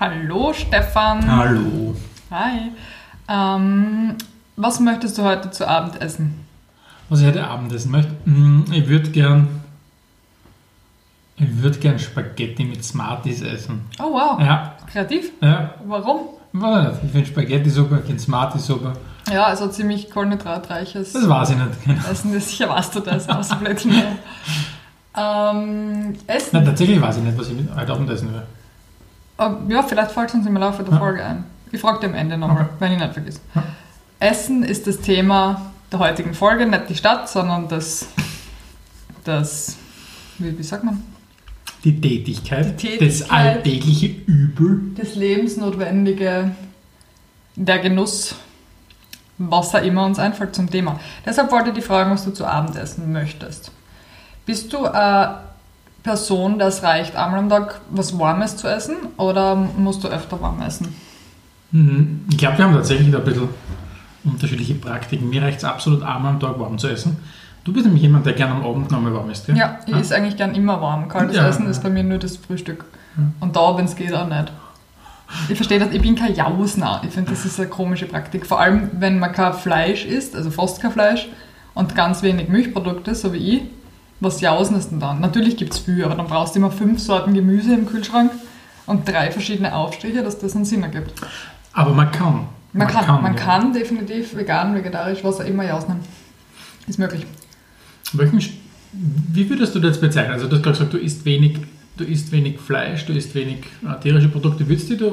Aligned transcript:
Hallo 0.00 0.52
Stefan. 0.54 1.30
Hallo. 1.30 1.94
Hi. 2.30 2.72
Ähm, 3.28 4.14
was 4.56 4.80
möchtest 4.80 5.18
du 5.18 5.22
heute 5.24 5.50
zu 5.50 5.68
Abend 5.68 6.00
essen? 6.00 6.46
Was 7.10 7.20
ich 7.20 7.26
heute 7.26 7.46
Abend 7.46 7.70
essen 7.72 7.90
möchte? 7.90 8.12
Mm, 8.24 8.64
Ich 8.72 8.88
würde 8.88 9.10
gern. 9.10 9.48
Ich 11.36 11.62
würde 11.62 11.78
gern 11.78 11.98
Spaghetti 11.98 12.64
mit 12.64 12.82
Smarties 12.84 13.42
essen. 13.42 13.82
Oh 13.98 14.12
wow, 14.12 14.40
Ja, 14.40 14.74
kreativ. 14.90 15.32
ja. 15.40 15.74
Warum? 15.86 16.20
Ich 16.52 17.10
finde 17.12 17.26
Spaghetti 17.26 17.70
super, 17.70 17.98
ich 17.98 18.04
finde 18.06 18.20
Smarties 18.22 18.66
super. 18.66 18.94
Ja, 19.30 19.44
also 19.44 19.68
ziemlich 19.68 20.10
kohlenhydratreiches 20.10 21.12
Das 21.12 21.28
weiß 21.28 21.50
ich 21.50 21.56
nicht. 21.56 21.84
Genau. 21.84 22.00
Essen. 22.10 22.40
Sicher 22.40 22.68
weißt 22.68 22.94
du 22.94 23.00
das, 23.00 23.28
außer 23.28 23.56
Blödsinn. 23.56 23.92
ähm, 25.16 26.14
Essen. 26.26 26.50
Nein, 26.52 26.64
tatsächlich 26.64 27.00
weiß 27.00 27.18
ich 27.18 27.22
nicht, 27.22 27.38
was 27.38 27.48
ich 27.48 27.54
mit 27.54 27.74
heute 27.76 27.92
Abend 27.92 28.10
essen 28.10 28.32
will. 28.32 28.42
Ähm, 29.40 29.56
Ja, 29.68 29.82
vielleicht 29.82 30.10
fällt 30.12 30.28
es 30.28 30.34
uns 30.34 30.46
im 30.46 30.56
Laufe 30.56 30.82
der 30.84 30.92
Ja. 30.92 30.98
Folge 30.98 31.24
ein. 31.24 31.44
Ich 31.72 31.80
frage 31.80 32.00
dir 32.00 32.06
am 32.06 32.14
Ende 32.14 32.36
nochmal, 32.36 32.62
Okay. 32.64 32.74
wenn 32.80 32.92
ich 32.92 32.98
nicht 32.98 33.12
vergiss. 33.12 33.40
Ja. 33.54 33.62
Essen 34.20 34.62
ist 34.62 34.86
das 34.86 34.98
Thema 35.00 35.72
der 35.90 35.98
heutigen 36.00 36.34
Folge, 36.34 36.66
nicht 36.66 36.88
die 36.88 36.94
Stadt, 36.94 37.28
sondern 37.28 37.68
das, 37.68 38.06
das 39.24 39.76
wie, 40.38 40.56
wie 40.56 40.62
sagt 40.62 40.84
man? 40.84 41.02
Die 41.84 41.98
Tätigkeit, 42.00 42.66
Die 42.82 42.88
Tätigkeit. 42.88 43.08
das 43.22 43.30
alltägliche 43.30 44.06
Übel. 44.26 44.80
Das 44.96 45.14
lebensnotwendige, 45.14 46.50
der 47.56 47.78
Genuss, 47.78 48.34
was 49.38 49.70
da 49.70 49.78
immer 49.78 50.04
uns 50.04 50.18
einfällt 50.18 50.54
zum 50.54 50.68
Thema. 50.70 51.00
Deshalb 51.24 51.50
wollte 51.50 51.70
ich 51.70 51.76
dich 51.76 51.84
fragen, 51.84 52.10
was 52.10 52.24
du 52.24 52.32
zu 52.32 52.44
Abend 52.46 52.76
essen 52.76 53.10
möchtest. 53.12 53.72
Bist 54.44 54.70
du 54.72 54.84
eine 54.86 55.38
Person, 56.02 56.58
das 56.58 56.82
reicht 56.82 57.16
einmal 57.16 57.40
am 57.40 57.48
Tag 57.48 57.80
was 57.90 58.18
Warmes 58.18 58.56
zu 58.56 58.68
essen 58.68 58.96
oder 59.16 59.54
musst 59.54 60.02
du 60.02 60.08
öfter 60.08 60.40
warm 60.40 60.62
essen? 60.62 60.94
Mhm. 61.72 62.24
Ich 62.30 62.38
glaube, 62.38 62.58
wir 62.58 62.64
haben 62.64 62.74
tatsächlich 62.74 63.10
da 63.10 63.18
ein 63.18 63.24
bisschen 63.24 63.48
unterschiedliche 64.24 64.74
Praktiken. 64.74 65.28
Mir 65.28 65.42
reicht 65.42 65.58
es 65.58 65.64
absolut 65.64 66.02
einmal 66.02 66.32
am 66.32 66.40
Tag 66.40 66.58
warm 66.58 66.78
zu 66.78 66.88
essen. 66.88 67.18
Du 67.64 67.72
bist 67.72 67.84
nämlich 67.84 68.02
jemand, 68.02 68.24
der 68.24 68.32
gerne 68.32 68.54
am 68.54 68.64
Abend 68.64 68.90
nochmal 68.90 69.12
warm 69.14 69.28
isst, 69.30 69.46
gell? 69.46 69.56
Ja, 69.56 69.78
ich 69.86 69.94
esse 69.94 70.16
eigentlich 70.16 70.36
gern 70.36 70.54
immer 70.54 70.80
warm. 70.80 71.08
Kaltes 71.08 71.36
Ja. 71.36 71.46
Essen 71.46 71.66
ist 71.66 71.82
bei 71.82 71.90
mir 71.90 72.02
nur 72.02 72.18
das 72.18 72.38
Frühstück. 72.38 72.84
Ja. 73.16 73.24
Und 73.40 73.54
da, 73.54 73.76
wenn 73.76 73.84
es 73.84 73.96
geht, 73.96 74.14
auch 74.14 74.26
nicht. 74.26 74.52
Ich 75.48 75.56
verstehe 75.56 75.78
das, 75.78 75.90
ich 75.92 76.00
bin 76.00 76.16
kein 76.16 76.34
Jausner. 76.34 77.02
Ich 77.04 77.10
finde, 77.10 77.30
das 77.30 77.44
ist 77.44 77.60
eine 77.60 77.68
komische 77.68 78.06
Praktik. 78.06 78.46
Vor 78.46 78.58
allem, 78.58 78.90
wenn 78.94 79.18
man 79.18 79.32
kein 79.32 79.52
Fleisch 79.52 80.04
isst, 80.06 80.34
also 80.34 80.50
fast 80.50 80.80
kein 80.80 80.90
Fleisch, 80.90 81.28
und 81.74 81.94
ganz 81.94 82.22
wenig 82.22 82.48
Milchprodukte, 82.48 83.14
so 83.14 83.32
wie 83.32 83.56
ich. 83.56 83.62
Was 84.20 84.40
Jausen 84.42 84.76
ist 84.76 84.90
denn 84.90 85.00
dann? 85.00 85.20
Natürlich 85.20 85.56
gibt 85.56 85.72
es 85.72 85.78
viel, 85.80 86.04
aber 86.04 86.14
dann 86.14 86.26
brauchst 86.26 86.54
du 86.54 86.58
immer 86.58 86.70
fünf 86.70 87.00
Sorten 87.00 87.32
Gemüse 87.32 87.74
im 87.74 87.86
Kühlschrank 87.86 88.30
und 88.86 89.08
drei 89.08 89.30
verschiedene 89.30 89.74
Aufstriche, 89.74 90.22
dass 90.22 90.38
das 90.38 90.54
einen 90.54 90.66
Sinn 90.66 90.82
ergibt. 90.82 91.12
Aber 91.72 91.94
man 91.94 92.10
kann. 92.12 92.48
Man, 92.72 92.86
kann, 92.86 93.22
man 93.22 93.34
ja. 93.34 93.40
kann 93.40 93.72
definitiv 93.72 94.36
vegan, 94.36 94.74
vegetarisch, 94.74 95.24
was 95.24 95.40
auch 95.40 95.44
immer 95.44 95.64
jausnen. 95.64 96.00
Ist 96.86 96.98
möglich. 96.98 97.26
Welchen, 98.12 98.40
wie 98.92 99.48
würdest 99.48 99.74
du 99.74 99.80
das 99.80 100.00
bezeichnen? 100.00 100.34
Also 100.34 100.46
du 100.46 100.56
hast 100.56 100.62
gerade 100.62 100.76
gesagt, 100.76 100.92
du 100.92 100.98
isst 100.98 101.24
wenig, 101.24 101.58
du 101.96 102.04
isst 102.04 102.30
wenig 102.30 102.60
Fleisch, 102.60 103.06
du 103.06 103.12
isst 103.12 103.34
wenig 103.34 103.64
äh, 103.84 104.00
tierische 104.00 104.28
Produkte. 104.28 104.68
Würdest 104.68 104.90
du 104.90 104.96
dich 104.96 105.12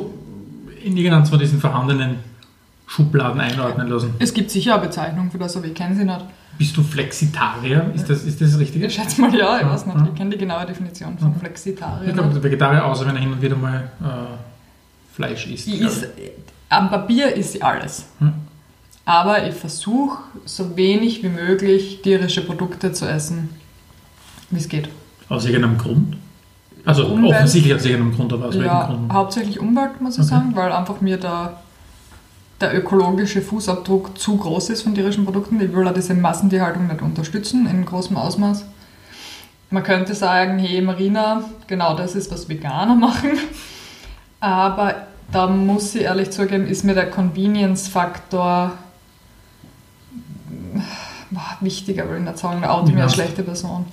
in 0.84 0.98
irgendeinen 0.98 1.26
von 1.26 1.40
diesen 1.40 1.60
vorhandenen 1.60 2.18
Schubladen 2.86 3.40
einordnen 3.40 3.88
lassen? 3.88 4.14
Es 4.20 4.34
gibt 4.34 4.52
sicher 4.52 4.76
eine 4.76 4.86
Bezeichnung 4.86 5.32
für 5.32 5.38
das, 5.38 5.56
aber 5.58 5.66
ich 5.66 5.74
kenne 5.74 5.96
sie 5.96 6.04
nicht. 6.04 6.26
Bist 6.58 6.76
du 6.76 6.82
Flexitarier? 6.84 7.92
Ist 7.94 8.10
das, 8.10 8.24
ist 8.24 8.42
das 8.42 8.58
Richtige? 8.58 8.88
Ich 8.88 8.96
schätze 8.96 9.22
mal 9.22 9.36
ja, 9.36 9.60
ich 9.60 9.66
weiß 9.68 9.86
nicht. 9.86 9.98
Ich 10.10 10.16
kenne 10.16 10.32
die 10.32 10.38
genaue 10.38 10.66
Definition 10.66 11.18
von 11.18 11.32
Ich 11.34 11.40
Flexitarier. 11.40 12.14
glaube, 12.14 12.42
Vegetarier, 12.44 12.84
außer 12.86 13.06
wenn 13.06 13.16
er 13.16 13.22
hin 13.22 13.32
und 13.32 13.42
wieder 13.42 13.56
mal 13.56 13.92
äh, 14.02 15.16
Fleisch 15.16 15.48
isst. 15.48 15.68
Ist, 15.68 16.08
am 16.70 16.90
Papier 16.90 17.34
ist 17.36 17.54
sie 17.54 17.62
alles. 17.62 18.06
Hm. 18.20 18.34
Aber 19.06 19.48
ich 19.48 19.56
versuche, 19.56 20.18
so 20.46 20.76
wenig 20.76 21.24
wie 21.24 21.30
möglich 21.30 22.02
tierische 22.02 22.42
Produkte 22.42 22.92
zu 22.92 23.06
essen, 23.08 23.50
wie 24.50 24.58
es 24.60 24.68
geht. 24.68 24.90
Aus 25.30 25.46
irgendeinem 25.46 25.78
Grund? 25.78 26.18
Also 26.86 27.06
Umwelt. 27.08 27.36
offensichtlich 27.36 27.74
aus 27.76 27.86
irgendeinem 27.86 28.16
Grund, 28.16 28.34
aber 28.34 28.46
aus 28.48 28.54
welchem 28.56 28.66
Ja, 28.68 28.86
Grund? 28.86 29.14
hauptsächlich 29.14 29.60
Umwelt, 29.60 30.02
muss 30.02 30.16
ich 30.16 30.22
Okay. 30.22 30.30
sagen, 30.30 30.56
weil 30.56 30.72
einfach 30.72 31.02
mir 31.02 31.18
der, 31.18 31.54
der 32.60 32.76
ökologische 32.76 33.42
Fußabdruck 33.42 34.18
zu 34.18 34.38
groß 34.38 34.70
ist 34.72 34.82
von 34.84 34.96
tierischen 34.96 35.26
Produkten. 35.26 35.62
Ich 35.62 35.74
will 35.74 35.88
auch 35.88 35.94
diese 35.94 36.14
Massentierhaltung 36.16 36.88
nicht 36.88 37.02
unterstützen 37.02 37.68
in 37.68 37.86
großem 37.86 38.18
Ausmaß. 38.18 38.66
Man 39.70 39.84
könnte 39.84 40.16
sagen, 40.16 40.58
hey 40.60 40.82
Marina, 40.82 41.44
genau 41.68 41.96
das 41.96 42.16
ist, 42.16 42.32
was 42.32 42.50
Veganer 42.50 42.96
machen. 43.08 43.32
Aber 44.40 44.96
da 45.32 45.48
muss 45.48 45.94
ich 45.94 46.04
ehrlich 46.04 46.32
zugeben, 46.32 46.68
ist 46.68 46.84
mir 46.84 46.94
der 46.96 47.10
Convenience-Faktor 47.10 48.72
wichtiger, 51.60 52.10
will 52.10 52.18
ich 52.20 52.24
nicht 52.24 52.38
sagen, 52.38 52.64
ich 52.90 52.94
mir 52.94 53.00
Ja. 53.02 53.06
eine 53.08 53.14
schlechte 53.14 53.44
Person. 53.44 53.86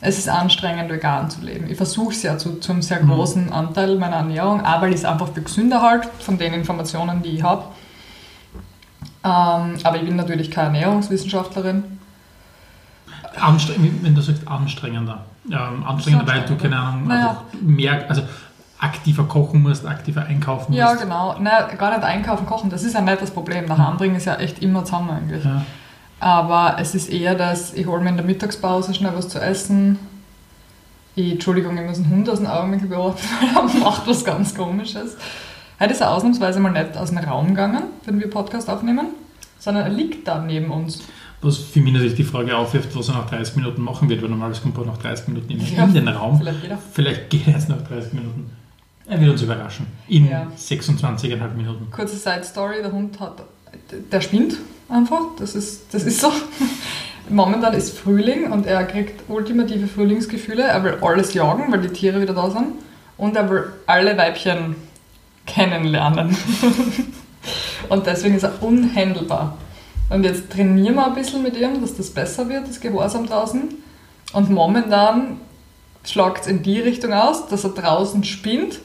Es 0.00 0.18
ist 0.18 0.28
anstrengend, 0.28 0.90
vegan 0.90 1.30
zu 1.30 1.40
leben. 1.42 1.70
Ich 1.70 1.76
versuche 1.76 2.12
es 2.12 2.22
ja 2.22 2.36
zu, 2.38 2.58
zum 2.58 2.82
sehr 2.82 3.02
Mhm. 3.02 3.10
großen 3.10 3.52
Anteil 3.52 3.96
meiner 3.96 4.16
Ernährung, 4.16 4.62
ich 4.88 4.96
es 4.96 5.04
einfach 5.04 5.28
für 5.28 5.42
gesünder 5.42 5.82
halt, 5.82 6.06
von 6.20 6.38
den 6.38 6.54
Informationen, 6.54 7.22
die 7.22 7.36
ich 7.36 7.42
habe. 7.42 7.64
Ähm, 9.22 9.74
aber 9.84 9.96
ich 9.96 10.04
bin 10.04 10.16
natürlich 10.16 10.50
keine 10.50 10.78
Ernährungswissenschaftlerin. 10.78 11.98
Anstrengend, 13.38 14.02
wenn 14.02 14.14
du 14.14 14.20
sagst 14.22 14.46
anstrengender. 14.48 15.24
Ähm, 15.50 15.84
anstrengender, 15.86 16.26
weil 16.26 16.42
du, 16.42 16.56
keine 16.56 16.78
Ahnung, 16.78 17.06
Naja. 17.06 17.30
einfach 17.30 17.42
mehr, 17.60 18.08
also 18.08 18.22
aktiver 18.78 19.24
kochen 19.24 19.62
musst, 19.62 19.86
aktiver 19.86 20.24
einkaufen 20.24 20.72
Ja, 20.72 20.90
musst. 20.90 21.02
genau. 21.02 21.36
Nein, 21.38 21.76
gar 21.78 21.90
nicht 21.90 22.02
einkaufen, 22.02 22.46
kochen, 22.46 22.70
das 22.70 22.82
ist 22.82 22.94
ja 22.94 23.00
nicht 23.02 23.20
das 23.20 23.30
Problem. 23.30 23.66
Nach 23.66 23.78
Anbringen 23.78 24.16
ist 24.16 24.24
ja 24.24 24.36
echt 24.36 24.60
immer 24.62 24.84
zusammen 24.84 25.10
eigentlich. 25.10 25.44
Ja. 25.44 25.62
Aber 26.18 26.76
es 26.78 26.94
ist 26.94 27.08
eher 27.10 27.34
das, 27.34 27.72
ich 27.74 27.86
hole 27.86 28.00
mir 28.02 28.10
in 28.10 28.16
der 28.16 28.24
Mittagspause 28.26 28.92
schnell 28.94 29.12
was 29.14 29.28
zu 29.28 29.40
essen. 29.40 29.98
Ich, 31.14 31.32
Entschuldigung, 31.32 31.76
ich 31.76 31.84
muss 31.86 31.98
einen 31.98 32.10
Hund 32.10 32.28
aus 32.30 32.38
dem 32.38 32.46
Augenwinkel 32.46 32.88
beobachten, 32.88 33.20
weil 33.54 33.68
er 33.70 33.84
macht 33.84 34.06
was 34.06 34.24
ganz 34.24 34.54
Komisches. 34.54 35.16
Heute 35.80 35.94
ist 35.94 36.00
er 36.02 36.10
ausnahmsweise 36.12 36.60
mal 36.60 36.72
nicht 36.72 36.94
aus 36.96 37.08
dem 37.08 37.18
Raum 37.18 37.48
gegangen, 37.48 37.84
wenn 38.04 38.20
wir 38.20 38.28
Podcast 38.28 38.68
aufnehmen, 38.68 39.06
sondern 39.58 39.84
er 39.84 39.88
liegt 39.88 40.28
da 40.28 40.38
neben 40.38 40.70
uns. 40.70 41.02
Was 41.40 41.56
für 41.56 41.80
mich 41.80 41.94
natürlich 41.94 42.16
die 42.16 42.24
Frage 42.24 42.54
aufwirft, 42.54 42.94
was 42.94 43.08
er 43.08 43.14
nach 43.14 43.30
30 43.30 43.56
Minuten 43.56 43.80
machen 43.82 44.10
wird, 44.10 44.20
weil 44.20 44.28
normalerweise 44.28 44.60
kommt 44.60 44.76
er 44.76 44.84
nach 44.84 44.98
30 44.98 45.28
Minuten 45.28 45.50
immer 45.52 45.62
Ja, 45.64 45.84
in 45.84 45.94
den 45.94 46.08
Raum. 46.08 46.38
Vielleicht 46.38 46.62
jeder. 46.62 46.78
Vielleicht 46.92 47.30
geht 47.30 47.46
er 47.46 47.54
jetzt 47.54 47.70
nach 47.70 47.80
30 47.80 48.12
Minuten. 48.12 48.50
Er 49.06 49.20
wird 49.20 49.30
uns 49.30 49.40
überraschen. 49.42 49.86
In 50.06 50.28
Ja. 50.28 50.46
26,5 50.54 51.54
Minuten. 51.56 51.90
Kurze 51.90 52.16
Side 52.16 52.44
Story, 52.44 52.76
der 52.82 52.92
Hund 52.92 53.18
hat, 53.18 53.42
der 54.12 54.20
spinnt 54.20 54.56
einfach, 54.90 55.20
das 55.38 55.54
ist, 55.54 55.94
das 55.94 56.04
ist 56.04 56.20
so. 56.20 56.30
Momentan 57.30 57.72
ist 57.72 57.96
Frühling 57.98 58.52
und 58.52 58.66
er 58.66 58.84
kriegt 58.84 59.22
ultimative 59.30 59.86
Frühlingsgefühle. 59.86 60.62
Er 60.64 60.84
will 60.84 60.98
alles 61.00 61.32
jagen, 61.32 61.72
weil 61.72 61.80
die 61.80 61.88
Tiere 61.88 62.20
wieder 62.20 62.34
da 62.34 62.50
sind. 62.50 62.66
Und 63.16 63.34
er 63.36 63.48
will 63.48 63.64
alle 63.86 64.16
Weibchen 64.18 64.74
kennenlernen. 65.46 66.36
und 67.88 68.06
deswegen 68.06 68.36
ist 68.36 68.44
er 68.44 68.62
unhändelbar. 68.62 69.56
Und 70.08 70.24
jetzt 70.24 70.50
trainieren 70.50 70.96
wir 70.96 71.06
ein 71.06 71.14
bisschen 71.14 71.42
mit 71.42 71.56
ihm, 71.56 71.80
dass 71.80 71.96
das 71.96 72.10
besser 72.10 72.48
wird, 72.48 72.68
das 72.68 72.80
Gehorsam 72.80 73.26
draußen. 73.26 73.68
Und 74.32 74.50
momentan 74.50 75.38
schlagt 76.04 76.42
es 76.42 76.46
in 76.48 76.62
die 76.62 76.80
Richtung 76.80 77.12
aus, 77.12 77.46
dass 77.48 77.64
er 77.64 77.70
draußen 77.70 78.24
spinnt 78.24 78.80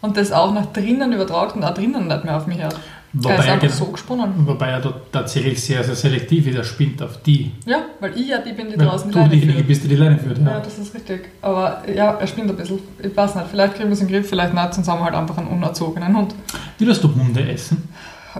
und 0.00 0.16
das 0.16 0.32
auch 0.32 0.52
nach 0.52 0.66
drinnen 0.66 1.12
übertragt 1.12 1.56
und 1.56 1.64
auch 1.64 1.74
drinnen 1.74 2.08
nicht 2.08 2.24
mehr 2.24 2.36
auf 2.36 2.46
mich 2.46 2.60
hört. 2.62 2.78
Er 3.14 3.24
Wobei 3.24 3.46
er, 3.66 3.68
so 3.70 3.84
gesponnen. 3.86 4.32
wobei 4.46 4.68
er 4.70 4.80
dort 4.80 5.12
tatsächlich 5.12 5.62
sehr, 5.62 5.84
sehr 5.84 5.94
selektiv 5.94 6.46
ist. 6.46 6.56
Er 6.56 6.64
spinnt 6.64 7.02
auf 7.02 7.22
die. 7.22 7.50
Ja, 7.66 7.82
weil 8.00 8.18
ich 8.18 8.28
ja 8.28 8.38
die 8.38 8.52
bin, 8.52 8.70
die 8.70 8.78
Weil 8.78 8.86
draußen 8.86 9.10
du 9.10 9.18
Leine 9.18 9.30
diejenige 9.30 9.52
führt. 9.58 9.68
bist, 9.68 9.84
die 9.84 9.88
die 9.88 9.96
Leine 9.96 10.18
führt. 10.18 10.38
Ja, 10.38 10.44
Ja. 10.52 10.60
das 10.60 10.78
ist 10.78 10.94
richtig. 10.94 11.28
Aber 11.42 11.82
ja, 11.94 12.12
er 12.12 12.26
spinnt 12.26 12.48
ein 12.50 12.56
bisschen. 12.56 12.78
Ich 13.02 13.14
weiß 13.14 13.34
nicht, 13.34 13.46
vielleicht 13.50 13.74
kriegen 13.74 13.88
wir 13.90 13.92
es 13.94 14.00
in 14.00 14.08
den 14.08 14.14
Griff, 14.16 14.28
vielleicht 14.30 14.54
nicht, 14.54 14.74
sonst 14.74 14.88
haben 14.88 15.00
wir 15.00 15.04
halt 15.04 15.14
einfach 15.14 15.36
einen 15.36 15.48
unerzogenen 15.48 16.16
Hund. 16.16 16.34
Würdest 16.78 17.04
du 17.04 17.14
Hunde 17.14 17.46
essen? 17.50 17.86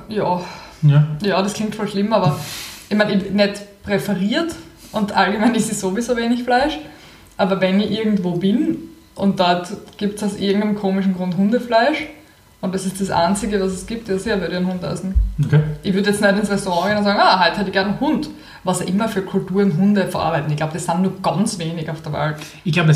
Ja, 0.08 0.40
Ja. 0.82 1.06
ja, 1.22 1.42
das 1.42 1.52
klingt 1.52 1.74
voll 1.74 1.88
schlimm, 1.88 2.12
aber 2.14 2.38
ich 2.88 2.96
meine, 2.96 3.12
ich 3.14 3.30
nicht 3.30 3.82
präferiert 3.82 4.54
und 4.92 5.12
allgemein 5.14 5.54
ist 5.54 5.70
es 5.70 5.80
sowieso 5.80 6.16
wenig 6.16 6.44
Fleisch. 6.44 6.78
Aber 7.36 7.60
wenn 7.60 7.78
ich 7.80 7.90
irgendwo 7.90 8.32
bin 8.32 8.76
und 9.14 9.38
dort 9.38 9.68
gibt 9.98 10.16
es 10.16 10.22
aus 10.22 10.36
irgendeinem 10.38 10.76
komischen 10.76 11.14
Grund 11.14 11.36
Hundefleisch 11.36 12.06
und 12.62 12.74
das 12.74 12.86
ist 12.86 12.98
das 13.00 13.10
Einzige, 13.10 13.60
was 13.60 13.72
es 13.72 13.86
gibt, 13.86 14.08
ja, 14.08 14.16
sehr 14.18 14.40
würde 14.40 14.52
ich 14.52 14.56
einen 14.58 14.68
Hund 14.68 14.82
essen. 14.82 15.14
Okay. 15.44 15.60
Ich 15.82 15.92
würde 15.92 16.08
jetzt 16.10 16.22
nicht 16.22 16.38
ins 16.38 16.48
Restaurant 16.50 16.86
gehen 16.88 16.96
und 16.98 17.04
sagen, 17.04 17.20
ah, 17.20 17.44
heute 17.44 17.58
hätte 17.58 17.68
ich 17.68 17.72
gerne 17.74 17.90
einen 17.90 18.00
Hund. 18.00 18.30
Was 18.64 18.80
ja 18.80 18.86
immer 18.86 19.08
für 19.08 19.20
Kulturen 19.22 19.76
Hunde 19.76 20.06
verarbeiten. 20.06 20.50
Ich 20.50 20.56
glaube, 20.56 20.72
das 20.72 20.86
sind 20.86 21.02
nur 21.02 21.20
ganz 21.20 21.58
wenig 21.58 21.90
auf 21.90 22.00
der 22.00 22.12
Welt. 22.14 22.36
Ich 22.64 22.72
glaube, 22.72 22.94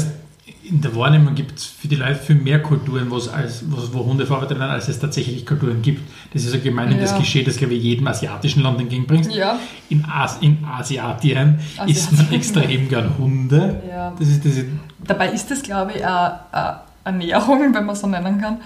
in 0.62 0.80
der 0.80 0.94
Wahrnehmung 0.96 1.34
gibt 1.36 1.58
es 1.58 1.64
für 1.66 1.86
die 1.88 1.94
Leute 1.96 2.16
viel 2.16 2.34
mehr 2.36 2.60
Kulturen, 2.60 3.08
wo's 3.10 3.28
als, 3.28 3.64
wo's, 3.70 3.92
wo 3.92 4.04
Hunde 4.04 4.26
verarbeitet 4.26 4.58
werden, 4.58 4.70
als 4.70 4.88
es 4.88 4.98
tatsächlich 4.98 5.44
Kulturen 5.46 5.80
gibt. 5.82 6.02
Das 6.32 6.44
ist 6.44 6.54
ein 6.54 6.62
gemeinhin 6.62 7.00
Ja. 7.00 7.12
Klischee, 7.14 7.44
das 7.44 7.56
glaube 7.56 7.74
ich 7.74 7.82
jedem 7.84 8.06
asiatischen 8.08 8.62
Land 8.62 8.80
entgegenbringst. 8.80 9.32
Ja, 9.32 9.58
In, 9.88 10.04
As 10.04 10.38
in 10.40 10.64
Asiatien 10.64 11.58
isst 11.86 12.12
man 12.12 12.26
Asiatien. 12.26 12.40
extrem 12.40 12.88
gern 12.88 13.16
Hunde. 13.18 13.80
ja. 13.88 14.12
Das 14.18 14.28
ist 14.28 14.44
diese, 14.44 14.64
Dabei 15.06 15.28
ist 15.30 15.48
das, 15.50 15.62
glaube 15.62 15.92
ich, 15.96 16.04
eine, 16.04 16.40
eine 16.52 16.80
Ernährung, 17.04 17.72
wenn 17.74 17.84
man 17.86 17.94
so 17.94 18.06
nennen 18.08 18.40
kann, 18.40 18.58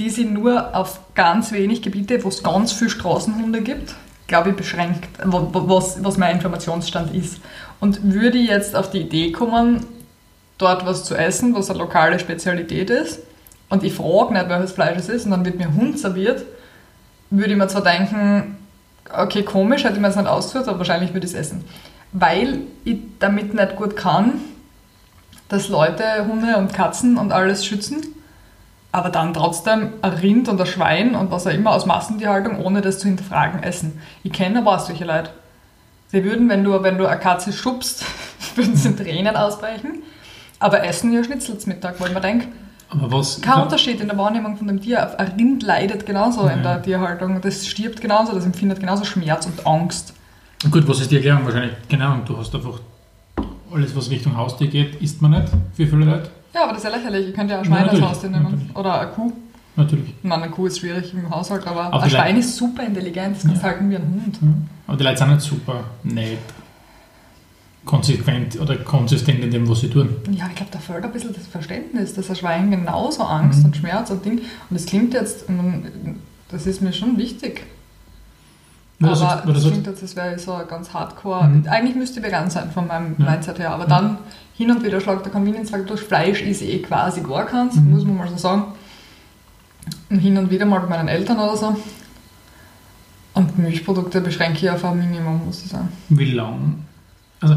die 0.00 0.08
sie 0.08 0.24
nur 0.24 0.74
auf 0.74 0.98
ganz 1.14 1.52
wenig 1.52 1.82
Gebiete, 1.82 2.24
wo 2.24 2.28
es 2.28 2.42
ganz 2.42 2.72
viele 2.72 2.88
Straßenhunde 2.88 3.60
gibt, 3.60 3.94
glaube 4.26 4.50
ich, 4.50 4.56
beschränkt, 4.56 5.06
was, 5.22 6.02
was 6.02 6.16
mein 6.16 6.36
Informationsstand 6.36 7.14
ist. 7.14 7.38
Und 7.80 8.12
würde 8.14 8.38
ich 8.38 8.48
jetzt 8.48 8.74
auf 8.74 8.90
die 8.90 9.02
Idee 9.02 9.30
kommen, 9.30 9.84
dort 10.56 10.86
was 10.86 11.04
zu 11.04 11.14
essen, 11.14 11.54
was 11.54 11.68
eine 11.68 11.80
lokale 11.80 12.18
Spezialität 12.18 12.88
ist, 12.88 13.20
und 13.68 13.84
ich 13.84 13.92
frage 13.92 14.32
nicht, 14.32 14.48
welches 14.48 14.72
Fleisch 14.72 14.98
es 14.98 15.08
ist, 15.10 15.26
und 15.26 15.32
dann 15.32 15.44
wird 15.44 15.58
mir 15.58 15.72
Hund 15.74 15.98
serviert, 15.98 16.44
würde 17.28 17.52
ich 17.52 17.58
mir 17.58 17.68
zwar 17.68 17.84
denken, 17.84 18.56
okay, 19.14 19.42
komisch, 19.42 19.84
hätte 19.84 19.94
ich 19.94 20.00
mir 20.00 20.08
das 20.08 20.16
nicht 20.16 20.26
ausgesucht, 20.26 20.66
aber 20.66 20.78
wahrscheinlich 20.78 21.12
würde 21.12 21.26
ich 21.26 21.34
es 21.34 21.38
essen. 21.38 21.64
Weil 22.12 22.60
ich 22.84 22.98
damit 23.18 23.52
nicht 23.52 23.76
gut 23.76 23.96
kann, 23.96 24.40
dass 25.50 25.68
Leute 25.68 26.04
Hunde 26.26 26.56
und 26.56 26.72
Katzen 26.72 27.18
und 27.18 27.32
alles 27.32 27.66
schützen, 27.66 28.14
aber 28.92 29.10
dann 29.10 29.32
trotzdem 29.34 29.90
ein 30.02 30.12
Rind 30.12 30.48
und 30.48 30.60
ein 30.60 30.66
Schwein 30.66 31.14
und 31.14 31.30
was 31.30 31.46
auch 31.46 31.52
immer 31.52 31.70
aus 31.72 31.86
Massentierhaltung, 31.86 32.58
ohne 32.58 32.80
das 32.80 32.98
zu 32.98 33.06
hinterfragen, 33.08 33.62
essen. 33.62 34.00
Ich 34.24 34.32
kenne 34.32 34.58
aber 34.60 34.74
auch 34.76 34.80
solche 34.80 35.04
Leute. 35.04 35.30
Sie 36.08 36.24
würden, 36.24 36.48
wenn 36.48 36.64
du, 36.64 36.82
wenn 36.82 36.98
du 36.98 37.06
eine 37.06 37.20
Katze 37.20 37.52
schubst, 37.52 38.04
würden 38.56 38.74
sie 38.74 38.88
in 38.88 38.96
Tränen 38.96 39.36
ausbrechen, 39.36 40.02
aber 40.58 40.84
essen 40.84 41.12
ja 41.12 41.22
Schnitzel 41.22 41.56
zum 41.58 41.72
Mittag, 41.72 42.00
wo 42.00 42.06
ich 42.06 42.12
mir 42.12 42.20
denke, 42.20 42.48
Aber 42.90 43.12
was. 43.12 43.40
kein 43.40 43.62
Unterschied 43.62 44.00
in 44.00 44.08
der 44.08 44.18
Wahrnehmung 44.18 44.56
von 44.56 44.66
dem 44.66 44.80
Tier. 44.82 45.18
Ein 45.20 45.28
Rind 45.38 45.62
leidet 45.62 46.04
genauso 46.04 46.42
in 46.48 46.58
Ja. 46.64 46.74
der 46.74 46.82
Tierhaltung. 46.82 47.40
Das 47.40 47.66
stirbt 47.66 48.00
genauso, 48.00 48.32
das 48.34 48.44
empfindet 48.44 48.80
genauso 48.80 49.04
Schmerz 49.04 49.46
und 49.46 49.64
Angst. 49.66 50.14
Gut, 50.70 50.86
was 50.88 51.00
ist 51.00 51.10
die 51.12 51.16
Erklärung? 51.16 51.44
Wahrscheinlich, 51.44 51.72
Ahnung, 52.00 52.22
du 52.26 52.36
hast 52.36 52.52
einfach 52.54 52.80
alles, 53.72 53.94
was 53.94 54.10
Richtung 54.10 54.36
Haustier 54.36 54.66
geht, 54.66 55.00
isst 55.00 55.22
man 55.22 55.30
nicht 55.30 55.44
für 55.74 55.86
viele 55.86 56.04
Leute. 56.04 56.30
Ja, 56.54 56.64
aber 56.64 56.72
das 56.72 56.82
ist 56.84 56.90
ja 56.90 56.96
lächerlich. 56.96 57.28
Ich 57.28 57.34
könnte 57.34 57.54
ja 57.54 57.60
ein 57.60 57.64
Ja, 57.64 57.70
Schwein 57.70 57.88
als 57.88 58.00
Haustier 58.00 58.30
nehmen. 58.30 58.44
natürlich. 58.44 58.76
Oder 58.76 59.00
eine 59.00 59.10
Kuh. 59.12 59.32
Natürlich. 59.76 60.08
Ich 60.18 60.24
meine, 60.24 60.42
eine 60.44 60.52
Kuh 60.52 60.66
ist 60.66 60.78
schwierig 60.80 61.14
im 61.14 61.30
Haushalt, 61.30 61.66
aber 61.66 61.84
Aber 61.84 62.02
ein 62.02 62.10
Schwein 62.10 62.34
Leute- 62.34 62.38
ist 62.46 62.56
super 62.56 62.82
intelligent. 62.84 63.36
Das 63.36 63.44
kannst 63.44 63.62
du 63.62 63.66
halten 63.66 63.90
wie 63.90 63.96
ein 63.96 64.02
Hund. 64.24 64.38
Aber 64.86 64.96
die 64.96 65.04
Leute 65.04 65.18
sind 65.18 65.30
nicht 65.30 65.40
super 65.42 65.84
nett, 66.02 66.38
konsequent 67.84 68.60
oder 68.60 68.76
konsistent 68.76 69.40
in 69.42 69.50
dem, 69.50 69.68
was 69.68 69.80
sie 69.80 69.88
tun. 69.88 70.16
Ja, 70.32 70.46
ich 70.48 70.54
glaube, 70.56 70.70
da 70.72 70.78
fehlt 70.78 71.02
ein 71.04 71.12
bisschen 71.12 71.32
das 71.32 71.46
Verständnis, 71.46 72.14
dass 72.14 72.28
ein 72.28 72.36
Schwein 72.36 72.70
genauso 72.70 73.22
Angst 73.22 73.60
Mhm. 73.60 73.64
und 73.66 73.76
Schmerz 73.76 74.10
und 74.10 74.24
Ding. 74.24 74.38
Und 74.38 74.44
das 74.70 74.86
klingt 74.86 75.14
jetzt, 75.14 75.44
das 76.50 76.66
ist 76.66 76.82
mir 76.82 76.92
schon 76.92 77.16
wichtig. 77.16 77.62
Aber 79.02 79.12
oder 79.12 79.52
das 79.54 79.62
sagst- 79.62 79.66
klingt 79.72 79.86
jetzt, 79.86 80.02
als 80.02 80.16
wäre 80.16 80.34
ich 80.36 80.42
so 80.42 80.60
ganz 80.68 80.92
hardcore. 80.92 81.44
Mhm. 81.48 81.66
Eigentlich 81.68 81.96
müsste 81.96 82.20
ich 82.20 82.26
vegan 82.26 82.50
sein 82.50 82.70
von 82.70 82.86
meinem 82.86 83.14
Ja. 83.18 83.30
Mindset 83.30 83.58
her, 83.58 83.70
aber 83.72 83.84
Mhm. 83.84 83.88
dann 83.88 84.18
hin 84.54 84.70
und 84.70 84.84
wieder 84.84 85.00
schlagt 85.00 85.24
der 85.24 85.32
Convenience-Faktor 85.32 85.96
durch. 85.96 86.02
Fleisch 86.06 86.42
ist 86.42 86.60
eh 86.62 86.80
quasi 86.80 87.22
gar 87.22 87.46
keins, 87.46 87.76
Mhm. 87.76 87.90
muss 87.92 88.04
man 88.04 88.16
mal 88.18 88.28
so 88.28 88.36
sagen. 88.36 88.64
Und 90.10 90.18
hin 90.18 90.36
und 90.36 90.50
wieder 90.50 90.66
mal 90.66 90.80
bei 90.80 90.88
meinen 90.88 91.08
Eltern 91.08 91.38
oder 91.38 91.56
so. 91.56 91.76
Und 93.32 93.58
Milchprodukte 93.58 94.20
beschränke 94.20 94.58
ich 94.58 94.70
auf 94.70 94.84
ein 94.84 94.98
Minimum, 94.98 95.46
muss 95.46 95.62
ich 95.64 95.70
sagen. 95.70 95.88
Wie 96.10 96.32
lang, 96.32 96.84
also, 97.40 97.56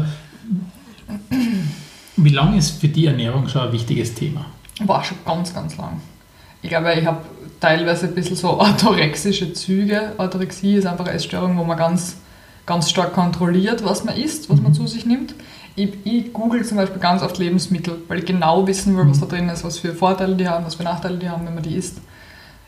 wie 2.16 2.30
lang 2.30 2.56
ist 2.56 2.80
für 2.80 2.88
die 2.88 3.06
Ernährung 3.06 3.48
schon 3.48 3.62
ein 3.62 3.72
wichtiges 3.72 4.14
Thema? 4.14 4.46
War 4.84 5.04
schon 5.04 5.18
ganz, 5.26 5.52
ganz 5.54 5.76
lang. 5.76 6.00
Ich 6.62 6.70
glaube, 6.70 6.94
ich 6.94 7.04
habe 7.04 7.18
teilweise 7.60 8.06
ein 8.06 8.14
bisschen 8.14 8.36
so 8.36 8.48
orthorexische 8.60 9.52
Züge. 9.52 10.12
Orthorexie 10.18 10.76
ist 10.76 10.86
einfach 10.86 11.06
eine 11.06 11.14
Essstörung, 11.14 11.56
wo 11.58 11.64
man 11.64 11.76
ganz, 11.76 12.16
ganz 12.66 12.90
stark 12.90 13.12
kontrolliert, 13.14 13.84
was 13.84 14.04
man 14.04 14.16
isst, 14.16 14.48
was 14.50 14.60
man 14.60 14.72
Mhm. 14.72 14.76
zu 14.76 14.86
sich 14.86 15.06
nimmt. 15.06 15.34
Ich, 15.76 15.92
ich 16.04 16.32
google 16.32 16.64
zum 16.64 16.76
Beispiel 16.76 17.00
ganz 17.00 17.22
oft 17.22 17.36
Lebensmittel, 17.38 17.96
weil 18.08 18.20
ich 18.20 18.26
genau 18.26 18.66
wissen 18.66 18.96
will, 18.96 19.08
was 19.08 19.18
da 19.20 19.26
Mhm. 19.26 19.30
drin 19.30 19.48
ist, 19.48 19.64
was 19.64 19.78
für 19.78 19.92
Vorteile 19.94 20.36
die 20.36 20.48
haben, 20.48 20.64
was 20.64 20.76
für 20.76 20.84
Nachteile 20.84 21.16
die 21.18 21.28
haben, 21.28 21.44
wenn 21.46 21.54
man 21.54 21.62
die 21.64 21.74
isst. 21.74 21.98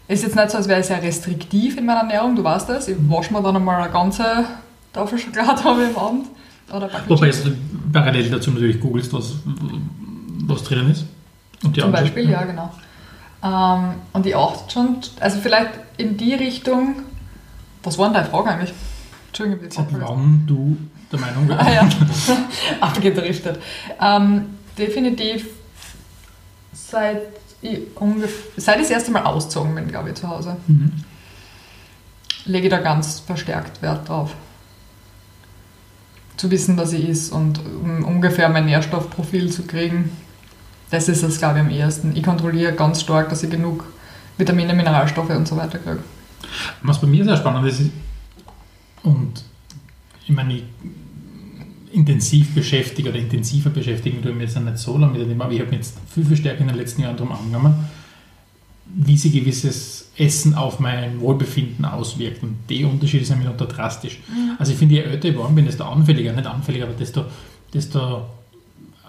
Es 0.08 0.20
ist 0.20 0.26
jetzt 0.26 0.36
nicht 0.36 0.50
so, 0.50 0.58
als 0.58 0.68
wäre 0.68 0.80
ich 0.80 0.86
sehr 0.86 1.02
restriktiv 1.02 1.76
in 1.78 1.86
meiner 1.86 2.00
Ernährung, 2.00 2.36
du 2.36 2.44
weißt 2.44 2.68
das. 2.68 2.86
Ich 2.88 2.96
wasche 3.08 3.32
mir 3.32 3.42
dann 3.42 3.56
einmal 3.56 3.82
eine 3.82 3.92
ganze 3.92 4.24
Tafel 4.92 5.18
Schokolade 5.18 5.62
am 5.64 5.96
Abend. 5.96 6.26
Oder 6.72 6.88
Wobei 7.08 7.30
du 7.30 7.56
parallel 7.92 8.30
dazu 8.30 8.50
natürlich 8.50 8.80
googelst, 8.80 9.12
was, 9.12 9.34
was 10.46 10.62
drinnen 10.64 10.90
ist. 10.90 11.04
Und 11.64 11.76
die 11.76 11.80
Zum. 11.80 11.92
Beispiel, 11.92 12.28
ja, 12.30 12.42
genau. 12.44 12.72
Ähm, 13.42 13.94
und 14.12 14.26
ich 14.26 14.34
achte 14.36 14.70
schon, 14.72 14.98
also 15.20 15.40
vielleicht 15.40 15.70
in 15.96 16.16
die 16.16 16.34
Richtung, 16.34 16.96
was 17.82 17.98
war 17.98 18.06
denn 18.06 18.14
deine 18.14 18.28
Frage 18.28 18.50
eigentlich? 18.50 18.72
Entschuldigung, 19.28 19.66
ich 19.70 19.78
Ab 19.78 19.86
wann 19.90 20.44
du 20.46 20.76
der 21.12 21.20
Meinung 21.20 21.50
Ah 21.52 21.64
bist. 21.64 22.28
ja, 22.28 22.36
abgedriftet. 22.80 23.60
Ähm, 24.00 24.46
definitiv 24.76 25.46
seit 26.72 27.20
ich, 27.62 27.78
seit 28.56 28.76
ich 28.76 28.82
das 28.82 28.90
erste 28.90 29.10
Mal 29.10 29.24
ausgezogen 29.24 29.74
bin, 29.74 29.88
glaube 29.88 30.10
ich, 30.10 30.14
zu 30.16 30.28
Hause, 30.28 30.56
Mhm. 30.66 30.92
lege 32.46 32.66
ich 32.66 32.70
da 32.70 32.78
ganz 32.78 33.20
verstärkt 33.20 33.82
Wert 33.82 34.08
drauf. 34.08 34.34
Zu 36.36 36.50
wissen, 36.50 36.76
was 36.76 36.92
ich 36.92 37.08
ist 37.08 37.32
und 37.32 37.58
um 37.64 38.04
ungefähr 38.04 38.48
mein 38.50 38.66
Nährstoffprofil 38.66 39.50
zu 39.50 39.62
kriegen. 39.66 40.10
Das 40.90 41.08
ist 41.08 41.22
es, 41.22 41.38
glaube 41.38 41.58
ich, 41.58 41.64
am 41.64 41.70
ehesten. 41.70 42.16
Ich 42.16 42.22
kontrolliere 42.22 42.72
ganz 42.72 43.00
stark, 43.00 43.28
dass 43.28 43.42
ich 43.42 43.50
genug 43.50 43.84
Vitamine, 44.38 44.74
Mineralstoffe 44.74 45.30
und 45.30 45.48
so 45.48 45.56
weiter 45.56 45.78
kriege. 45.78 46.00
Was 46.82 47.00
bei 47.00 47.06
mir 47.06 47.24
sehr 47.24 47.36
spannend 47.36 47.66
ist, 47.66 47.82
und 49.02 49.44
ich 50.24 50.34
meine, 50.34 50.54
ich 50.54 50.64
intensiv 51.92 52.54
beschäftigt 52.54 53.08
oder 53.08 53.18
intensiver 53.18 53.70
beschäftigen 53.70 54.20
tue 54.20 54.32
ich 54.32 54.36
mich 54.36 54.50
jetzt 54.50 54.62
nicht 54.62 54.78
so 54.78 54.98
lange 54.98 55.12
mit 55.12 55.22
dem 55.22 55.28
Thema, 55.30 55.44
aber 55.44 55.54
ich 55.54 55.60
habe 55.60 55.70
mich 55.70 55.78
jetzt 55.78 55.96
viel, 56.12 56.24
viel 56.24 56.36
stärker 56.36 56.60
in 56.60 56.68
den 56.68 56.76
letzten 56.76 57.02
Jahren 57.02 57.16
darum 57.16 57.32
angegangen, 57.32 57.74
wie 58.84 59.16
sich 59.16 59.32
gewisses 59.32 60.10
Essen 60.16 60.54
auf 60.54 60.78
mein 60.78 61.20
Wohlbefinden 61.20 61.84
auswirkt. 61.84 62.42
Und 62.42 62.56
der 62.68 62.88
Unterschied 62.88 63.22
ist 63.22 63.30
ja 63.30 63.36
mitunter 63.36 63.66
drastisch. 63.66 64.20
Also 64.58 64.72
ich 64.72 64.78
finde, 64.78 64.96
je 64.96 65.02
älter 65.02 65.28
ich 65.28 65.34
geworden 65.34 65.54
bin, 65.54 65.66
desto 65.66 65.84
anfälliger, 65.84 66.32
nicht 66.32 66.46
anfälliger, 66.46 66.86
aber 66.86 66.94
desto, 66.94 67.24
desto 67.72 68.26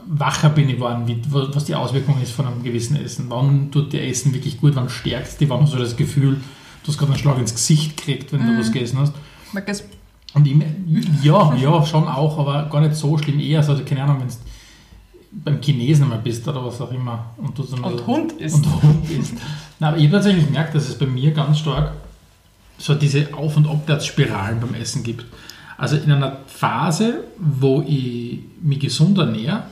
wacher 0.10 0.50
bin 0.50 0.70
ich 0.70 0.76
geworden, 0.76 1.04
wie, 1.08 1.20
was 1.30 1.66
die 1.66 1.76
Auswirkung 1.76 2.22
ist 2.22 2.32
von 2.32 2.48
einem 2.48 2.64
gewissen 2.64 2.96
Essen. 2.96 3.26
Wann 3.30 3.72
tut 3.72 3.92
dir 3.94 4.02
Essen 4.04 4.34
wirklich 4.34 4.60
gut, 4.60 4.76
wann 4.76 4.90
stärkt 4.90 5.28
es 5.28 5.38
dich, 5.38 5.50
wann 5.50 5.62
hast 5.62 5.74
du 5.74 5.78
das 5.78 5.96
Gefühl, 5.98 6.36
du 6.84 6.88
hast 6.88 6.98
gerade 6.98 7.12
einen 7.12 7.20
Schlag 7.22 7.38
ins 7.38 7.54
Gesicht 7.54 7.98
gekriegt, 7.98 8.32
wenn 8.34 8.46
du 8.46 8.54
Mhm. 8.54 8.60
was 8.60 8.72
gegessen 8.72 9.00
hast. 9.00 9.14
Mag 9.54 9.66
Und 10.34 10.48
ich, 10.48 10.56
ja, 11.24 11.56
ja, 11.56 11.86
schon 11.86 12.08
auch, 12.08 12.38
aber 12.40 12.70
gar 12.70 12.82
nicht 12.82 12.96
so 12.96 13.18
schlimm. 13.18 13.40
Eher 13.40 13.64
so, 13.64 13.76
keine 13.84 14.04
Ahnung, 14.04 14.20
wenn 14.22 14.28
du 14.28 14.34
beim 15.44 15.62
Chinesen 15.62 16.04
einmal 16.06 16.20
bist 16.20 16.48
oder 16.48 16.64
was 16.66 16.80
auch 16.82 16.92
immer. 16.92 17.26
Und, 17.38 17.58
du 17.58 17.64
dann 17.64 17.84
Und 17.84 17.98
so- 18.00 18.08
Hund 18.08 18.32
ist. 18.34 18.56
Und 18.56 18.82
Hund 18.84 19.10
isst. 19.10 19.34
Nein, 19.80 19.90
aber 19.90 19.98
ich 19.98 20.04
habe 20.06 20.14
tatsächlich 20.14 20.46
gemerkt, 20.46 20.74
dass 20.76 20.88
es 20.88 20.98
bei 20.98 21.06
mir 21.06 21.32
ganz 21.32 21.60
stark 21.60 21.92
so 22.78 22.94
diese 22.94 23.34
Auf- 23.34 23.58
und 23.58 23.68
Abwärtsspiralen 23.68 24.60
beim 24.60 24.74
Essen 24.76 25.04
gibt. 25.04 25.26
Also 25.78 25.96
in 25.98 26.12
einer 26.12 26.38
Phase, 26.48 27.24
wo 27.38 27.82
ich 27.88 28.40
mich 28.62 28.80
gesund 28.80 29.18
ernähre, 29.18 29.64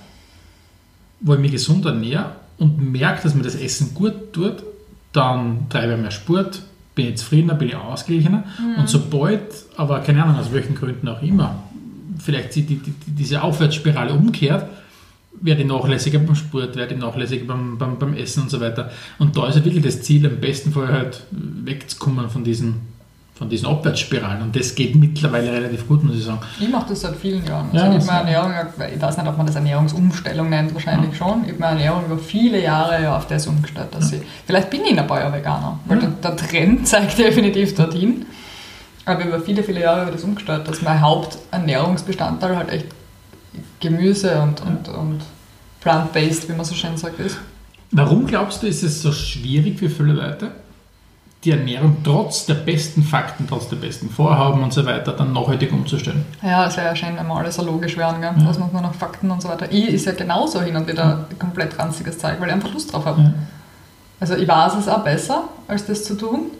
wo 1.19 1.33
ich 1.33 1.39
mich 1.39 1.51
gesund 1.51 1.85
ernähre 1.85 2.35
und 2.57 2.91
merke, 2.91 3.23
dass 3.23 3.35
mir 3.35 3.43
das 3.43 3.55
Essen 3.55 3.93
gut 3.93 4.33
tut, 4.33 4.63
dann 5.11 5.67
treibe 5.69 5.93
ich 5.93 5.99
mehr 5.99 6.11
Sport, 6.11 6.61
bin 6.93 7.09
ich 7.09 7.17
zufriedener, 7.17 7.55
bin 7.55 7.69
ich 7.69 7.75
ausgeglichener. 7.75 8.43
Und 8.77 8.89
sobald, 8.89 9.41
aber 9.77 9.99
keine 9.99 10.23
Ahnung, 10.23 10.37
aus 10.37 10.53
welchen 10.53 10.75
Gründen 10.75 11.07
auch 11.07 11.21
immer, 11.21 11.63
vielleicht 12.19 12.55
die, 12.55 12.63
die, 12.63 12.77
die, 12.77 12.93
diese 13.07 13.41
Aufwärtsspirale 13.43 14.13
umkehrt, 14.13 14.67
werde 15.41 15.61
ich 15.61 15.67
nachlässiger 15.67 16.19
beim 16.19 16.35
Sport, 16.35 16.75
werde 16.75 16.95
ich 16.95 16.99
nachlässiger 16.99 17.45
beim, 17.45 17.77
beim, 17.77 17.99
beim 17.99 18.13
Essen 18.13 18.43
und 18.43 18.49
so 18.49 18.61
weiter. 18.61 18.91
Und 19.19 19.35
da 19.37 19.47
ist 19.47 19.55
ja 19.55 19.65
wirklich 19.65 19.83
das 19.83 20.01
Ziel, 20.01 20.25
am 20.25 20.39
besten 20.39 20.71
vorher 20.71 20.93
halt 20.93 21.23
wegzukommen 21.31 22.29
von 22.29 22.43
diesen, 22.43 22.75
von 23.37 23.49
diesen 23.49 23.67
Abwärtsspiralen. 23.67 24.41
Und 24.43 24.55
das 24.55 24.73
geht 24.75 24.95
mittlerweile 24.95 25.51
relativ 25.51 25.85
gut, 25.87 26.01
muss 26.03 26.15
ich 26.15 26.23
sagen. 26.23 26.39
Ich 26.59 26.69
mache 26.69 26.87
das 26.89 27.01
seit 27.01 27.15
vielen 27.17 27.45
Jahren. 27.45 27.69
Ja, 27.73 27.83
Also 27.83 27.97
ich, 27.97 28.03
das- 28.05 28.11
habe 28.11 28.23
meine 28.25 28.35
Ernährung, 28.37 28.69
ich 28.95 29.01
weiß 29.01 29.17
nicht, 29.17 29.27
ob 29.27 29.37
man 29.37 29.45
das 29.45 29.55
Ernährungsumstellung 29.55 30.49
nennt, 30.49 30.73
wahrscheinlich 30.73 31.17
schon. 31.17 31.43
Ich 31.43 31.49
habe 31.49 31.59
meine 31.59 31.83
Ernährung 31.83 32.05
über 32.05 32.17
viele 32.17 32.63
Jahre 32.63 33.03
ja 33.03 33.17
auf 33.17 33.27
das 33.27 33.45
umgestellt, 33.47 33.89
dass 33.91 34.13
ich, 34.13 34.21
vielleicht 34.45 34.69
bin 34.69 34.81
ich 34.85 34.91
in 34.91 34.99
ein 34.99 35.05
paar 35.07 35.19
Jahre 35.19 35.33
Veganer, 35.33 35.77
weil 35.85 36.01
Ja. 36.01 36.07
der, 36.21 36.31
der 36.31 36.37
Trend 36.47 36.87
zeigt 36.87 37.17
definitiv 37.17 37.75
dorthin. 37.75 38.25
Aber 39.07 39.23
über 39.25 39.39
viele, 39.41 39.61
viele 39.63 39.81
Jahre 39.81 39.99
habe 40.01 40.09
ich 40.11 40.15
das 40.15 40.23
umgestellt, 40.23 40.67
dass 40.67 40.81
mein 40.81 40.99
Haupternährungsbestandteil 41.01 42.55
halt 42.57 42.69
echt 42.69 42.87
Gemüse 43.79 44.41
und, 44.41 44.61
und, 44.61 44.87
und 44.89 45.19
plant-based, 45.81 46.49
wie 46.49 46.53
man 46.53 46.65
so 46.65 46.73
schön 46.73 46.97
sagt, 46.97 47.19
ist. 47.19 47.37
Warum 47.91 48.25
glaubst 48.25 48.63
du, 48.63 48.67
ist 48.67 48.81
es 48.83 49.01
so 49.01 49.11
schwierig 49.11 49.77
für 49.79 49.89
viele 49.89 50.13
Leute, 50.13 50.51
die 51.45 51.51
Ernährung 51.51 51.97
trotz 52.03 52.45
der 52.45 52.55
besten 52.55 53.03
Fakten, 53.03 53.47
trotz 53.47 53.69
der 53.69 53.75
besten 53.77 54.09
Vorhaben 54.09 54.63
und 54.63 54.73
so 54.73 54.85
weiter 54.85 55.13
dann 55.13 55.31
nachhaltig 55.31 55.71
umzustellen? 55.71 56.25
Ja, 56.41 56.67
es 56.67 56.75
wäre 56.75 56.87
ja 56.87 56.95
schön, 56.95 57.15
wenn 57.15 57.27
wir 57.27 57.35
alle 57.35 57.51
so 57.51 57.63
logisch 57.63 57.95
wären, 57.97 58.19
gell? 58.19 58.33
Ja. 58.37 58.43
dass 58.43 58.57
man 58.57 58.71
nur 58.71 58.81
noch 58.81 58.95
Fakten 58.95 59.29
und 59.29 59.41
so 59.41 59.49
weiter. 59.49 59.71
Ich 59.71 59.87
ist 59.87 60.05
ja 60.05 60.13
genauso 60.13 60.61
hin 60.61 60.75
und 60.75 60.87
wieder 60.87 61.27
komplett 61.37 61.77
ranziges 61.77 62.17
Zeug, 62.17 62.35
weil 62.39 62.47
ich 62.47 62.53
einfach 62.53 62.73
Lust 62.73 62.91
drauf 62.91 63.05
habe. 63.05 63.21
Ja. 63.21 63.33
Also 64.19 64.35
ich 64.35 64.47
weiß 64.47 64.75
es 64.75 64.87
auch 64.87 65.03
besser, 65.03 65.43
als 65.67 65.85
das 65.85 66.03
zu 66.03 66.15
tun. 66.15 66.51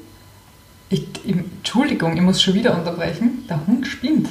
Ich, 0.90 1.08
ich, 1.24 1.36
Entschuldigung, 1.36 2.16
ich 2.16 2.22
muss 2.22 2.42
schon 2.42 2.54
wieder 2.54 2.78
unterbrechen. 2.78 3.46
Der 3.50 3.66
Hund 3.66 3.88
spinnt. 3.88 4.30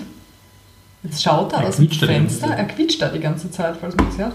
Jetzt 1.02 1.23
schaut 1.23 1.52
er 1.52 1.62
Er 1.62 1.68
aus 1.68 1.76
dem 1.76 1.90
Fenster, 1.90 2.49
er 2.49 2.64
quietscht 2.64 3.02
da 3.02 3.08
die 3.08 3.20
ganze 3.20 3.50
Zeit, 3.50 3.76
falls 3.80 3.94
man 3.96 4.06
das 4.06 4.18
hört. 4.18 4.32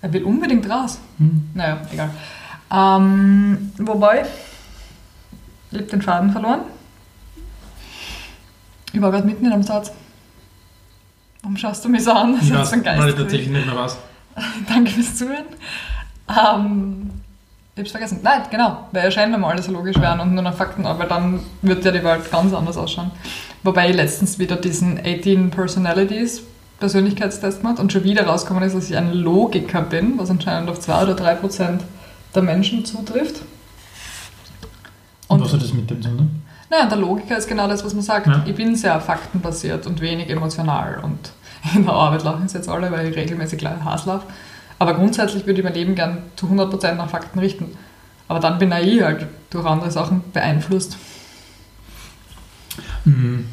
Er 0.00 0.12
will 0.12 0.24
unbedingt 0.24 0.68
raus. 0.68 0.98
Hm. 1.18 1.50
Naja, 1.54 1.80
egal. 1.92 2.10
Ähm, 2.70 3.72
wobei, 3.78 4.26
Ich 5.70 5.78
habe 5.78 5.88
den 5.88 6.02
Faden 6.02 6.30
verloren. 6.32 6.60
Ich 8.92 9.00
war 9.00 9.10
gerade 9.10 9.26
mitten 9.26 9.44
in 9.44 9.52
einem 9.52 9.62
Satz. 9.62 9.92
Warum 11.42 11.56
schaust 11.56 11.84
du 11.84 11.88
mich 11.88 12.02
so 12.04 12.12
an? 12.12 12.34
Das 12.36 12.44
Ich 12.44 12.50
ist 12.50 12.70
so 12.70 12.74
ein 12.76 12.82
Geist. 12.82 13.00
weil 13.02 13.10
ich 13.10 13.14
tatsächlich 13.16 13.48
nicht 13.50 13.66
mehr 13.66 13.76
was. 13.76 13.96
Danke 14.68 14.90
fürs 14.90 15.16
Zuhören. 15.16 15.44
Ähm, 16.28 17.10
ich 17.74 17.80
hab's 17.80 17.90
vergessen. 17.92 18.20
Nein, 18.22 18.42
genau. 18.50 18.88
Ja 18.92 19.10
schön, 19.10 19.32
wenn 19.32 19.40
wir 19.40 19.46
alle 19.46 19.62
so 19.62 19.72
logisch 19.72 19.96
wären 19.98 20.20
und 20.20 20.34
nur 20.34 20.42
nach 20.42 20.54
Fakten, 20.54 20.84
aber 20.86 21.04
dann 21.04 21.40
wird 21.62 21.84
ja 21.84 21.90
die 21.92 22.02
Welt 22.02 22.30
ganz 22.30 22.52
anders 22.52 22.76
ausschauen. 22.76 23.10
Wobei 23.62 23.90
ich 23.90 23.96
letztens 23.96 24.38
wieder 24.38 24.56
diesen 24.56 24.98
18 24.98 25.50
Personalities 25.50 26.42
Persönlichkeitstest 26.80 27.60
gemacht 27.60 27.80
und 27.80 27.92
schon 27.92 28.04
wieder 28.04 28.24
rausgekommen 28.26 28.62
ist, 28.64 28.74
dass 28.74 28.88
ich 28.88 28.96
ein 28.96 29.12
Logiker 29.12 29.82
bin, 29.82 30.16
was 30.16 30.30
anscheinend 30.30 30.70
auf 30.70 30.80
2 30.80 31.02
oder 31.02 31.14
3 31.14 31.34
Prozent 31.34 31.82
der 32.34 32.42
Menschen 32.42 32.84
zutrifft. 32.84 33.42
Und 35.28 35.38
Und- 35.40 35.46
was 35.46 35.52
hat 35.52 35.62
das 35.62 35.72
mit 35.72 35.88
dem 35.90 36.02
zu 36.02 36.08
tun? 36.08 36.42
Naja, 36.70 36.86
der 36.86 36.98
Logiker 36.98 37.38
ist 37.38 37.48
genau 37.48 37.66
das, 37.66 37.82
was 37.84 37.94
man 37.94 38.02
sagt. 38.02 38.26
Ja. 38.26 38.42
Ich 38.46 38.54
bin 38.54 38.76
sehr 38.76 39.00
faktenbasiert 39.00 39.86
und 39.86 40.00
wenig 40.02 40.28
emotional. 40.28 41.00
Und 41.02 41.32
in 41.74 41.84
der 41.84 41.94
Arbeit 41.94 42.24
lachen 42.24 42.44
es 42.44 42.52
jetzt 42.52 42.68
alle, 42.68 42.90
weil 42.92 43.08
ich 43.08 43.16
regelmäßig 43.16 43.58
gleich 43.58 43.82
Hass 43.82 44.04
laufe. 44.06 44.26
Aber 44.78 44.94
grundsätzlich 44.94 45.46
würde 45.46 45.60
ich 45.60 45.64
mein 45.64 45.74
Leben 45.74 45.94
gern 45.94 46.18
zu 46.36 46.46
100% 46.46 46.94
nach 46.94 47.08
Fakten 47.10 47.38
richten. 47.38 47.66
Aber 48.28 48.38
dann 48.38 48.58
bin 48.58 48.70
ich 48.72 49.02
halt 49.02 49.26
durch 49.50 49.64
andere 49.66 49.90
Sachen 49.90 50.22
beeinflusst. 50.32 50.98
Mhm. 53.04 53.46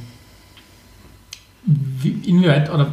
Wie, 1.65 2.11
inwieweit, 2.29 2.69
oder 2.71 2.87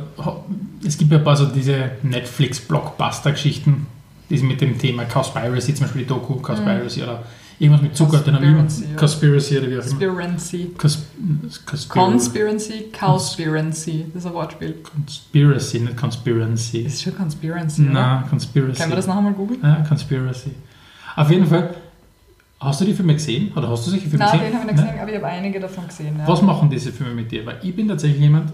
es 0.87 0.97
gibt 0.97 1.13
ja 1.13 1.19
ein 1.19 1.25
paar 1.25 1.37
so 1.37 1.45
diese 1.47 1.91
Netflix-Blockbuster-Geschichten, 2.03 3.87
die 4.31 4.39
sind 4.39 4.49
mit 4.49 4.61
dem 4.63 4.79
Thema 4.79 5.05
Cowspiracy, 5.05 5.75
zum 5.75 5.87
Beispiel 5.87 6.03
die 6.03 6.09
Doku 6.09 6.37
Cowspiracy 6.37 7.03
oder 7.03 7.23
irgendwas 7.59 7.83
mit 7.83 7.97
Zucker, 7.97 8.19
den 8.19 8.35
habe 8.35 8.45
ich 8.45 8.51
immer- 8.51 8.97
Conspiracy, 8.97 9.59
oder 9.59 9.71
wie 9.71 9.79
auch 9.79 9.85
immer. 9.87 9.91
Conspiracy. 9.91 10.71
Cons 10.79 11.89
Conspiracy. 11.89 12.85
Cowspiracy. 12.93 14.07
Das 14.13 14.23
ist 14.25 14.27
ein 14.27 14.35
Wortspiel. 14.35 14.75
Conspiracy, 14.83 15.81
nicht 15.81 15.97
Conspiracy. 15.97 16.85
Das 16.85 16.93
ist 16.95 17.03
schon 17.03 17.17
Conspiracy, 17.17 17.83
oder? 17.83 17.93
Nein, 17.93 18.25
Conspiracy. 18.29 18.79
Können 18.81 18.93
wir 18.93 18.97
das 18.97 19.07
noch 19.07 19.17
einmal 19.17 19.33
googeln? 19.33 19.61
Ja, 19.63 19.85
Conspiracy. 19.89 20.51
Auf 21.17 21.31
jeden 21.31 21.47
Fall, 21.47 21.75
hast 22.61 22.81
du 22.81 22.85
die 22.85 22.95
Filme 22.95 23.15
gesehen? 23.15 23.53
Oder 23.55 23.69
hast 23.69 23.87
du 23.87 23.91
solche 23.91 24.09
Filme 24.09 24.25
Nein, 24.25 24.33
gesehen? 24.39 24.53
den 24.53 24.61
habe 24.61 24.71
ich 24.71 24.77
nicht 24.77 24.85
gesehen, 24.87 25.01
aber 25.01 25.11
ich 25.11 25.17
habe 25.17 25.27
einige 25.27 25.61
davon 25.61 25.87
gesehen. 25.89 26.17
Ja. 26.19 26.27
Was 26.29 26.43
machen 26.43 26.71
diese 26.71 26.93
Filme 26.93 27.15
mit 27.15 27.31
dir? 27.31 27.45
Weil 27.47 27.59
ich 27.63 27.75
bin 27.77 27.89
tatsächlich 27.89 28.21
jemand, 28.21 28.53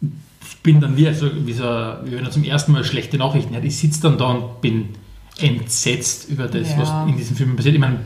ich 0.00 0.58
bin 0.62 0.80
dann 0.80 0.96
wie, 0.96 1.06
also 1.08 1.28
wie, 1.46 1.52
so, 1.52 1.64
wie 2.04 2.12
wenn 2.12 2.24
er 2.24 2.30
zum 2.30 2.44
ersten 2.44 2.72
Mal 2.72 2.84
schlechte 2.84 3.16
Nachrichten 3.18 3.54
hat. 3.56 3.64
Ich 3.64 3.78
sitze 3.78 4.02
dann 4.02 4.18
da 4.18 4.26
und 4.26 4.60
bin 4.60 4.90
entsetzt 5.38 6.28
über 6.28 6.46
das, 6.46 6.70
Ja. 6.70 6.78
was 6.78 6.90
in 7.08 7.16
diesen 7.16 7.36
Filmen 7.36 7.56
passiert. 7.56 7.74
Ich 7.74 7.80
meine, 7.80 8.00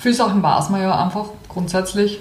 Viele 0.00 0.14
Sachen 0.14 0.42
weiß 0.42 0.68
man 0.70 0.82
ja 0.82 1.02
einfach 1.02 1.26
grundsätzlich. 1.48 2.18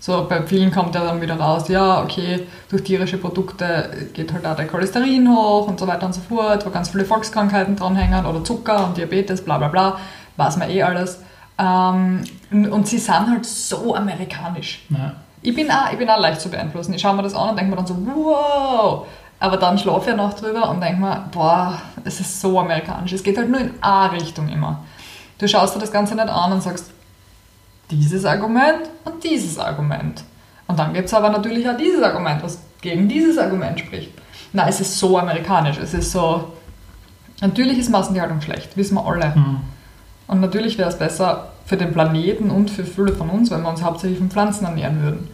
So 0.00 0.26
bei 0.28 0.42
vielen 0.46 0.70
kommt 0.72 0.94
ja 0.94 1.04
dann 1.04 1.20
wieder 1.20 1.38
raus, 1.38 1.68
ja, 1.68 2.02
okay, 2.02 2.46
durch 2.68 2.82
tierische 2.82 3.18
Produkte 3.18 4.08
geht 4.12 4.32
halt 4.32 4.44
auch 4.44 4.56
der 4.56 4.66
Cholesterin 4.66 5.28
hoch 5.28 5.66
und 5.68 5.78
so 5.78 5.86
weiter 5.86 6.06
und 6.06 6.12
so 6.14 6.20
fort, 6.22 6.66
wo 6.66 6.70
ganz 6.70 6.88
viele 6.90 7.04
Volkskrankheiten 7.04 7.76
dranhängen 7.76 8.26
oder 8.26 8.42
Zucker 8.42 8.86
und 8.86 8.96
Diabetes, 8.96 9.42
bla 9.44 9.58
bla 9.58 9.68
bla, 9.68 9.98
weiß 10.36 10.56
man 10.56 10.68
eh 10.70 10.82
alles. 10.82 11.20
Ähm, 11.58 12.24
und- 12.50 12.88
sie 12.88 12.98
sind 12.98 13.30
halt 13.30 13.46
so 13.46 13.94
amerikanisch. 13.94 14.84
na, 14.88 15.14
Ich 15.40 15.54
bin, 15.54 15.70
auch, 15.70 15.92
ich 15.92 15.98
bin 15.98 16.08
auch 16.10 16.18
leicht 16.20 16.40
zu 16.40 16.48
beeinflussen. 16.50 16.94
Ich 16.94 17.00
schaue 17.02 17.14
mir 17.14 17.22
das 17.22 17.34
an 17.34 17.50
und 17.50 17.56
denke 17.58 17.70
mir 17.70 17.76
dann 17.76 17.86
so, 17.86 17.96
wow. 18.04 19.06
Aber 19.44 19.58
dann 19.58 19.76
schlafe 19.76 20.08
ich 20.08 20.16
noch 20.16 20.32
drüber 20.32 20.70
und 20.70 20.80
denke 20.80 21.02
mir, 21.02 21.28
boah, 21.30 21.78
es 22.02 22.18
ist 22.18 22.40
so 22.40 22.58
amerikanisch. 22.58 23.12
Es 23.12 23.22
geht 23.22 23.36
halt 23.36 23.50
nur 23.50 23.60
in 23.60 23.74
eine 23.82 24.12
Richtung 24.14 24.48
immer. 24.48 24.82
Du 25.36 25.46
schaust 25.46 25.76
dir 25.76 25.80
das 25.80 25.92
Ganze 25.92 26.14
nicht 26.14 26.30
an 26.30 26.50
und 26.50 26.62
sagst, 26.62 26.90
dieses 27.90 28.24
Argument 28.24 28.88
und 29.04 29.22
dieses 29.22 29.58
Argument. 29.58 30.24
Und 30.66 30.78
dann 30.78 30.94
gibt 30.94 31.08
es 31.08 31.12
aber 31.12 31.28
natürlich 31.28 31.68
auch 31.68 31.76
dieses 31.76 32.02
Argument, 32.02 32.42
was 32.42 32.58
gegen 32.80 33.06
dieses 33.06 33.36
Argument 33.36 33.78
spricht. 33.78 34.12
Nein, 34.54 34.66
es 34.66 34.80
ist 34.80 34.98
so 34.98 35.18
amerikanisch. 35.18 35.76
Es 35.76 35.92
ist 35.92 36.10
so. 36.10 36.54
Natürlich 37.42 37.76
ist 37.76 37.90
Massentierhaltung 37.90 38.40
schlecht, 38.40 38.74
wissen 38.78 38.94
wir 38.94 39.04
alle. 39.04 39.34
hm. 39.34 39.60
Und 40.26 40.40
natürlich 40.40 40.78
wäre 40.78 40.88
es 40.88 40.98
besser 40.98 41.48
für 41.66 41.76
den 41.76 41.92
Planeten 41.92 42.48
und 42.48 42.70
für 42.70 42.86
viele 42.86 43.12
von 43.12 43.28
uns, 43.28 43.50
wenn 43.50 43.60
wir 43.60 43.68
uns 43.68 43.82
hauptsächlich 43.82 44.18
von 44.20 44.30
Pflanzen 44.30 44.64
ernähren 44.64 45.02
würden. 45.02 45.28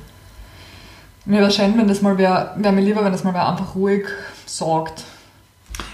Mir 1.31 1.43
wäre 1.43 1.51
schön, 1.53 1.79
wenn 1.79 1.87
das 1.87 2.03
mal 2.03 2.19
wäre, 2.19 2.51
wäre 2.57 2.75
mir 2.75 2.81
lieber, 2.81 3.05
wenn 3.05 3.13
das 3.13 3.23
mal 3.23 3.33
wer 3.33 3.49
einfach 3.49 3.77
ruhig 3.77 4.05
sagt. 4.47 5.05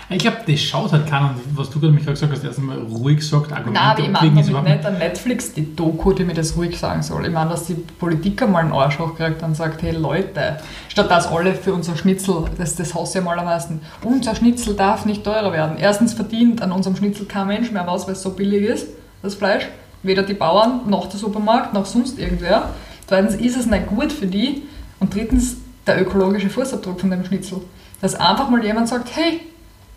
ich 0.08 0.16
glaube, 0.16 0.38
das 0.46 0.60
schaut 0.60 0.90
halt 0.92 1.06
keiner, 1.06 1.34
was 1.54 1.68
du 1.68 1.78
gerade 1.78 1.92
mich 1.92 2.04
gerade 2.04 2.14
gesagt 2.14 2.32
hast, 2.32 2.42
erstmal 2.42 2.78
ruhig 2.78 3.20
sagt, 3.20 3.52
Argumente 3.52 3.78
Nein, 3.78 3.90
aber 3.90 4.00
ich 4.00 4.32
meine 4.32 4.42
damit 4.50 4.64
nicht 4.64 4.86
an 4.86 4.96
Netflix 4.96 5.52
die 5.52 5.76
Doku, 5.76 6.14
die 6.14 6.24
mir 6.24 6.32
das 6.32 6.56
ruhig 6.56 6.78
sagen 6.78 7.02
soll. 7.02 7.26
Ich 7.26 7.32
meine, 7.32 7.50
dass 7.50 7.66
die 7.66 7.74
Politiker 7.74 8.46
mal 8.46 8.60
einen 8.60 8.72
Arsch 8.72 8.98
hochkriegt 8.98 9.42
und 9.42 9.54
sagt, 9.54 9.82
hey 9.82 9.90
Leute, 9.90 10.56
statt 10.88 11.10
dass 11.10 11.26
alle 11.26 11.54
für 11.54 11.74
unser 11.74 11.96
Schnitzel, 11.96 12.46
das, 12.56 12.74
das 12.76 12.94
hasse 12.94 13.18
ich 13.18 13.22
am 13.22 13.28
allermeisten, 13.28 13.82
unser 14.04 14.34
Schnitzel 14.34 14.74
darf 14.74 15.04
nicht 15.04 15.22
teurer 15.22 15.52
werden. 15.52 15.76
Erstens 15.78 16.14
verdient 16.14 16.62
an 16.62 16.72
unserem 16.72 16.96
Schnitzel 16.96 17.26
kein 17.26 17.48
Mensch 17.48 17.70
mehr 17.70 17.86
was, 17.86 18.06
weil 18.06 18.14
es 18.14 18.22
so 18.22 18.30
billig 18.30 18.62
ist, 18.62 18.88
das 19.22 19.34
Fleisch. 19.34 19.68
Weder 20.02 20.22
die 20.22 20.32
Bauern, 20.32 20.88
noch 20.88 21.10
der 21.10 21.20
Supermarkt, 21.20 21.74
noch 21.74 21.84
sonst 21.84 22.18
irgendwer. 22.18 22.70
Zweitens 23.06 23.34
ist 23.34 23.58
es 23.58 23.66
nicht 23.66 23.86
gut 23.86 24.10
für 24.12 24.26
die. 24.26 24.62
Und 25.00 25.14
drittens 25.14 25.56
der 25.86 26.00
ökologische 26.00 26.50
Fußabdruck 26.50 27.00
von 27.00 27.10
dem 27.10 27.24
Schnitzel. 27.24 27.60
Dass 28.00 28.14
einfach 28.14 28.48
mal 28.50 28.64
jemand 28.64 28.88
sagt, 28.88 29.14
hey, 29.16 29.40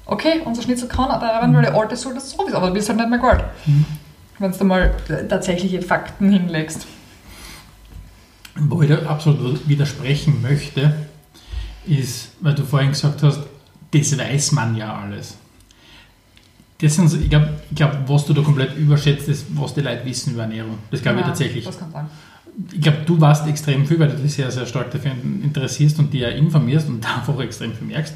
okay, 0.05 0.41
unser 0.45 0.61
Schnitzel 0.61 0.87
kann 0.87 1.09
werden, 1.21 1.53
weil 1.55 1.61
der 1.63 1.75
alte 1.75 1.95
soll 1.95 2.13
das 2.13 2.29
sowieso, 2.31 2.57
aber 2.57 2.67
du 2.67 2.73
bist 2.73 2.89
halt 2.89 2.97
nicht 2.99 3.09
mehr 3.09 3.19
Gold. 3.19 3.43
Wenn 4.39 4.51
du 4.51 4.63
mal 4.63 4.95
tatsächliche 5.27 5.81
Fakten 5.81 6.31
hinlegst. 6.31 6.85
Wo 8.55 8.81
ich 8.81 8.89
da 8.89 8.97
absolut 9.09 9.67
widersprechen 9.67 10.41
möchte, 10.41 10.93
ist, 11.85 12.29
weil 12.41 12.53
du 12.55 12.63
vorhin 12.63 12.89
gesagt 12.89 13.23
hast, 13.23 13.41
das 13.91 14.17
weiß 14.17 14.51
man 14.53 14.75
ja 14.75 14.97
alles. 15.01 15.37
Das 16.81 16.95
sind, 16.95 17.07
so- 17.09 17.17
ich 17.17 17.29
glaube, 17.29 17.49
ich 17.69 17.75
glaub, 17.75 17.91
was 18.07 18.25
du 18.25 18.33
da 18.33 18.41
komplett 18.41 18.75
überschätzt, 18.77 19.27
ist, 19.27 19.45
was 19.55 19.73
die 19.73 19.81
Leute 19.81 20.05
wissen 20.05 20.33
über 20.33 20.43
Ernährung. 20.43 20.77
Das 20.91 21.01
glaube 21.01 21.17
ich 21.19 21.21
Ja, 21.23 21.27
tatsächlich. 21.29 21.65
Das 21.65 21.77
kann 21.79 21.91
sein. 21.91 22.07
Ich 22.71 22.81
glaube, 22.81 22.99
du 23.05 23.19
weißt 23.19 23.47
extrem 23.47 23.85
viel, 23.85 23.99
weil 23.99 24.09
du 24.09 24.17
dich 24.17 24.33
sehr, 24.33 24.51
sehr 24.51 24.65
stark 24.65 24.91
dafür 24.91 25.11
interessierst 25.11 25.99
und 25.99 26.13
ja 26.13 26.29
informierst 26.29 26.87
und 26.87 27.05
einfach 27.17 27.39
extrem 27.39 27.73
viel 27.73 27.87
merkst. 27.87 28.15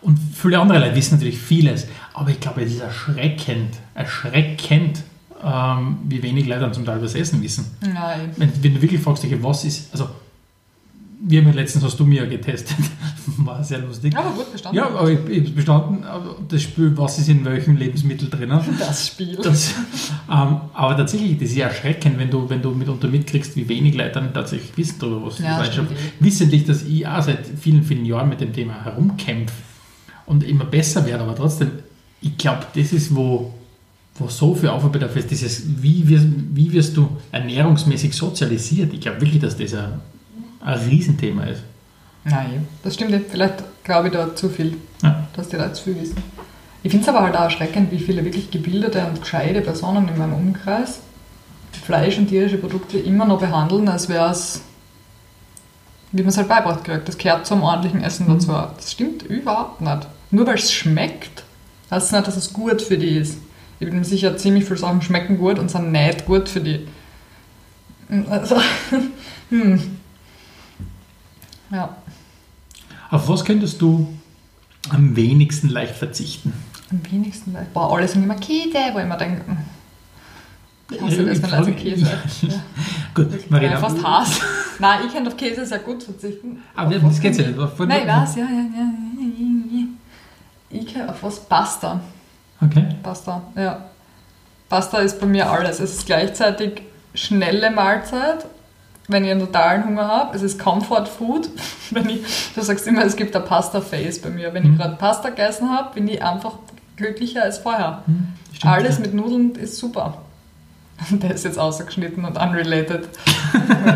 Und 0.00 0.18
viele 0.34 0.58
andere 0.58 0.78
Leute 0.80 0.96
wissen 0.96 1.14
natürlich 1.14 1.38
vieles, 1.38 1.86
aber 2.12 2.30
ich 2.30 2.38
glaube, 2.38 2.62
es 2.62 2.74
ist 2.74 2.80
erschreckend, 2.80 3.74
erschreckend, 3.94 5.02
ähm, 5.42 5.96
wie 6.04 6.22
wenig 6.22 6.46
Leute 6.46 6.60
dann 6.60 6.74
zum 6.74 6.84
Teil 6.84 7.00
das 7.00 7.14
Essen 7.14 7.42
wissen. 7.42 7.66
Nein. 7.80 8.30
Wenn, 8.36 8.50
wenn 8.62 8.74
du 8.74 8.82
wirklich 8.82 9.00
fragst, 9.00 9.24
was 9.42 9.64
ist, 9.64 9.92
also, 9.92 10.10
wir 11.20 11.40
haben 11.40 11.48
ja 11.48 11.54
letztens, 11.54 11.84
hast 11.84 11.98
du 11.98 12.04
mir 12.04 12.24
ja 12.24 12.28
getestet, 12.28 12.76
war 13.38 13.62
sehr 13.62 13.78
lustig. 13.78 14.16
Aber 14.16 14.30
gut 14.30 14.52
bestanden. 14.52 14.76
Ja, 14.76 14.88
aber 14.88 15.10
ich, 15.10 15.18
ich 15.28 15.54
bestanden, 15.54 16.04
aber 16.04 16.36
das 16.48 16.62
Spiel, 16.62 16.96
was 16.96 17.18
ist 17.18 17.28
in 17.28 17.44
welchem 17.44 17.76
Lebensmittel 17.76 18.28
drinnen. 18.28 18.60
Das 18.78 19.08
Spiel. 19.08 19.36
Das, 19.42 19.74
ähm, 20.30 20.60
aber 20.72 20.96
tatsächlich, 20.96 21.38
das 21.38 21.50
ist 21.50 21.56
ja 21.56 21.68
erschreckend, 21.68 22.18
wenn 22.18 22.30
du, 22.30 22.48
wenn 22.48 22.60
du 22.62 22.70
mitunter 22.70 23.08
mitkriegst, 23.08 23.56
wie 23.56 23.68
wenig 23.68 23.94
Leute 23.94 24.12
dann 24.12 24.34
tatsächlich 24.34 24.76
wissen 24.76 24.96
darüber, 25.00 25.26
was 25.26 25.38
Ja, 25.38 25.62
ist. 25.62 25.80
Wissentlich, 26.20 26.64
dass 26.64 26.82
ich 26.82 27.06
auch 27.06 27.22
seit 27.22 27.46
vielen, 27.60 27.82
vielen 27.82 28.04
Jahren 28.04 28.28
mit 28.28 28.40
dem 28.40 28.52
Thema 28.52 28.84
herumkämpfe 28.84 29.54
und 30.26 30.42
immer 30.44 30.64
besser 30.64 31.06
werde, 31.06 31.24
aber 31.24 31.34
trotzdem, 31.34 31.70
ich 32.20 32.36
glaube, 32.36 32.66
das 32.74 32.92
ist, 32.92 33.14
wo, 33.14 33.52
wo 34.16 34.28
so 34.28 34.54
viel 34.54 34.70
Aufwand 34.70 34.96
dafür 34.96 35.20
ist, 35.20 35.30
dieses, 35.30 35.82
wie, 35.82 36.06
wirst, 36.08 36.26
wie 36.54 36.72
wirst 36.72 36.96
du 36.96 37.08
ernährungsmäßig 37.32 38.14
sozialisiert? 38.14 38.92
Ich 38.92 39.00
glaube 39.00 39.20
wirklich, 39.20 39.40
dass 39.40 39.56
das 39.56 39.74
ein, 39.74 40.00
ein 40.60 40.78
Riesenthema 40.88 41.44
ist. 41.44 41.62
Nein, 42.24 42.66
das 42.82 42.94
stimmt 42.94 43.10
nicht. 43.10 43.26
Vielleicht 43.30 43.62
glaube 43.84 44.08
ich 44.08 44.14
da 44.14 44.34
zu 44.34 44.48
viel, 44.48 44.78
Ja. 45.02 45.26
dass 45.36 45.48
die 45.48 45.56
Leute 45.56 45.72
zu 45.74 45.84
viel 45.84 46.00
wissen. 46.00 46.16
Ich 46.82 46.90
finde 46.90 47.04
es 47.04 47.08
aber 47.14 47.24
halt 47.24 47.36
auch 47.36 47.44
erschreckend, 47.44 47.90
wie 47.90 47.98
viele 47.98 48.24
wirklich 48.24 48.50
gebildete 48.50 49.04
und 49.06 49.20
gescheite 49.20 49.60
Personen 49.60 50.08
in 50.08 50.18
meinem 50.18 50.34
Umkreis 50.34 51.00
Fleisch 51.84 52.16
und 52.18 52.28
tierische 52.28 52.56
Produkte 52.56 52.98
immer 52.98 53.26
noch 53.26 53.40
behandeln, 53.40 53.88
als 53.88 54.08
wäre 54.08 54.30
es, 54.30 54.62
wie 56.12 56.22
man 56.22 56.28
es 56.30 56.36
halt 56.38 56.48
beibracht 56.48 56.84
kriegt. 56.84 57.08
Das 57.08 57.18
gehört 57.18 57.46
zum 57.46 57.62
ordentlichen 57.62 58.02
Essen 58.02 58.26
dazu. 58.28 58.52
Das 58.76 58.92
stimmt 58.92 59.22
überhaupt 59.24 59.80
nicht. 59.80 60.06
Nur 60.30 60.46
weil 60.46 60.54
es 60.54 60.72
schmeckt, 60.72 61.44
heißt 61.90 62.06
es 62.06 62.12
nicht, 62.12 62.26
dass 62.26 62.36
es 62.36 62.52
gut 62.52 62.80
für 62.80 62.96
die 62.96 63.16
ist. 63.18 63.38
Ich 63.80 63.86
bin 63.88 63.98
mir 63.98 64.04
sicher, 64.04 64.36
ziemlich 64.36 64.64
viele 64.64 64.78
Sachen 64.78 65.02
schmecken 65.02 65.36
gut 65.36 65.58
und 65.58 65.70
sind 65.70 65.92
nicht 65.92 66.24
gut 66.26 66.48
für 66.48 66.60
die. 66.60 66.86
Also, 68.30 68.56
hm. 69.50 69.98
Ja. 71.70 71.96
Auf 73.14 73.28
was 73.28 73.44
könntest 73.44 73.80
du 73.80 74.08
am 74.90 75.14
wenigsten 75.14 75.68
leicht 75.68 75.94
verzichten? 75.94 76.52
Am 76.90 77.00
wenigsten, 77.12 77.54
weil 77.54 77.64
boah, 77.72 77.94
alle 77.94 78.08
sagen 78.08 78.24
immer 78.24 78.34
Käse, 78.34 78.76
wo 78.92 78.98
ich 78.98 79.04
immer 79.04 79.16
denke, 79.16 79.46
hm, 79.46 79.58
ich 80.90 81.00
hasse 81.00 81.22
Ja, 81.22 81.34
das, 81.34 81.68
ich 81.68 81.76
Käse. 81.76 82.06
Ja. 82.42 82.54
Gut, 83.14 83.50
Marina, 83.52 83.74
ich 83.74 83.78
fast 83.78 84.02
Hass. 84.02 84.40
Nein, 84.80 85.02
ich 85.06 85.14
kann 85.14 85.24
auf 85.28 85.36
Käse 85.36 85.64
sehr 85.64 85.78
gut 85.78 86.02
verzichten. 86.02 86.60
aber 86.74 86.96
Auf 86.96 87.02
das 87.02 87.20
geht 87.20 87.36
ja 87.36 87.46
nicht. 87.46 87.56
Nein, 87.56 88.02
ich 88.02 88.08
weiß, 88.08 88.34
ja, 88.34 88.42
ja, 88.42 88.50
ja, 88.50 88.90
ja, 89.16 89.28
ja, 89.38 89.78
ja. 89.78 89.86
Ich 90.70 90.92
kann 90.92 91.08
auf 91.08 91.22
was 91.22 91.38
Pasta. 91.38 92.00
Okay. 92.60 92.96
Pasta, 93.00 93.42
ja. 93.54 93.84
Pasta 94.68 94.98
ist 94.98 95.20
bei 95.20 95.26
mir 95.26 95.48
alles. 95.48 95.78
Es 95.78 95.98
ist 95.98 96.06
gleichzeitig 96.06 96.82
schnelle 97.14 97.70
Mahlzeit, 97.70 98.44
wenn 99.08 99.24
ich 99.24 99.30
einen 99.30 99.40
totalen 99.40 99.84
Hunger 99.84 100.06
habe. 100.08 100.34
Es 100.36 100.42
ist 100.42 100.58
Comfort 100.58 101.06
Food. 101.06 101.48
Wenn 101.90 102.08
ich, 102.08 102.22
du 102.54 102.62
sagst 102.62 102.86
immer, 102.86 103.04
es 103.04 103.16
gibt 103.16 103.36
ein 103.36 103.44
Pasta-Face 103.44 104.20
bei 104.20 104.30
mir. 104.30 104.54
Wenn 104.54 104.64
ich 104.64 104.70
Mhm. 104.70 104.78
gerade 104.78 104.96
Pasta 104.96 105.28
gegessen 105.30 105.68
habe, 105.70 105.92
bin 105.94 106.08
ich 106.08 106.22
einfach 106.22 106.52
glücklicher 106.96 107.42
als 107.42 107.58
vorher. 107.58 108.02
Hm, 108.06 108.28
stimmt, 108.52 108.72
Alles 108.72 108.96
ja. 108.96 109.00
mit 109.02 109.14
Nudeln 109.14 109.54
ist 109.56 109.76
super. 109.76 110.18
Der 111.10 111.34
ist 111.34 111.44
jetzt 111.44 111.58
ausgeschnitten 111.58 112.24
und 112.24 112.36
unrelated. 112.38 113.08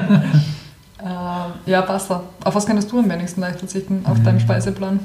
äh, 1.02 1.70
ja, 1.70 1.82
Pasta. 1.82 2.22
Auf 2.44 2.54
was 2.54 2.66
kannst 2.66 2.90
du 2.92 2.98
am 2.98 3.10
wenigsten 3.10 3.40
leicht 3.40 3.58
verzichten? 3.60 4.04
Auf 4.04 4.18
Mhm. 4.18 4.24
deinen 4.24 4.40
Speiseplan? 4.40 5.00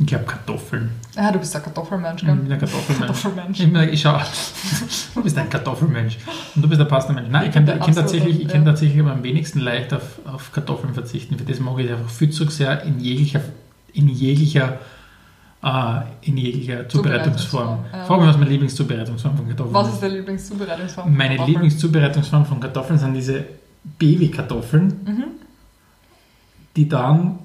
Ich 0.00 0.06
glaube 0.06 0.24
Kartoffeln. 0.26 0.90
Ah, 1.16 1.32
du 1.32 1.40
bist 1.40 1.56
ein 1.56 1.62
Kartoffelmensch, 1.62 2.22
Ich 2.22 2.28
gell? 2.28 2.36
bin 2.36 2.52
ein 2.52 2.58
Kartoffelmensch. 2.60 3.06
Kartoffelmensch. 3.06 3.60
Ich, 3.60 3.72
bin, 3.72 3.88
ich 3.92 4.00
schau, 4.00 4.16
du 5.16 5.22
bist 5.24 5.36
ein 5.36 5.50
Kartoffelmensch 5.50 6.18
und 6.54 6.62
du 6.62 6.68
bist 6.68 6.80
ein 6.80 6.86
Pastamensch. 6.86 7.28
Nein, 7.30 7.48
ich 7.48 7.52
kann, 7.52 7.66
Der 7.66 7.76
ich 7.78 7.82
kann 7.84 7.94
tatsächlich, 7.94 8.40
ich 8.42 8.48
kann 8.48 8.62
ja. 8.64 8.70
tatsächlich 8.70 9.00
aber 9.00 9.10
am 9.12 9.24
wenigsten 9.24 9.58
leicht 9.58 9.92
auf, 9.92 10.20
auf 10.24 10.52
Kartoffeln 10.52 10.94
verzichten. 10.94 11.36
Für 11.36 11.44
das 11.44 11.58
mag 11.58 11.78
ich 11.80 11.90
einfach 11.90 12.08
viel 12.10 12.30
zu 12.30 12.44
sehr 12.48 12.82
in 12.84 13.00
jeglicher, 13.00 13.40
in 13.92 14.08
jeglicher, 14.08 14.78
äh, 15.64 16.00
in 16.22 16.36
jeglicher 16.36 16.88
Zubereitungsform. 16.88 17.80
Ja. 17.92 18.04
Frag 18.04 18.20
mich, 18.20 18.28
was 18.28 18.38
meine 18.38 18.50
Lieblingszubereitungsform 18.50 19.36
von 19.36 19.48
Kartoffeln 19.48 19.74
Was 19.74 19.92
ist 19.94 20.00
deine 20.00 20.14
Lieblingszubereitungsform? 20.14 21.10
Meine 21.10 21.28
Kartoffeln? 21.30 21.48
Lieblingszubereitungsform 21.54 22.46
von 22.46 22.60
Kartoffeln 22.60 22.98
sind 23.00 23.14
diese 23.14 23.44
Babykartoffeln, 23.98 24.86
Mhm. 25.04 25.24
die 26.76 26.88
dann 26.88 27.40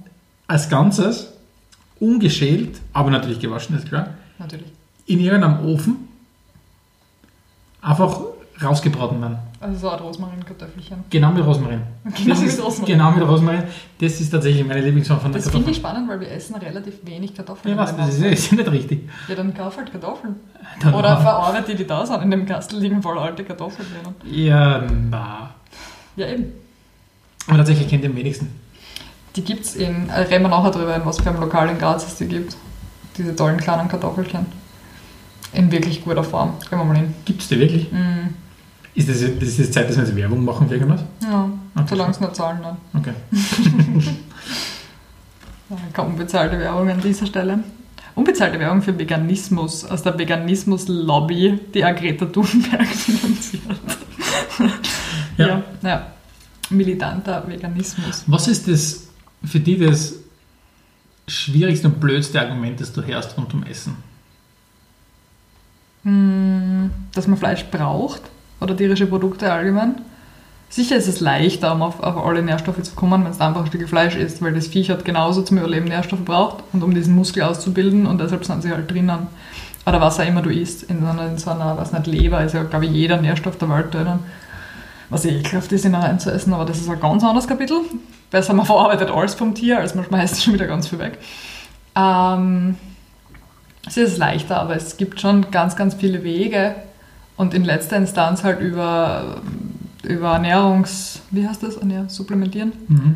als 0.46 0.70
Ganzes 0.70 1.33
ungeschält, 2.00 2.82
aber 2.94 3.10
natürlich 3.12 3.40
gewaschen, 3.40 3.76
ist 3.78 3.88
klar, 3.88 4.10
Natürlich. 4.40 4.68
in 5.06 5.20
irgendeinem 5.20 5.66
Ofen 5.66 6.08
einfach 7.82 8.20
rausgebraten 8.62 9.20
werden. 9.22 9.38
Also 9.60 9.80
so 9.80 9.90
ein 9.90 10.00
Rosmarinkartoffelchen. 10.00 11.06
Genau 11.10 11.32
mit 11.32 11.46
Rosmarin. 11.46 11.82
Genau 12.16 12.30
das 12.36 12.42
mit 12.42 12.64
Rosmarin. 12.64 12.86
Genau 12.94 13.12
mit 13.12 13.28
Rosmarin. 13.28 13.64
Das 14.00 14.20
ist 14.22 14.30
tatsächlich 14.30 14.66
meine 14.66 14.82
Lieblingsform 14.82 15.20
von 15.22 15.32
der 15.32 15.42
Das 15.42 15.50
finde 15.50 15.72
ich 15.72 15.82
Kartoffel. 15.82 15.92
spannend, 16.04 16.10
weil 16.10 16.20
wir 16.20 16.32
essen 16.32 16.56
relativ 16.56 16.96
wenig 17.06 17.34
Kartoffeln. 17.34 17.76
Ja, 17.76 17.82
was, 17.82 17.96
das 17.96 18.10
ist, 18.16 18.24
ist 18.24 18.52
ja 18.52 18.58
nicht 18.58 18.72
richtig. 18.72 19.10
Ja, 19.28 19.36
dann 19.36 19.54
kauf 19.54 19.78
halt 19.78 19.92
Kartoffeln. 19.92 20.36
Dann 20.82 20.94
Oder 20.94 21.18
verarbeitet 21.20 21.70
die, 21.70 21.76
die 21.84 21.88
da 21.88 22.06
sind. 22.06 22.22
In 22.22 22.32
dem 22.32 22.46
Kastel 22.46 22.80
liegen 22.80 23.02
voll 23.02 23.18
alte 23.18 23.44
Kartoffeln 23.44 23.88
drinnen. 23.90 24.16
Ja, 24.46 24.84
na. 25.10 25.56
Ja, 26.16 26.28
eben. 26.28 26.46
Aber 27.48 27.58
tatsächlich 27.58 27.88
kennt 27.90 28.04
ihr 28.04 28.10
am 28.10 28.16
wenigsten. 28.16 28.50
Die 29.36 29.42
gibt 29.44 29.66
es 29.66 29.76
in, 29.76 30.10
äh, 30.10 30.20
reden 30.22 30.44
wir 30.44 30.50
nachher 30.50 30.72
drüber, 30.72 30.96
in 30.96 31.06
was 31.06 31.20
für 31.20 31.30
einem 31.30 31.40
Lokal 31.40 31.70
in 31.70 31.78
Graz 31.80 32.06
es 32.06 32.16
die 32.16 32.28
gibt. 32.28 32.56
Diese 33.18 33.36
tollen 33.36 33.58
kleinen 33.58 33.88
Kartoffelchen. 33.90 34.46
In 35.54 35.72
wirklich 35.72 36.04
guter 36.04 36.24
Form. 36.24 36.54
Gehen 36.70 36.80
wir 36.80 36.86
mal 36.86 36.96
hin. 36.98 37.14
Gibt 37.26 37.42
es 37.42 37.48
die 37.48 37.60
wirklich? 37.60 37.92
Mm, 37.92 38.30
Ist 38.96 39.10
das, 39.10 39.20
das 39.22 39.50
ist 39.50 39.58
jetzt 39.60 39.74
Zeit, 39.74 39.88
dass 39.90 39.98
wir 39.98 40.04
jetzt 40.04 40.16
Werbung 40.16 40.44
machen 40.46 40.68
für 40.68 40.76
irgendwas? 40.76 41.02
ja, 41.22 41.50
Okay. 41.76 41.86
solange 41.90 42.12
es 42.12 42.20
nicht 42.20 42.36
zahlen 42.36 42.60
dann. 42.64 42.78
Okay. 43.00 43.14
Keine 45.94 46.08
unbezahlte 46.10 46.60
Werbung 46.60 46.90
an 46.90 47.02
dieser 47.02 47.26
Stelle. 47.26 47.64
Unbezahlte 48.16 48.60
Werbung 48.60 48.82
für 48.84 48.98
Veganismus 48.98 49.84
aus 49.86 50.04
der 50.04 50.18
Veganismus-Lobby, 50.18 51.60
die 51.74 51.84
auch 51.84 51.96
Greta 51.96 52.26
Thunberg 52.28 52.86
finanziert. 52.88 53.64
Ja. 55.38 55.48
ja, 55.48 55.64
ja. 55.82 56.08
Militanter 56.70 57.44
Veganismus. 57.48 58.24
Was 58.28 58.48
ist 58.48 58.68
das 58.68 59.08
für 59.44 59.60
dich 59.60 59.80
das 59.80 60.16
schwierigste 61.28 61.88
und 61.88 62.00
blödste 62.00 62.40
Argument, 62.40 62.80
das 62.80 62.94
du 62.94 63.04
hörst 63.04 63.38
rund 63.38 63.54
um 63.54 63.64
Essen? 63.64 63.96
Hm, 66.04 66.92
dass 67.14 67.28
man 67.28 67.38
Fleisch 67.38 67.66
braucht 67.66 68.22
oder 68.60 68.76
tierische 68.76 69.08
Produkte 69.08 69.52
allgemein. 69.52 69.96
Sicher 70.70 70.96
ist 70.96 71.08
es 71.08 71.20
leichter, 71.20 71.72
um 71.74 71.84
auf, 71.84 72.00
auf 72.02 72.26
alle 72.26 72.42
Nährstoffe 72.42 72.82
zu 72.82 72.96
kommen, 72.96 73.24
wenn 73.24 73.32
es 73.32 73.40
einfach 73.40 73.62
ein 73.62 73.68
Stück 73.68 73.88
Fleisch 73.88 74.16
ist, 74.16 74.42
weil 74.42 74.54
das 74.54 74.68
Viech 74.68 74.90
hat 74.90 75.06
genauso 75.06 75.44
zum 75.44 75.60
Überleben 75.60 75.86
Nährstoffe 75.86 76.26
braucht 76.26 76.64
und 76.74 76.82
um 76.84 76.96
diesen 76.96 77.16
Muskel 77.16 77.44
auszubilden 77.44 78.08
und 78.08 78.20
deshalb 78.20 78.44
sind 78.44 78.64
sie 78.64 78.72
halt 78.72 78.90
drinnen. 78.90 79.28
Oder 79.86 80.02
was 80.02 80.20
auch 80.20 80.26
immer 80.26 80.42
du 80.42 80.50
isst. 80.50 80.84
In 80.84 81.02
so 81.02 81.08
einer, 81.08 81.28
in 81.28 81.38
so 81.38 81.52
einer 81.52 81.78
was 81.78 81.92
nicht, 81.92 82.08
Leber 82.08 82.44
ist 82.44 82.54
ja, 82.54 82.64
glaube 82.64 82.86
ich, 82.86 82.92
jeder 82.92 83.22
Nährstoff 83.22 83.58
der 83.58 83.70
Welt 83.70 83.94
drinnen. 83.94 84.20
Was 85.10 85.26
ekelhaft 85.26 85.72
ist, 85.72 85.86
ihn 85.86 85.94
reinzuessen, 85.94 86.54
aber 86.54 86.66
das 86.66 86.80
ist 86.80 86.90
ein 86.90 87.00
ganz 87.00 87.24
anderes 87.24 87.48
Kapitel. 87.48 87.82
Besser, 88.34 88.56
man 88.56 88.66
verarbeitet 88.66 89.12
alles 89.12 89.36
vom 89.36 89.54
Tier, 89.54 89.78
als 89.78 89.94
man 89.94 90.06
schmeißt 90.06 90.44
schon 90.44 90.56
wieder 90.56 90.66
ganz 90.66 90.88
viel 90.88 90.98
weg. 90.98 91.20
Ähm, 91.96 92.76
es 93.86 93.96
ist 93.96 94.18
leichter, 94.18 94.60
aber 94.60 94.76
es 94.76 94.98
gibt 94.98 95.22
schon 95.22 95.52
ganz, 95.52 95.76
ganz 95.76 95.94
viele 95.94 96.24
Wege 96.24 96.74
und 97.38 97.54
in 97.54 97.64
letzter 97.64 97.96
Instanz 97.96 98.44
halt 98.44 98.60
über, 98.60 99.40
über 100.02 100.34
Ernährungs... 100.34 101.22
Wie 101.30 101.48
heißt 101.48 101.62
das? 101.62 101.78
Ernähr 101.78 102.10
Supplementieren? 102.10 102.74
Mhm. 102.88 103.16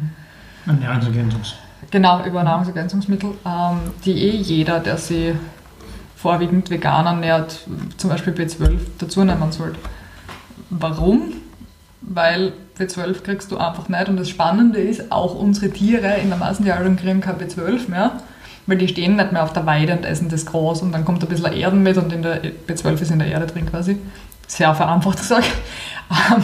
Ernährungsergänzungs. 0.67 1.56
Genau, 1.89 2.23
über 2.23 2.43
Nahrungsergänzungsmittel, 2.43 3.32
ähm, 3.43 3.80
die 4.06 4.21
eh 4.21 4.36
jeder, 4.36 4.80
der 4.80 4.97
sich 4.97 5.34
vorwiegend 6.15 6.69
vegan 6.69 7.08
ernährt, 7.08 7.65
zum 7.97 8.12
Beispiel 8.12 8.34
B12, 8.34 8.77
dazu 8.99 9.23
nehmen 9.23 9.51
sollte. 9.51 9.80
Warum? 10.69 11.34
Weil 12.01 12.53
B12 12.79 13.21
kriegst 13.23 13.51
du 13.51 13.57
einfach 13.57 13.89
nicht. 13.89 14.09
Und 14.09 14.17
das 14.17 14.29
Spannende 14.29 14.79
ist, 14.79 15.11
auch 15.11 15.35
unsere 15.35 15.69
Tiere 15.71 16.15
in 16.21 16.29
der 16.29 16.37
Massentierhaltung 16.37 16.95
kriegen 16.95 17.21
kein 17.21 17.37
B12 17.37 17.89
mehr, 17.89 18.11
weil 18.65 18.77
die 18.77 18.87
stehen 18.87 19.15
nicht 19.15 19.31
mehr 19.31 19.43
auf 19.43 19.53
der 19.53 19.65
Weide 19.65 19.93
und 19.93 20.05
essen 20.05 20.29
das 20.29 20.45
groß 20.45 20.81
und 20.81 20.91
dann 20.91 21.05
kommt 21.05 21.23
ein 21.23 21.29
bisschen 21.29 21.53
Erden 21.53 21.83
mit 21.83 21.97
und 21.97 22.11
in 22.13 22.21
der 22.21 22.41
B12 22.67 23.01
ist 23.01 23.11
in 23.11 23.19
der 23.19 23.27
Erde 23.29 23.47
drin 23.47 23.65
quasi. 23.69 23.97
Sehr 24.47 24.73
vereinfacht 24.73 25.19
gesagt. 25.19 25.47
Ähm, 26.09 26.41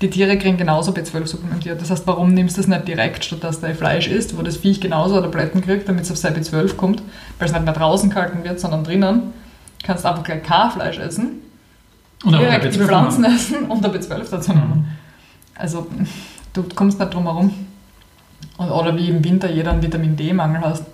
Die 0.00 0.08
Tiere 0.08 0.36
kriegen 0.38 0.56
genauso 0.56 0.92
B12 0.92 1.26
supplementiert. 1.26 1.80
Das 1.80 1.90
heißt, 1.90 2.06
warum 2.06 2.32
nimmst 2.34 2.56
du 2.56 2.62
das 2.62 2.68
nicht 2.68 2.88
direkt, 2.88 3.24
statt 3.24 3.44
dass 3.44 3.60
du 3.60 3.74
Fleisch 3.74 4.08
isst, 4.08 4.36
wo 4.36 4.42
das 4.42 4.56
Viech 4.56 4.80
genauso 4.80 5.20
Tabletten 5.20 5.60
kriegt, 5.60 5.88
damit 5.88 6.04
es 6.04 6.10
auf 6.10 6.16
sein 6.16 6.34
B12 6.34 6.74
kommt, 6.76 7.02
weil 7.38 7.46
es 7.48 7.52
nicht 7.52 7.64
mehr 7.64 7.74
draußen 7.74 8.08
gehalten 8.10 8.42
wird, 8.44 8.58
sondern 8.60 8.82
drinnen. 8.84 9.32
Kannst 9.82 10.04
einfach 10.06 10.22
gleich 10.24 10.42
kein 10.42 10.70
Fleisch 10.70 10.98
essen, 10.98 11.42
Und 12.24 12.32
direkt 12.32 12.64
die 12.64 12.78
B12 12.78 12.86
Pflanzen 12.86 13.22
machen. 13.22 13.34
essen 13.36 13.62
und 13.66 13.84
der 13.84 13.92
B12 13.92 14.30
dazu 14.30 14.52
nehmen. 14.52 14.88
Also, 15.56 15.86
du 16.52 16.62
kommst 16.74 16.98
nicht 16.98 17.12
drum 17.14 17.24
herum. 17.24 17.52
Oder 18.58 18.96
wie 18.96 19.08
im 19.08 19.22
Winter 19.24 19.50
jeder 19.50 19.72
einen 19.72 19.82
Vitamin 19.82 20.16
D-Mangel 20.16 20.60
hast. 20.62 20.84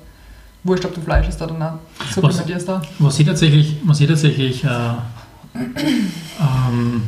Wurscht, 0.64 0.84
ob 0.84 0.94
du 0.94 1.00
Fleisch 1.00 1.28
isst 1.28 1.40
oder 1.40 1.54
nicht. 1.54 2.14
Supplementierst 2.14 2.68
da. 2.68 2.82
Was 2.98 3.18
ich 3.18 3.26
tatsächlich, 3.26 3.76
was 3.84 4.00
ich 4.00 4.08
tatsächlich 4.08 4.64
äh, 4.64 4.68
ähm, 6.38 7.02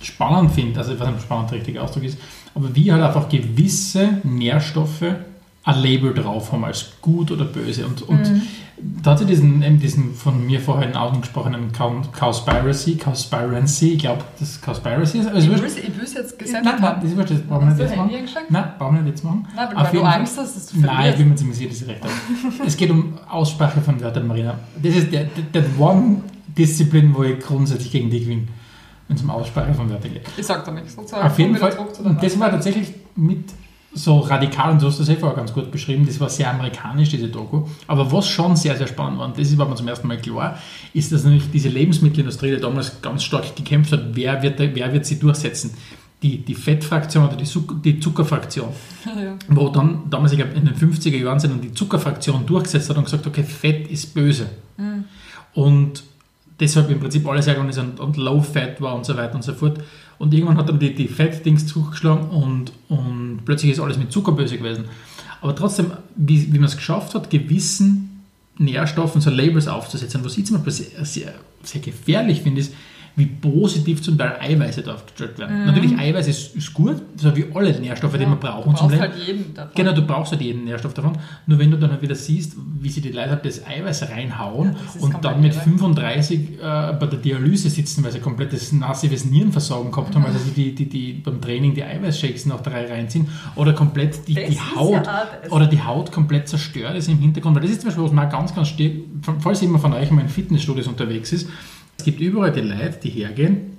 spannend 0.00 0.52
finde, 0.52 0.78
also 0.78 0.92
ich 0.92 1.00
weiß 1.00 1.06
nicht, 1.08 1.16
ob 1.16 1.22
spannend 1.22 1.50
der 1.50 1.58
richtige 1.58 1.82
Ausdruck 1.82 2.04
ist, 2.04 2.18
aber 2.54 2.74
wie 2.74 2.92
halt 2.92 3.02
einfach 3.02 3.28
gewisse 3.28 4.18
Nährstoffe 4.22 5.02
ein 5.64 5.78
Label 5.82 6.14
drauf 6.14 6.52
haben 6.52 6.64
als 6.64 6.92
gut 7.00 7.30
oder 7.30 7.44
böse. 7.44 7.86
Und, 7.86 8.02
und 8.02 8.30
Mhm. 8.30 8.42
Da 8.76 9.12
hat 9.12 9.20
sie 9.20 9.24
diesen, 9.24 9.62
eben 9.62 9.78
diesen 9.78 10.14
von 10.14 10.44
mir 10.44 10.60
vorhin 10.60 10.96
ausgesprochenen 10.96 11.70
Cowspiracy, 11.72 12.96
Cowspiracy, 12.96 13.92
ich 13.92 13.98
glaube, 14.00 14.24
das 14.38 14.50
ist 14.50 14.62
Cowspiracy 14.62 15.18
ist. 15.18 15.28
Also 15.28 15.52
Ich 15.52 15.58
will 15.58 15.64
es 16.02 16.14
jetzt 16.14 16.32
Nein, 16.32 16.38
gesendet 16.38 16.64
nein, 16.64 16.82
haben. 16.82 17.00
das 17.00 17.10
ist 17.10 17.16
wurscht, 17.16 17.30
das 17.30 17.42
brauchen 17.42 17.66
wir 17.66 17.72
nicht 17.72 17.80
jetzt 17.80 17.96
machen. 17.96 18.10
Nein, 18.48 18.64
brauchen 18.78 18.94
wir 18.96 19.02
nicht 19.02 19.10
jetzt 19.10 19.24
machen. 19.24 19.46
Nein, 19.54 19.68
weil 19.74 19.92
du 19.92 20.02
Angst 20.02 20.38
hast, 20.38 20.56
dass 20.56 20.66
du 20.66 20.80
Nein, 20.80 21.10
ich 21.10 21.16
bin 21.16 21.28
mir 21.28 21.34
ziemlich 21.36 21.56
sicher, 21.56 21.70
dass 21.70 21.82
ich 21.82 21.88
recht 21.88 22.02
habe. 22.02 22.12
es 22.66 22.76
geht 22.76 22.90
um 22.90 23.18
Aussprache 23.28 23.80
von 23.80 24.00
Wörtern, 24.00 24.26
Marina. 24.26 24.58
Das 24.82 24.94
ist 24.96 25.12
der, 25.12 25.24
der, 25.24 25.62
der 25.62 25.78
One-Disziplin, 25.78 27.14
wo 27.14 27.22
ich 27.22 27.38
grundsätzlich 27.38 27.92
gegen 27.92 28.10
dich 28.10 28.24
gewinne, 28.24 28.48
wenn 29.06 29.16
es 29.16 29.22
um 29.22 29.30
Aussprache 29.30 29.72
von 29.74 29.88
Wörtern 29.88 30.12
geht. 30.12 30.22
Ich 30.36 30.46
sag 30.46 30.64
da 30.64 30.72
nichts. 30.72 30.98
Auf 30.98 31.38
jeden 31.38 31.56
Fall, 31.56 31.72
und 32.02 32.22
das 32.22 32.38
war 32.40 32.50
tatsächlich 32.50 32.92
mit 33.14 33.44
so 33.94 34.18
radikal, 34.18 34.72
und 34.72 34.80
so 34.80 34.88
hast 34.88 34.98
du 34.98 35.04
das 35.04 35.08
eh 35.10 35.16
vorher 35.16 35.36
ganz 35.36 35.52
gut 35.52 35.70
beschrieben, 35.70 36.04
das 36.04 36.18
war 36.20 36.28
sehr 36.28 36.50
amerikanisch, 36.50 37.10
diese 37.10 37.28
Doku. 37.28 37.62
Aber 37.86 38.10
was 38.10 38.28
schon 38.28 38.56
sehr, 38.56 38.76
sehr 38.76 38.88
spannend 38.88 39.20
war, 39.20 39.26
und 39.26 39.38
das 39.38 39.56
war 39.56 39.68
mir 39.68 39.76
zum 39.76 39.88
ersten 39.88 40.08
Mal 40.08 40.18
klar, 40.18 40.58
ist, 40.92 41.12
dass 41.12 41.24
nämlich 41.24 41.50
diese 41.52 41.68
Lebensmittelindustrie, 41.68 42.50
die 42.50 42.60
damals 42.60 43.00
ganz 43.00 43.22
stark 43.22 43.54
gekämpft 43.54 43.92
hat, 43.92 44.00
wer 44.12 44.42
wird, 44.42 44.58
wer 44.58 44.92
wird 44.92 45.06
sie 45.06 45.18
durchsetzen? 45.18 45.74
Die, 46.22 46.38
die 46.38 46.54
Fettfraktion 46.54 47.26
oder 47.26 47.36
die, 47.36 47.44
Zuck, 47.44 47.82
die 47.82 48.00
Zuckerfraktion 48.00 48.70
ja. 49.04 49.36
wo 49.48 49.68
dann 49.68 50.04
damals, 50.08 50.32
ich 50.32 50.38
glaube, 50.38 50.54
in 50.54 50.64
den 50.64 50.74
50er 50.74 51.16
Jahren 51.16 51.38
sind 51.38 51.52
dann 51.52 51.60
die 51.60 51.72
Zuckerfraktion 51.72 52.46
durchgesetzt 52.46 52.88
hat 52.88 52.96
und 52.96 53.04
gesagt, 53.04 53.26
okay, 53.26 53.42
Fett 53.42 53.88
ist 53.88 54.14
böse. 54.14 54.46
Und 55.52 56.02
deshalb 56.58 56.90
im 56.90 57.00
Prinzip 57.00 57.26
alles 57.26 57.46
hergegangen 57.46 57.70
ist 57.70 57.78
und, 57.78 58.00
und 58.00 58.16
Low 58.16 58.40
Fat 58.40 58.80
war 58.80 58.94
und 58.94 59.04
so 59.04 59.16
weiter 59.16 59.34
und 59.34 59.44
so 59.44 59.52
fort. 59.54 59.78
Und 60.18 60.32
irgendwann 60.32 60.56
hat 60.56 60.68
dann 60.68 60.78
die, 60.78 60.94
die 60.94 61.08
Fett-Dings 61.08 61.66
zugeschlagen 61.66 62.28
und, 62.30 62.72
und 62.88 63.40
plötzlich 63.44 63.72
ist 63.72 63.80
alles 63.80 63.98
mit 63.98 64.12
Zucker 64.12 64.32
böse 64.32 64.58
gewesen. 64.58 64.84
Aber 65.40 65.54
trotzdem, 65.54 65.92
wie, 66.16 66.52
wie 66.52 66.58
man 66.58 66.68
es 66.68 66.76
geschafft 66.76 67.14
hat, 67.14 67.30
gewissen 67.30 68.22
Nährstoffen 68.56 69.20
so 69.20 69.30
Labels 69.30 69.68
aufzusetzen, 69.68 70.24
was 70.24 70.38
ich 70.38 70.46
zum 70.46 70.56
Beispiel 70.62 70.72
sehr, 70.72 71.04
sehr, 71.04 71.34
sehr 71.62 71.80
gefährlich 71.80 72.42
finde, 72.42 72.60
ist, 72.60 72.72
wie 73.16 73.26
positiv 73.26 74.02
zum 74.02 74.18
Teil 74.18 74.36
Eiweiße 74.40 74.82
dargestellt 74.82 75.38
werden. 75.38 75.60
Mhm. 75.60 75.66
Natürlich, 75.66 75.96
Eiweiß 75.98 76.26
ist, 76.26 76.56
ist 76.56 76.74
gut, 76.74 76.96
so 77.16 77.34
wie 77.36 77.46
alle 77.54 77.72
Nährstoffe, 77.78 78.14
die 78.14 78.20
wir 78.20 78.34
brauchen 78.34 78.72
du 78.72 78.78
zum 78.78 78.88
brauchst 78.88 79.02
Leben. 79.02 79.12
halt 79.12 79.26
jeden 79.26 79.54
davon. 79.54 79.72
Genau, 79.74 79.92
du 79.92 80.02
brauchst 80.02 80.32
halt 80.32 80.42
jeden 80.42 80.64
Nährstoff 80.64 80.94
davon. 80.94 81.12
Nur 81.46 81.58
wenn 81.58 81.70
du 81.70 81.78
dann 81.78 81.90
halt 81.90 82.02
wieder 82.02 82.16
siehst, 82.16 82.56
wie 82.80 82.88
sie 82.88 83.00
die 83.00 83.12
Leute 83.12 83.30
halt 83.30 83.44
das 83.44 83.64
Eiweiß 83.66 84.10
reinhauen 84.10 84.72
Ja, 84.96 85.00
und 85.00 85.24
dann 85.24 85.40
mit 85.40 85.54
irre. 85.54 85.62
35 85.62 86.40
äh, 86.40 86.92
bei 86.98 87.06
der 87.06 87.18
Dialyse 87.18 87.70
sitzen, 87.70 88.02
weil 88.02 88.10
sie 88.12 88.18
komplettes 88.18 88.72
massives 88.72 89.24
Nierenversagen 89.24 89.92
gehabt 89.92 90.14
haben, 90.14 90.24
sie 90.44 90.50
die, 90.50 90.74
die, 90.74 90.88
die 90.88 91.12
beim 91.12 91.40
Training 91.40 91.74
die 91.74 91.84
Eiweißshakes 91.84 92.46
noch 92.46 92.62
drei 92.62 92.86
reinziehen 92.86 93.28
oder 93.54 93.72
komplett 93.72 94.26
die, 94.26 94.34
die 94.34 94.58
Haut 94.58 94.92
ja 94.92 95.26
oder 95.50 95.66
die 95.66 95.82
Haut 95.82 96.12
komplett 96.12 96.48
zerstört 96.48 96.96
ist 96.96 97.08
im 97.08 97.18
Hintergrund. 97.18 97.54
Weil 97.56 97.62
das 97.62 97.72
ist 97.72 97.80
zum 97.82 97.88
Beispiel, 97.88 98.04
was 98.04 98.10
auch 98.10 98.30
ganz, 98.30 98.54
ganz 98.54 98.68
steht, 98.68 99.04
falls 99.40 99.60
jemand 99.60 99.82
von 99.82 99.92
euch 99.92 100.10
mal 100.10 100.22
in 100.22 100.28
Fitnessstudios 100.28 100.86
unterwegs 100.86 101.32
ist, 101.32 101.48
es 101.98 102.04
gibt 102.04 102.20
überall 102.20 102.52
die 102.52 102.60
Leute, 102.60 102.98
die 103.02 103.10
hergehen 103.10 103.78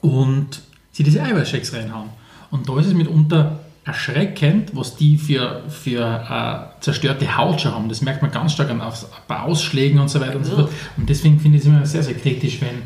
und 0.00 0.62
sie 0.92 1.02
diese 1.02 1.22
Eiweißshakes 1.22 1.74
reinhauen. 1.74 2.10
Und 2.50 2.68
da 2.68 2.78
ist 2.78 2.86
es 2.86 2.94
mitunter 2.94 3.60
erschreckend, 3.84 4.76
was 4.76 4.96
die 4.96 5.18
für, 5.18 5.62
für 5.68 6.70
äh, 6.78 6.80
zerstörte 6.82 7.36
Haut 7.36 7.60
schon 7.60 7.74
haben. 7.74 7.88
Das 7.88 8.00
merkt 8.00 8.22
man 8.22 8.30
ganz 8.30 8.52
stark 8.52 8.70
an 8.70 8.80
aus, 8.80 9.08
bei 9.26 9.40
Ausschlägen 9.40 9.98
und 9.98 10.08
so 10.08 10.20
weiter 10.20 10.36
und 10.36 10.44
so 10.44 10.54
fort. 10.54 10.70
Und 10.96 11.08
deswegen 11.08 11.40
finde 11.40 11.58
ich 11.58 11.64
es 11.64 11.68
immer 11.68 11.84
sehr, 11.84 12.02
sehr 12.04 12.14
kritisch, 12.14 12.60
wenn, 12.60 12.82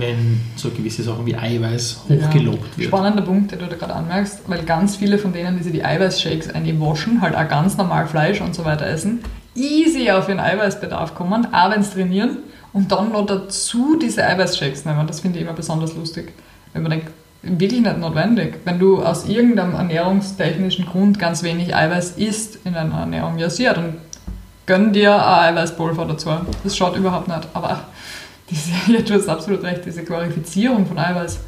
wenn 0.00 0.40
so 0.56 0.70
gewisse 0.70 1.02
Sachen 1.02 1.26
wie 1.26 1.36
Eiweiß 1.36 2.04
hochgelobt 2.08 2.78
wird. 2.78 2.88
Spannender 2.88 3.22
Punkt, 3.22 3.52
den 3.52 3.58
du 3.58 3.66
da 3.66 3.76
gerade 3.76 3.94
anmerkst, 3.94 4.42
weil 4.46 4.62
ganz 4.62 4.96
viele 4.96 5.18
von 5.18 5.34
denen, 5.34 5.58
die 5.58 5.64
sich 5.64 5.72
die 5.72 5.84
Eiweißshakes 5.84 6.54
einwaschen, 6.54 7.20
halt 7.20 7.36
auch 7.36 7.48
ganz 7.48 7.76
normal 7.76 8.06
Fleisch 8.06 8.40
und 8.40 8.54
so 8.54 8.64
weiter 8.64 8.86
essen, 8.86 9.20
easy 9.54 10.10
auf 10.10 10.28
ihren 10.28 10.40
Eiweißbedarf 10.40 11.14
kommen, 11.14 11.52
auch 11.52 11.70
wenn 11.70 11.82
sie 11.82 11.90
trainieren 11.90 12.38
und 12.78 12.92
dann 12.92 13.10
noch 13.10 13.26
dazu 13.26 13.98
diese 14.00 14.24
Eiweißshakes 14.24 14.84
nehmen. 14.84 15.04
Das 15.08 15.18
finde 15.18 15.38
ich 15.40 15.44
immer 15.44 15.52
besonders 15.52 15.96
lustig. 15.96 16.32
Wenn 16.72 16.82
man 16.82 16.92
denkt, 16.92 17.10
wirklich 17.42 17.80
nicht 17.80 17.98
notwendig. 17.98 18.60
Wenn 18.64 18.78
du 18.78 19.02
aus 19.02 19.26
irgendeinem 19.28 19.74
ernährungstechnischen 19.74 20.86
Grund 20.86 21.18
ganz 21.18 21.42
wenig 21.42 21.74
Eiweiß 21.74 22.12
isst 22.18 22.60
in 22.64 22.74
deiner 22.74 23.00
Ernährung, 23.00 23.36
ja 23.36 23.50
sicher, 23.50 23.74
dann 23.74 23.96
gönn 24.66 24.92
dir 24.92 25.12
ein 25.12 25.56
Eiweißpulver 25.56 26.04
dazu. 26.04 26.30
Das 26.62 26.76
schaut 26.76 26.96
überhaupt 26.96 27.26
nicht. 27.26 27.48
Aber 27.52 27.80
diese, 28.48 28.70
ja, 28.92 29.02
du 29.02 29.14
hast 29.14 29.28
absolut 29.28 29.64
recht, 29.64 29.84
diese 29.84 30.04
Glorifizierung 30.04 30.86
von 30.86 31.00
Eiweiß 31.00 31.40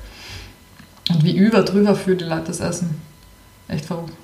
und 1.11 1.23
wie 1.23 1.37
über 1.37 1.63
drüber 1.63 1.95
für 1.95 2.17
die 2.17 2.25
Leute 2.25 2.47
das 2.47 2.59
essen. 2.59 3.01
Echt 3.69 3.85
verrückt. 3.85 4.15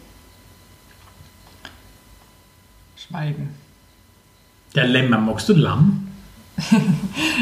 Schweigen. 2.97 3.51
Der 4.75 4.88
Lämmer, 4.88 5.19
magst 5.19 5.49
du 5.49 5.53
Lamm? 5.53 6.06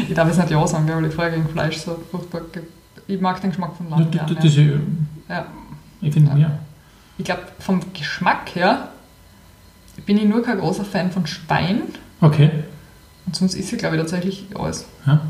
Ich 0.07 0.13
darf 0.13 0.27
jetzt 0.27 0.37
nicht 0.37 0.49
Ja 0.51 0.67
sagen, 0.67 0.87
weil 0.87 1.03
die 1.03 1.09
Frage 1.09 1.35
gegen 1.37 1.47
Fleisch 1.49 1.77
so 1.77 1.97
furchtbar. 2.11 2.41
Ich 3.07 3.21
mag 3.21 3.39
den 3.41 3.51
Geschmack 3.51 3.71
von 3.77 3.89
Lamm. 3.89 4.11
das, 4.11 4.29
ja. 4.29 4.35
das, 4.35 4.55
Ja. 4.55 5.45
ich 6.01 6.13
finde, 6.13 6.31
Ja. 6.31 6.37
ja. 6.37 6.59
Ich 7.17 7.23
glaube, 7.25 7.43
vom 7.59 7.79
Geschmack 7.93 8.53
her 8.55 8.89
bin 10.05 10.17
ich 10.17 10.25
nur 10.25 10.43
kein 10.43 10.59
großer 10.59 10.83
Fan 10.83 11.11
von 11.11 11.25
Schwein. 11.25 11.83
Okay. 12.19 12.49
Und 13.25 13.35
sonst 13.35 13.53
ist 13.55 13.69
sie, 13.69 13.77
glaube 13.77 13.95
ich, 13.95 14.01
tatsächlich 14.01 14.45
alles. 14.53 14.85
Ja. 15.05 15.21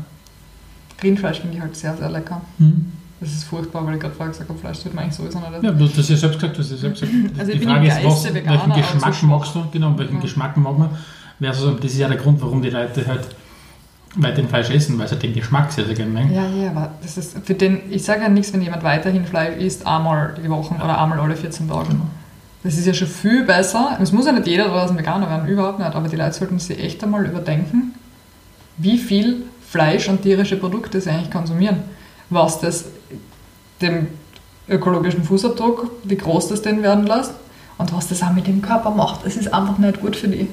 Rindfleisch 1.02 1.40
finde 1.40 1.56
ich 1.56 1.60
halt 1.62 1.76
sehr, 1.76 1.96
sehr 1.96 2.10
lecker. 2.10 2.40
Hm. 2.58 2.92
Das 3.20 3.30
ist 3.32 3.44
furchtbar, 3.44 3.86
weil 3.86 3.94
ich 3.94 4.00
gerade 4.00 4.14
vorher 4.14 4.32
gesagt 4.32 4.48
habe, 4.50 4.58
Fleisch 4.58 4.80
tut 4.82 4.94
man 4.94 5.04
eigentlich 5.04 5.16
sowieso 5.16 5.38
nicht. 5.38 5.62
Ja, 5.62 5.70
du 5.70 5.84
hast 5.84 5.96
ja 5.96 6.16
selbst 6.16 6.38
gesagt, 6.40 6.56
du 6.56 6.62
hast 6.62 6.70
ja 6.70 6.76
selbst 6.76 7.00
gesagt. 7.00 7.14
Also 7.38 7.52
die 7.52 7.58
ich 7.58 7.64
Frage 7.64 7.86
ist, 7.88 8.04
was, 8.04 8.34
Veganer, 8.34 8.50
welchen 8.50 8.72
Geschmack 8.74 9.14
so 9.14 9.26
magst 9.26 9.54
du? 9.54 9.64
Genau, 9.72 9.98
welchen 9.98 10.14
Ja. 10.16 10.20
Geschmack 10.20 10.56
mag 10.56 10.78
man? 10.78 10.90
Versus, 11.40 11.76
das 11.80 11.92
ist 11.92 11.98
ja 11.98 12.08
der 12.08 12.16
Grund, 12.18 12.40
warum 12.42 12.60
die 12.62 12.70
Leute 12.70 13.06
halt 13.06 13.28
weiterhin 14.16 14.48
Fleisch 14.48 14.70
essen, 14.70 14.98
weil 14.98 15.08
sie 15.08 15.16
den 15.16 15.34
Geschmack 15.34 15.70
sehr, 15.72 15.84
sehr 15.84 15.94
gerne 15.94 16.10
mögen. 16.10 16.34
Ja, 16.34 16.46
ja, 16.48 16.70
aber 16.70 16.94
das 17.02 17.16
ist 17.16 17.36
für 17.44 17.54
den, 17.54 17.80
ich 17.90 18.02
sage 18.04 18.22
ja 18.22 18.28
nichts, 18.28 18.52
wenn 18.52 18.62
jemand 18.62 18.82
weiterhin 18.82 19.24
Fleisch 19.24 19.56
isst, 19.58 19.86
einmal 19.86 20.34
die 20.42 20.48
Woche 20.48 20.74
oder 20.74 21.00
einmal 21.00 21.20
alle 21.20 21.36
14 21.36 21.68
Tage. 21.68 21.96
Das 22.62 22.76
ist 22.76 22.86
ja 22.86 22.94
schon 22.94 23.08
viel 23.08 23.44
besser. 23.44 23.98
Es 24.00 24.12
muss 24.12 24.26
ja 24.26 24.32
nicht 24.32 24.46
jeder 24.46 24.68
draußen 24.68 24.96
Veganer 24.96 25.28
werden, 25.28 25.46
überhaupt 25.46 25.78
nicht, 25.78 25.94
aber 25.94 26.08
die 26.08 26.16
Leute 26.16 26.32
sollten 26.32 26.58
sich 26.58 26.82
echt 26.82 27.02
einmal 27.04 27.24
überdenken, 27.24 27.94
wie 28.78 28.98
viel 28.98 29.44
Fleisch 29.68 30.08
und 30.08 30.22
tierische 30.22 30.56
Produkte 30.56 31.00
sie 31.00 31.10
eigentlich 31.10 31.30
konsumieren. 31.30 31.78
Was 32.30 32.60
das 32.60 32.86
dem 33.80 34.08
ökologischen 34.68 35.22
Fußabdruck, 35.22 35.90
wie 36.04 36.16
groß 36.16 36.48
das 36.48 36.62
den 36.62 36.82
werden 36.82 37.06
lässt 37.06 37.32
und 37.78 37.92
was 37.92 38.08
das 38.08 38.22
auch 38.22 38.32
mit 38.32 38.46
dem 38.46 38.62
Körper 38.62 38.90
macht. 38.90 39.24
Es 39.24 39.36
ist 39.36 39.52
einfach 39.52 39.78
nicht 39.78 40.00
gut 40.00 40.16
für 40.16 40.28
die. 40.28 40.48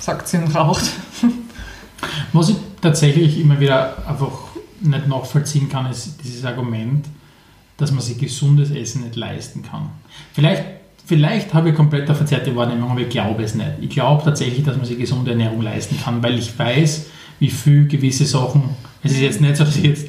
Sagt 0.00 0.28
sie 0.28 0.36
und 0.36 0.54
raucht. 0.54 0.92
Was 2.34 2.48
ich 2.48 2.56
tatsächlich 2.82 3.38
immer 3.38 3.60
wieder 3.60 3.96
einfach 4.08 4.32
nicht 4.80 5.06
nachvollziehen 5.06 5.68
kann, 5.68 5.88
ist 5.88 6.18
dieses 6.24 6.44
Argument, 6.44 7.06
dass 7.76 7.92
man 7.92 8.00
sich 8.00 8.18
gesundes 8.18 8.72
Essen 8.72 9.02
nicht 9.02 9.14
leisten 9.14 9.62
kann. 9.62 9.90
Vielleicht, 10.32 10.64
vielleicht 11.06 11.54
habe 11.54 11.70
ich 11.70 11.76
komplett 11.76 12.08
eine 12.08 12.16
verzerrte 12.16 12.54
Wahrnehmung, 12.56 12.90
aber 12.90 13.00
ich 13.02 13.08
glaube 13.08 13.44
es 13.44 13.54
nicht. 13.54 13.70
Ich 13.80 13.90
glaube 13.90 14.24
tatsächlich, 14.24 14.64
dass 14.64 14.76
man 14.76 14.84
sich 14.84 14.98
gesunde 14.98 15.30
Ernährung 15.30 15.62
leisten 15.62 15.96
kann, 16.02 16.24
weil 16.24 16.36
ich 16.36 16.58
weiß, 16.58 17.06
wie 17.38 17.50
viel 17.50 17.86
gewisse 17.86 18.24
Sachen. 18.24 18.64
Es 19.04 19.12
ist 19.12 19.20
jetzt 19.20 19.40
nicht 19.40 19.56
so, 19.56 19.62
dass 19.62 19.76
ich 19.76 19.84
jetzt 19.84 20.08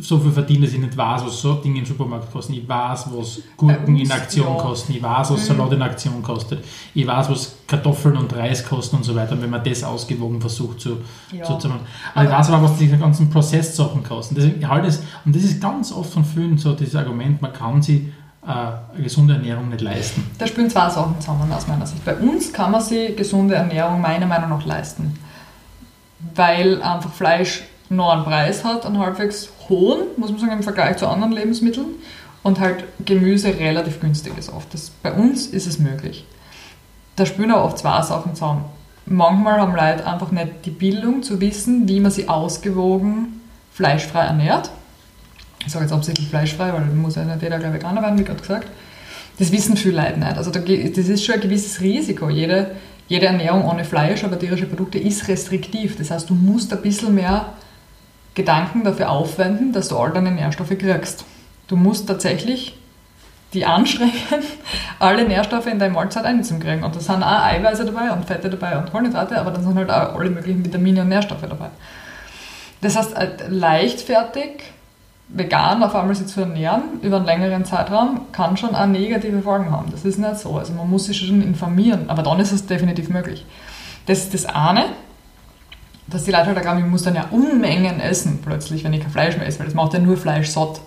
so 0.00 0.18
viel 0.18 0.32
verdiene, 0.32 0.66
dass 0.66 0.74
ich 0.74 0.80
nicht 0.80 0.96
weiß, 0.96 1.24
was 1.24 1.40
so 1.40 1.54
Dinge 1.54 1.78
im 1.80 1.86
Supermarkt 1.86 2.32
kosten. 2.32 2.54
Ich 2.54 2.68
weiß, 2.68 3.06
was 3.12 3.40
Gurken 3.56 3.94
Bei 3.94 4.00
in 4.02 4.10
Aktion 4.10 4.56
ja. 4.56 4.62
kosten. 4.62 4.92
Ich 4.92 5.02
weiß, 5.02 5.30
was 5.30 5.46
Salat 5.46 5.72
in 5.72 5.82
Aktion 5.82 6.22
kostet. 6.22 6.64
Ich 6.94 7.06
weiß, 7.06 7.30
was 7.30 7.56
Kartoffeln 7.66 8.16
und 8.16 8.34
Reis 8.34 8.64
kosten 8.64 8.96
und 8.96 9.04
so 9.04 9.14
weiter. 9.14 9.32
Und 9.32 9.42
wenn 9.42 9.50
man 9.50 9.62
das 9.62 9.84
ausgewogen 9.84 10.40
versucht 10.40 10.80
zu, 10.80 10.98
Ja. 11.32 11.44
zu, 11.44 11.56
zu 11.58 11.68
machen. 11.68 11.86
Aber 12.14 12.24
ich 12.24 12.30
weiß 12.30 12.50
aber, 12.50 12.64
was 12.64 12.76
diese 12.76 12.98
ganzen 12.98 13.30
Prozesssachen 13.30 14.02
kosten. 14.02 14.34
Deswegen 14.34 14.58
ich 14.60 14.68
halte 14.68 14.88
es, 14.88 15.02
und 15.24 15.34
das 15.34 15.42
ist 15.42 15.60
ganz 15.60 15.92
oft 15.92 16.12
von 16.12 16.24
vielen 16.24 16.58
so 16.58 16.72
dieses 16.74 16.96
Argument, 16.96 17.40
man 17.40 17.52
kann 17.52 17.80
sich 17.80 18.02
äh, 18.46 18.46
eine 18.46 19.02
gesunde 19.02 19.34
Ernährung 19.34 19.68
nicht 19.70 19.80
leisten. 19.80 20.24
Da 20.38 20.46
spielen 20.46 20.68
zwei 20.68 20.90
Sachen 20.90 21.18
zusammen 21.20 21.50
aus 21.52 21.66
meiner 21.66 21.86
Sicht. 21.86 22.04
Bei 22.04 22.16
uns 22.16 22.52
kann 22.52 22.70
man 22.72 22.80
sich 22.80 23.16
gesunde 23.16 23.54
Ernährung 23.54 24.00
meiner 24.00 24.26
Meinung 24.26 24.50
nach 24.50 24.64
leisten, 24.66 25.18
weil 26.34 26.82
einfach 26.82 27.12
Fleisch 27.12 27.62
einen 28.00 28.24
Preis 28.24 28.64
hat, 28.64 28.86
einen 28.86 28.98
halbwegs 28.98 29.50
hohen, 29.68 30.00
muss 30.16 30.30
man 30.30 30.40
sagen, 30.40 30.52
im 30.52 30.62
Vergleich 30.62 30.96
zu 30.96 31.06
anderen 31.06 31.32
Lebensmitteln 31.32 31.86
und 32.42 32.60
halt 32.60 32.84
Gemüse 33.04 33.48
relativ 33.58 34.00
günstig 34.00 34.36
ist 34.38 34.52
oft. 34.52 34.72
Das, 34.72 34.90
bei 34.90 35.12
uns 35.12 35.46
ist 35.46 35.66
es 35.66 35.78
möglich. 35.78 36.24
Da 37.16 37.26
spielen 37.26 37.50
aber 37.50 37.64
oft 37.64 37.78
zwei 37.78 38.02
Sachen 38.02 38.34
zusammen. 38.34 38.64
Manchmal 39.06 39.60
haben 39.60 39.74
Leute 39.74 40.06
einfach 40.06 40.30
nicht 40.30 40.64
die 40.64 40.70
Bildung 40.70 41.22
zu 41.22 41.40
wissen, 41.40 41.88
wie 41.88 42.00
man 42.00 42.10
sie 42.10 42.28
ausgewogen 42.28 43.40
fleischfrei 43.72 44.24
ernährt. 44.24 44.70
Ich 45.66 45.72
sage 45.72 45.84
jetzt 45.84 45.92
absichtlich 45.92 46.28
fleischfrei, 46.28 46.72
weil 46.72 46.82
muss 46.86 47.16
ja 47.16 47.24
nicht 47.24 47.42
jeder 47.42 47.58
gleich 47.58 47.72
Veganer 47.72 48.02
werden, 48.02 48.18
wie 48.18 48.24
gerade 48.24 48.40
gesagt. 48.40 48.68
Das 49.38 49.50
wissen 49.50 49.76
viele 49.76 49.96
Leute 49.96 50.18
nicht. 50.18 50.36
Also 50.36 50.50
da, 50.50 50.60
das 50.60 51.08
ist 51.08 51.24
schon 51.24 51.34
ein 51.34 51.40
gewisses 51.40 51.80
Risiko. 51.80 52.28
Jede, 52.28 52.76
jede 53.08 53.26
Ernährung 53.26 53.64
ohne 53.68 53.84
Fleisch, 53.84 54.22
aber 54.22 54.38
tierische 54.38 54.66
Produkte 54.66 54.98
ist 54.98 55.26
restriktiv. 55.28 55.96
Das 55.96 56.10
heißt, 56.10 56.30
du 56.30 56.34
musst 56.34 56.72
ein 56.72 56.82
bisschen 56.82 57.14
mehr 57.14 57.52
Gedanken 58.34 58.84
dafür 58.84 59.10
aufwenden, 59.10 59.72
dass 59.72 59.88
du 59.88 59.98
all 59.98 60.12
deine 60.12 60.32
Nährstoffe 60.32 60.76
kriegst. 60.76 61.24
Du 61.68 61.76
musst 61.76 62.08
tatsächlich 62.08 62.76
die 63.54 63.64
anstrengen, 63.64 64.12
alle 64.98 65.26
Nährstoffe 65.26 65.66
in 65.66 65.78
deine 65.78 65.94
Mahlzeit 65.94 66.24
einzukriegen. 66.24 66.82
Und 66.82 66.96
da 66.96 67.00
sind 67.00 67.22
auch 67.22 67.44
Eiweiße 67.44 67.84
dabei 67.84 68.10
und 68.10 68.24
Fette 68.24 68.50
dabei 68.50 68.76
und 68.76 68.90
Kohlenhydrate, 68.90 69.38
aber 69.38 69.52
dann 69.52 69.62
sind 69.62 69.76
halt 69.76 69.90
auch 69.90 70.18
alle 70.18 70.30
möglichen 70.30 70.64
Vitamine 70.64 71.02
und 71.02 71.08
Nährstoffe 71.08 71.42
dabei. 71.42 71.70
Das 72.80 72.96
heißt, 72.96 73.16
äh, 73.16 73.30
leichtfertig 73.48 74.62
vegan 75.28 75.82
auf 75.82 75.94
einmal 75.94 76.14
sich 76.14 76.26
zu 76.26 76.40
ernähren 76.40 77.00
über 77.00 77.16
einen 77.16 77.24
längeren 77.24 77.64
Zeitraum 77.64 78.26
kann 78.32 78.56
schon 78.56 78.74
auch 78.74 78.86
negative 78.86 79.40
Folgen 79.40 79.70
haben. 79.70 79.90
Das 79.90 80.04
ist 80.04 80.18
nicht 80.18 80.38
so. 80.38 80.58
Also 80.58 80.74
man 80.74 80.88
muss 80.90 81.06
sich 81.06 81.16
schon 81.16 81.42
informieren, 81.42 82.10
aber 82.10 82.22
dann 82.22 82.38
ist 82.40 82.52
es 82.52 82.66
definitiv 82.66 83.08
möglich. 83.08 83.46
Das 84.06 84.18
ist 84.18 84.34
das 84.34 84.46
eine, 84.46 84.84
dass 86.06 86.24
die 86.24 86.30
Leute 86.30 86.46
halt 86.46 86.60
glauben, 86.60 86.80
ich 86.80 86.86
muss 86.86 87.02
dann 87.02 87.14
ja 87.14 87.28
Unmengen 87.30 88.00
essen 88.00 88.40
plötzlich, 88.44 88.84
wenn 88.84 88.92
ich 88.92 89.00
kein 89.00 89.10
Fleisch 89.10 89.36
mehr 89.36 89.46
esse, 89.46 89.58
weil 89.58 89.66
das 89.66 89.74
macht 89.74 89.94
ja 89.94 90.00
nur 90.00 90.16
Fleisch 90.16 90.48
satt. 90.48 90.80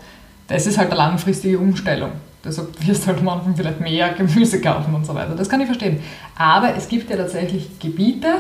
Das 0.47 0.67
ist 0.67 0.77
halt 0.77 0.89
eine 0.89 0.97
langfristige 0.97 1.59
Umstellung. 1.59 2.11
Deshalb 2.43 2.87
wirst 2.87 3.03
du 3.03 3.07
halt 3.07 3.19
am 3.19 3.29
Anfang 3.29 3.55
vielleicht 3.55 3.81
mehr 3.81 4.09
Gemüse 4.17 4.61
kaufen 4.61 4.93
und 4.93 5.05
so 5.05 5.13
weiter. 5.15 5.35
Das 5.35 5.49
kann 5.49 5.59
ich 5.59 5.65
verstehen. 5.65 5.99
Aber 6.37 6.75
es 6.75 6.87
gibt 6.87 7.09
ja 7.09 7.17
tatsächlich 7.17 7.79
Gebiete, 7.79 8.35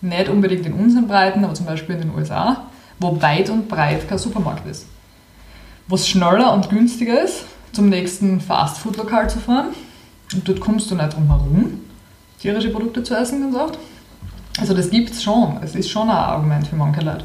nicht 0.00 0.28
unbedingt 0.28 0.66
in 0.66 0.72
unseren 0.72 1.08
Breiten, 1.08 1.44
aber 1.44 1.54
zum 1.54 1.66
Beispiel 1.66 1.96
in 1.96 2.02
den 2.02 2.14
USA, 2.14 2.66
wo 2.98 3.20
weit 3.20 3.50
und 3.50 3.68
breit 3.68 4.08
kein 4.08 4.18
Supermarkt 4.18 4.66
ist. 4.68 4.86
Wo 5.88 5.96
es 5.96 6.08
schneller 6.08 6.52
und 6.54 6.70
günstiger 6.70 7.22
ist, 7.22 7.44
zum 7.72 7.88
nächsten 7.88 8.40
Fastfood-Lokal 8.40 9.28
zu 9.28 9.40
fahren. 9.40 9.68
Und 10.32 10.48
dort 10.48 10.60
kommst 10.60 10.90
du 10.90 10.94
nicht 10.94 11.14
drum 11.14 11.28
herum, 11.28 11.80
tierische 12.40 12.70
Produkte 12.70 13.02
zu 13.02 13.14
essen, 13.14 13.40
ganz 13.40 13.54
oft. 13.54 13.78
Also 14.58 14.74
das 14.74 14.90
gibt 14.90 15.10
es 15.10 15.22
schon. 15.22 15.58
Es 15.62 15.74
ist 15.74 15.90
schon 15.90 16.08
ein 16.08 16.16
Argument 16.16 16.66
für 16.66 16.76
manche 16.76 17.00
Leute, 17.00 17.24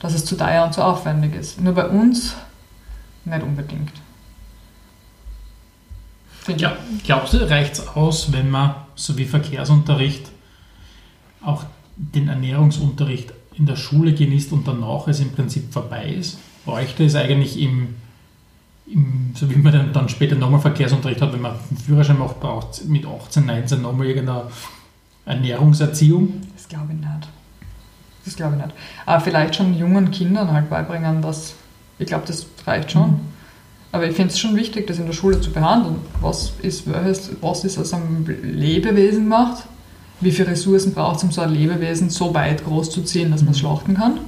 dass 0.00 0.14
es 0.14 0.24
zu 0.24 0.36
teuer 0.36 0.64
und 0.64 0.74
zu 0.74 0.82
aufwendig 0.82 1.34
ist. 1.34 1.60
Nur 1.60 1.74
bei 1.74 1.86
uns 1.86 2.34
nicht 3.24 3.42
unbedingt. 3.42 3.92
Ja, 6.56 6.76
glaubst 7.04 7.34
du, 7.34 7.48
reicht 7.48 7.74
es 7.74 7.86
aus, 7.86 8.32
wenn 8.32 8.50
man, 8.50 8.74
so 8.96 9.16
wie 9.16 9.26
Verkehrsunterricht, 9.26 10.28
auch 11.40 11.64
den 11.96 12.28
Ernährungsunterricht 12.28 13.32
in 13.54 13.66
der 13.66 13.76
Schule 13.76 14.12
genießt 14.12 14.52
und 14.52 14.66
danach 14.66 15.06
es 15.06 15.20
im 15.20 15.30
Prinzip 15.30 15.72
vorbei 15.72 16.08
ist? 16.08 16.38
Bräuchte 16.64 17.04
es 17.04 17.14
eigentlich 17.14 17.60
im, 17.60 17.94
im 18.86 19.32
so 19.34 19.48
wie 19.50 19.56
man 19.56 19.72
dann, 19.72 19.92
dann 19.92 20.08
später 20.08 20.34
nochmal 20.34 20.60
Verkehrsunterricht 20.60 21.22
hat, 21.22 21.32
wenn 21.32 21.42
man 21.42 21.52
einen 21.52 21.78
Führerschein 21.78 22.18
macht, 22.18 22.40
braucht 22.40 22.84
mit 22.86 23.06
18, 23.06 23.46
19 23.46 23.82
nochmal 23.82 24.08
irgendeine 24.08 24.44
Ernährungserziehung? 25.24 26.40
Das 26.62 26.68
glaube 26.68 26.92
ich 26.92 27.00
nicht. 27.00 27.28
Das 28.24 28.36
glaube 28.36 28.56
ich 28.56 28.62
nicht. 28.64 28.74
Aber 29.04 29.20
vielleicht 29.20 29.56
schon 29.56 29.74
jungen 29.74 30.12
Kindern 30.12 30.52
halt 30.52 30.70
beibringen, 30.70 31.22
dass 31.22 31.54
ich 31.98 32.06
glaube, 32.06 32.24
das 32.26 32.46
reicht 32.66 32.92
schon. 32.92 33.10
Mhm. 33.10 33.20
Aber 33.90 34.06
ich 34.06 34.14
finde 34.14 34.32
es 34.32 34.38
schon 34.38 34.54
wichtig, 34.54 34.86
das 34.86 34.98
in 34.98 35.06
der 35.06 35.12
Schule 35.12 35.40
zu 35.40 35.50
behandeln. 35.50 35.96
Was 36.20 36.52
ist, 36.62 36.84
was 37.40 37.64
ist 37.64 37.78
aus 37.78 37.92
einem 37.92 38.24
Lebewesen 38.42 39.28
macht? 39.28 39.64
Wie 40.20 40.30
viele 40.30 40.52
Ressourcen 40.52 40.94
braucht 40.94 41.16
es, 41.16 41.24
um 41.24 41.32
so 41.32 41.40
ein 41.40 41.50
Lebewesen 41.50 42.08
so 42.08 42.32
weit 42.32 42.64
groß 42.64 42.90
zu 42.90 43.02
ziehen, 43.02 43.32
dass 43.32 43.42
man 43.42 43.52
es 43.52 43.58
mhm. 43.58 43.66
schlachten 43.66 43.94
kann? 43.94 44.20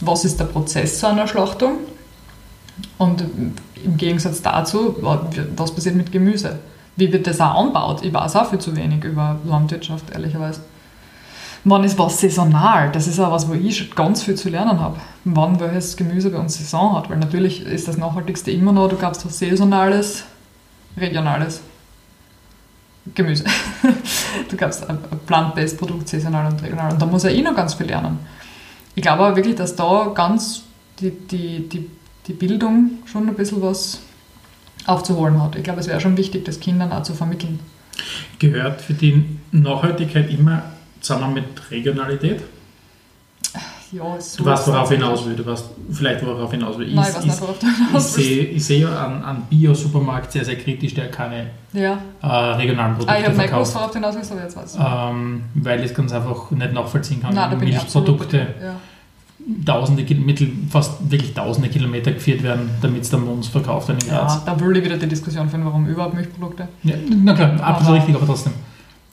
Was 0.00 0.26
ist 0.26 0.38
der 0.38 0.44
Prozess 0.44 1.02
einer 1.02 1.26
Schlachtung? 1.26 1.78
Und 2.98 3.24
im 3.82 3.96
Gegensatz 3.96 4.42
dazu, 4.42 4.96
was 5.56 5.74
passiert 5.74 5.96
mit 5.96 6.12
Gemüse? 6.12 6.58
Wie 6.96 7.10
wird 7.10 7.26
das 7.26 7.40
auch 7.40 7.54
anbaut? 7.54 8.04
Ich 8.04 8.12
weiß 8.12 8.36
auch 8.36 8.50
viel 8.50 8.58
zu 8.58 8.76
wenig 8.76 9.02
über 9.02 9.38
Landwirtschaft, 9.44 10.10
ehrlicherweise. 10.10 10.60
Wann 11.64 11.84
ist 11.84 11.98
was 11.98 12.20
saisonal? 12.20 12.90
Das 12.92 13.06
ist 13.06 13.18
auch 13.18 13.32
was, 13.32 13.48
wo 13.48 13.54
ich 13.54 13.94
ganz 13.94 14.22
viel 14.22 14.36
zu 14.36 14.48
lernen 14.48 14.80
habe. 14.80 14.98
Wann 15.24 15.58
welches 15.60 15.96
Gemüse 15.96 16.30
bei 16.30 16.38
uns 16.38 16.56
Saison 16.56 16.96
hat. 16.96 17.10
Weil 17.10 17.18
natürlich 17.18 17.62
ist 17.62 17.88
das 17.88 17.96
Nachhaltigste 17.96 18.50
immer 18.50 18.72
noch, 18.72 18.88
du 18.88 18.96
gabst 18.96 19.26
was 19.26 19.38
saisonales, 19.38 20.24
regionales 20.96 21.60
Gemüse. 23.14 23.44
du 24.48 24.56
gabst 24.56 24.88
ein 24.88 24.98
plant-based 25.26 25.78
Produkt, 25.78 26.08
saisonal 26.08 26.52
und 26.52 26.62
regional. 26.62 26.92
Und 26.92 27.02
da 27.02 27.06
muss 27.06 27.24
er 27.24 27.32
eh 27.32 27.42
noch 27.42 27.56
ganz 27.56 27.74
viel 27.74 27.86
lernen. 27.86 28.18
Ich 28.94 29.02
glaube 29.02 29.24
aber 29.24 29.36
wirklich, 29.36 29.56
dass 29.56 29.76
da 29.76 30.10
ganz 30.14 30.62
die, 31.00 31.10
die, 31.10 31.68
die, 31.68 31.90
die 32.26 32.32
Bildung 32.32 32.90
schon 33.06 33.28
ein 33.28 33.34
bisschen 33.34 33.62
was 33.62 34.00
aufzuholen 34.86 35.40
hat. 35.42 35.56
Ich 35.56 35.62
glaube, 35.62 35.80
es 35.80 35.88
wäre 35.88 36.00
schon 36.00 36.16
wichtig, 36.16 36.44
das 36.44 36.60
Kindern 36.60 36.92
auch 36.92 37.02
zu 37.02 37.14
vermitteln. 37.14 37.60
Gehört 38.38 38.80
für 38.80 38.94
die 38.94 39.24
Nachhaltigkeit 39.52 40.30
immer 40.30 40.62
zusammen 41.00 41.34
mit 41.34 41.70
Regionalität? 41.70 42.42
Ja, 43.90 44.20
so 44.20 44.44
du 44.44 44.50
weißt, 44.50 44.68
worauf 44.68 44.90
ich 44.90 44.98
hinaus 44.98 45.26
will. 45.26 45.34
Du 45.34 45.46
weißt 45.46 45.70
vielleicht, 45.90 46.24
worauf 46.24 46.52
ich 46.52 46.58
hinaus 46.58 46.78
will. 46.78 46.94
Nein, 46.94 47.06
ich, 47.18 47.24
nicht, 47.24 47.40
worauf 47.40 47.58
du 47.58 47.66
hinaus 47.66 48.16
willst. 48.16 48.30
Ich 48.30 48.64
sehe 48.64 48.82
ja 48.82 49.06
an, 49.06 49.24
an 49.24 49.42
Bio-Supermarkt 49.48 50.32
sehr, 50.32 50.44
sehr 50.44 50.56
kritisch, 50.56 50.94
der 50.94 51.10
keine 51.10 51.46
ja. 51.72 51.98
äh, 52.22 52.26
regionalen 52.26 52.96
Produkte 52.96 53.14
ah, 53.14 53.18
ich 53.18 53.24
verkauft. 53.24 53.50
Gewusst, 53.50 53.74
worauf 53.74 53.90
du 53.90 53.94
hinaus 53.94 54.14
willst, 54.16 54.32
aber 54.32 54.42
jetzt 54.42 54.56
weiß 54.56 54.78
ähm, 54.78 55.42
Weil 55.54 55.80
ich 55.80 55.86
es 55.86 55.94
ganz 55.94 56.12
einfach 56.12 56.50
nicht 56.50 56.72
nachvollziehen 56.72 57.22
kann. 57.22 57.34
Nein, 57.34 57.58
Milchprodukte. 57.58 58.46
Ja. 58.62 58.74
Tausende 59.64 60.02
Mittel, 60.14 60.52
fast 60.68 61.10
wirklich 61.10 61.32
tausende 61.32 61.70
Kilometer 61.70 62.12
geführt 62.12 62.42
werden, 62.42 62.68
damit 62.82 63.02
es 63.02 63.10
dann 63.10 63.24
bei 63.24 63.32
uns 63.32 63.48
verkauft 63.48 63.88
werden 63.88 64.00
in 64.02 64.08
Graz. 64.08 64.34
Ja, 64.34 64.42
da 64.44 64.60
will 64.60 64.76
ich 64.76 64.84
wieder 64.84 64.98
die 64.98 65.06
Diskussion 65.06 65.48
führen, 65.48 65.64
warum 65.64 65.86
überhaupt 65.86 66.12
Milchprodukte. 66.12 66.68
Ja, 66.82 66.94
na 67.08 67.32
klar, 67.32 67.58
absolut 67.62 68.00
richtig, 68.00 68.16
aber 68.16 68.26
trotzdem. 68.26 68.52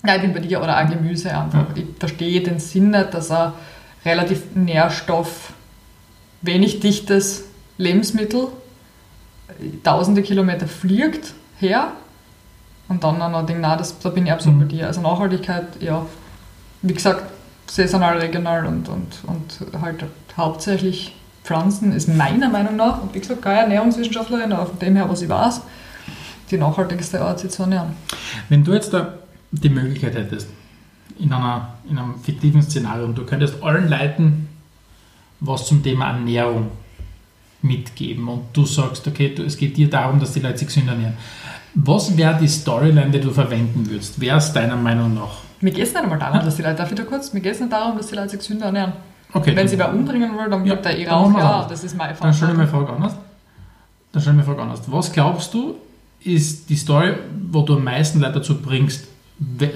Ja, 0.07 0.15
ich 0.15 0.21
bin 0.21 0.33
bei 0.33 0.39
dir, 0.39 0.61
oder 0.61 0.79
auch 0.79 0.89
Gemüse 0.89 1.29
einfach. 1.35 1.69
Ja. 1.69 1.75
Ich 1.75 1.85
verstehe 1.99 2.41
den 2.41 2.59
Sinn 2.59 2.91
nicht, 2.91 3.13
dass 3.13 3.31
er 3.31 3.53
relativ 4.05 4.55
nährstoff, 4.55 5.53
wenig 6.41 6.79
dichtes 6.79 7.45
Lebensmittel 7.77 8.47
tausende 9.83 10.21
Kilometer 10.21 10.67
fliegt 10.67 11.33
her 11.59 11.91
und 12.87 13.03
dann 13.03 13.17
noch 13.19 13.45
denke, 13.45 13.61
na, 13.61 13.75
das, 13.75 13.97
da 13.99 14.09
bin 14.09 14.25
ich 14.25 14.31
absolut 14.31 14.57
mhm. 14.57 14.61
bei 14.63 14.67
dir. 14.67 14.87
Also 14.87 15.01
Nachhaltigkeit, 15.01 15.67
ja, 15.79 16.05
wie 16.81 16.93
gesagt, 16.93 17.23
saisonal, 17.67 18.17
regional 18.17 18.65
und, 18.65 18.89
und, 18.89 19.19
und 19.25 19.81
halt 19.81 20.05
hauptsächlich 20.37 21.15
Pflanzen 21.43 21.93
ist 21.93 22.07
meiner 22.07 22.49
Meinung 22.49 22.75
nach, 22.75 23.01
und 23.01 23.13
wie 23.13 23.19
gesagt, 23.19 23.41
keine 23.43 23.61
Ernährungswissenschaftlerin, 23.61 24.51
aber 24.51 24.65
von 24.65 24.79
dem 24.79 24.95
her, 24.95 25.07
was 25.07 25.21
ich 25.21 25.29
weiß, 25.29 25.61
die 26.49 26.57
nachhaltigste 26.57 27.21
Art, 27.21 27.39
sich 27.39 27.51
zu 27.51 27.63
ernähren. 27.63 27.95
Wenn 28.49 28.63
du 28.63 28.73
jetzt 28.73 28.93
da 28.93 29.13
die 29.63 29.69
Möglichkeit 29.69 30.15
hättest, 30.15 30.49
in, 31.19 31.31
einer, 31.31 31.75
in 31.89 31.97
einem 31.97 32.19
fiktiven 32.19 32.61
Szenario, 32.61 33.05
und 33.05 33.17
du 33.17 33.25
könntest 33.25 33.61
allen 33.63 33.89
Leuten 33.89 34.49
was 35.39 35.67
zum 35.67 35.83
Thema 35.83 36.11
Ernährung 36.11 36.71
mitgeben 37.61 38.27
und 38.27 38.45
du 38.53 38.65
sagst, 38.65 39.07
okay, 39.07 39.33
du, 39.33 39.43
es 39.43 39.57
geht 39.57 39.75
dir 39.77 39.89
darum, 39.89 40.19
dass 40.19 40.33
die 40.33 40.39
Leute 40.39 40.59
sich 40.59 40.67
gesünder 40.67 40.93
ernähren. 40.93 41.17
Was 41.73 42.15
wäre 42.15 42.37
die 42.39 42.47
Storyline, 42.47 43.11
die 43.11 43.19
du 43.19 43.31
verwenden 43.31 43.89
würdest? 43.89 44.19
Wer 44.19 44.37
ist 44.37 44.53
deiner 44.53 44.77
Meinung 44.77 45.13
nach? 45.13 45.39
Mir 45.61 45.71
geht 45.71 45.83
es 45.83 45.93
nicht 45.93 46.03
einmal 46.03 46.19
darum, 46.19 46.39
dass 46.39 46.55
die 46.55 46.61
Leute, 46.61 46.75
darf 46.75 46.91
ich 46.91 46.97
da 46.97 47.03
kurz, 47.03 47.33
mir 47.33 47.41
geht 47.41 47.53
es 47.53 47.59
nicht 47.59 47.71
darum, 47.71 47.97
dass 47.97 48.07
die 48.07 48.15
Leute 48.15 48.29
sich 48.29 48.39
gesünder 48.39 48.67
ernähren. 48.67 48.93
Okay, 49.33 49.55
Wenn 49.55 49.67
sie 49.67 49.77
wer 49.77 49.91
umbringen 49.91 50.33
wollen, 50.37 50.49
dann 50.49 50.65
ja, 50.65 50.75
der 50.75 50.97
eh 50.97 51.07
raus. 51.09 51.33
Ja, 51.37 51.65
das 51.67 51.83
ist 51.83 51.97
mein 51.97 52.15
Fall. 52.15 52.27
Dann 52.27 52.33
stelle 52.33 52.51
ich 52.53 52.57
mir 52.57 52.67
Frage 52.67 52.93
anders. 52.93 53.15
Dann 54.11 54.21
stelle 54.21 54.37
ich 54.37 54.39
mir 54.39 54.45
Frage 54.45 54.61
anders. 54.61 54.81
Was 54.87 55.11
glaubst 55.11 55.53
du, 55.53 55.75
ist 56.23 56.69
die 56.69 56.77
Story, 56.77 57.15
wo 57.51 57.61
du 57.63 57.75
am 57.75 57.83
meisten 57.83 58.21
Leute 58.21 58.35
dazu 58.35 58.61
bringst, 58.61 59.07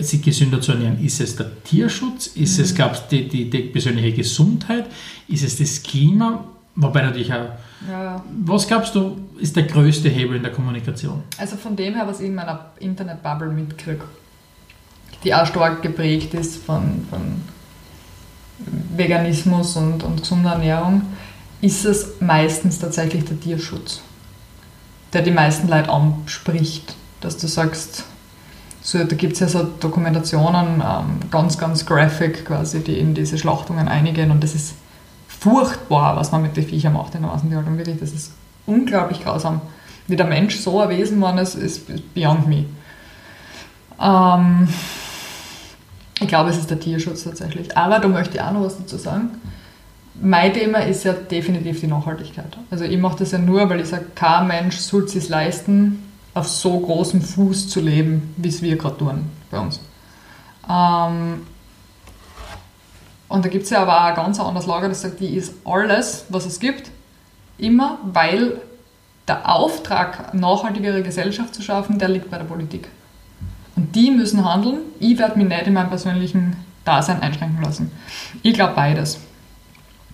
sich 0.01 0.21
gesünder 0.21 0.61
zu 0.61 0.71
ernähren? 0.71 1.03
Ist 1.03 1.19
es 1.19 1.35
der 1.35 1.63
Tierschutz? 1.63 2.27
Ist 2.27 2.57
mhm. 2.57 2.63
es, 2.63 2.75
du, 2.75 3.01
die, 3.11 3.27
die, 3.27 3.49
die, 3.49 3.63
persönliche 3.63 4.13
Gesundheit? 4.13 4.85
Ist 5.27 5.43
es 5.43 5.57
das 5.57 5.83
Klima? 5.83 6.45
Wobei 6.75 7.01
natürlich 7.01 7.33
auch. 7.33 7.49
Ja. 7.89 8.23
Was 8.45 8.67
glaubst 8.67 8.95
du, 8.95 9.17
ist 9.37 9.55
der 9.55 9.63
größte 9.63 10.09
Hebel 10.09 10.37
in 10.37 10.43
der 10.43 10.51
Kommunikation? 10.51 11.23
Also 11.37 11.57
von 11.57 11.75
dem 11.75 11.95
her, 11.95 12.07
was 12.07 12.21
ich 12.21 12.27
in 12.27 12.35
meiner 12.35 12.71
Internet-Bubble 12.79 13.49
mitkriege, 13.49 14.03
die 15.23 15.33
auch 15.33 15.45
stark 15.45 15.81
geprägt 15.81 16.33
ist 16.33 16.63
von, 16.63 17.05
von 17.09 17.41
Veganismus 18.95 19.75
und, 19.75 20.03
und 20.03 20.21
gesunder 20.21 20.51
Ernährung, 20.51 21.01
ist 21.61 21.85
es 21.85 22.21
meistens 22.21 22.79
tatsächlich 22.79 23.25
der 23.25 23.39
Tierschutz, 23.39 24.01
der 25.11 25.21
die 25.21 25.31
meisten 25.31 25.67
Leute 25.67 25.89
anspricht. 25.89 26.95
Dass 27.19 27.37
du 27.37 27.47
sagst, 27.47 28.05
so, 28.81 29.03
da 29.03 29.15
gibt 29.15 29.33
es 29.33 29.39
ja 29.39 29.47
so 29.47 29.63
Dokumentationen, 29.79 30.81
ähm, 30.81 31.29
ganz, 31.29 31.57
ganz 31.57 31.85
graphic 31.85 32.45
quasi, 32.45 32.79
die 32.79 32.97
in 32.97 33.13
diese 33.13 33.37
Schlachtungen 33.37 33.87
eingehen 33.87 34.31
und 34.31 34.43
das 34.43 34.55
ist 34.55 34.75
furchtbar, 35.27 36.15
was 36.15 36.31
man 36.31 36.41
mit 36.41 36.57
den 36.57 36.65
Viechern 36.65 36.93
macht 36.93 37.15
in 37.15 37.21
der 37.21 37.31
Massentierhaltung. 37.31 37.77
Wirklich, 37.77 37.99
das 37.99 38.11
ist 38.11 38.33
unglaublich 38.65 39.23
grausam. 39.23 39.61
Wie 40.07 40.15
der 40.15 40.25
Mensch 40.25 40.57
so 40.57 40.79
ein 40.81 40.89
Wesen 40.89 41.21
war, 41.21 41.39
ist, 41.39 41.55
ist 41.55 42.13
beyond 42.13 42.47
me. 42.47 42.65
Ähm, 44.01 44.67
ich 46.19 46.27
glaube, 46.27 46.49
es 46.49 46.57
ist 46.57 46.69
der 46.69 46.79
Tierschutz 46.79 47.23
tatsächlich. 47.23 47.77
Aber 47.77 47.99
da 47.99 48.07
möchte 48.07 48.37
ich 48.37 48.41
auch 48.41 48.51
noch 48.51 48.63
was 48.63 48.77
dazu 48.77 48.97
sagen. 48.97 49.31
Mein 50.21 50.53
Thema 50.53 50.79
ist 50.79 51.05
ja 51.05 51.13
definitiv 51.13 51.79
die 51.79 51.87
Nachhaltigkeit. 51.87 52.57
Also 52.69 52.83
ich 52.83 52.97
mache 52.97 53.19
das 53.19 53.31
ja 53.31 53.37
nur, 53.37 53.69
weil 53.69 53.79
ich 53.79 53.87
sage, 53.87 54.05
kein 54.15 54.47
Mensch 54.47 54.77
sollte 54.77 55.17
es 55.17 55.29
leisten, 55.29 56.03
auf 56.39 56.47
so 56.47 56.79
großem 56.79 57.21
Fuß 57.21 57.69
zu 57.69 57.81
leben, 57.81 58.33
wie 58.37 58.49
es 58.49 58.61
wir 58.61 58.77
gerade 58.77 58.97
tun 58.97 59.29
bei 59.51 59.59
uns. 59.59 59.79
Ähm, 60.69 61.45
und 63.27 63.45
da 63.45 63.49
gibt 63.49 63.65
es 63.65 63.69
ja 63.69 63.81
aber 63.81 63.97
auch 63.97 64.05
ein 64.05 64.15
ganz 64.15 64.39
anderes 64.39 64.65
Lager, 64.65 64.89
das 64.89 65.01
sagt, 65.01 65.19
die 65.19 65.35
ist 65.35 65.53
alles, 65.65 66.25
was 66.29 66.45
es 66.45 66.59
gibt, 66.59 66.89
immer, 67.57 67.99
weil 68.03 68.61
der 69.27 69.53
Auftrag, 69.53 70.33
nachhaltigere 70.33 71.03
Gesellschaft 71.03 71.53
zu 71.53 71.61
schaffen, 71.61 71.99
der 71.99 72.09
liegt 72.09 72.31
bei 72.31 72.37
der 72.37 72.45
Politik. 72.45 72.87
Und 73.75 73.95
die 73.95 74.09
müssen 74.09 74.43
handeln. 74.43 74.79
Ich 74.99 75.17
werde 75.19 75.37
mich 75.37 75.47
nicht 75.47 75.67
in 75.67 75.73
meinem 75.73 75.89
persönlichen 75.89 76.55
Dasein 76.83 77.21
einschränken 77.21 77.61
lassen. 77.63 77.91
Ich 78.41 78.53
glaube 78.53 78.73
beides. 78.75 79.19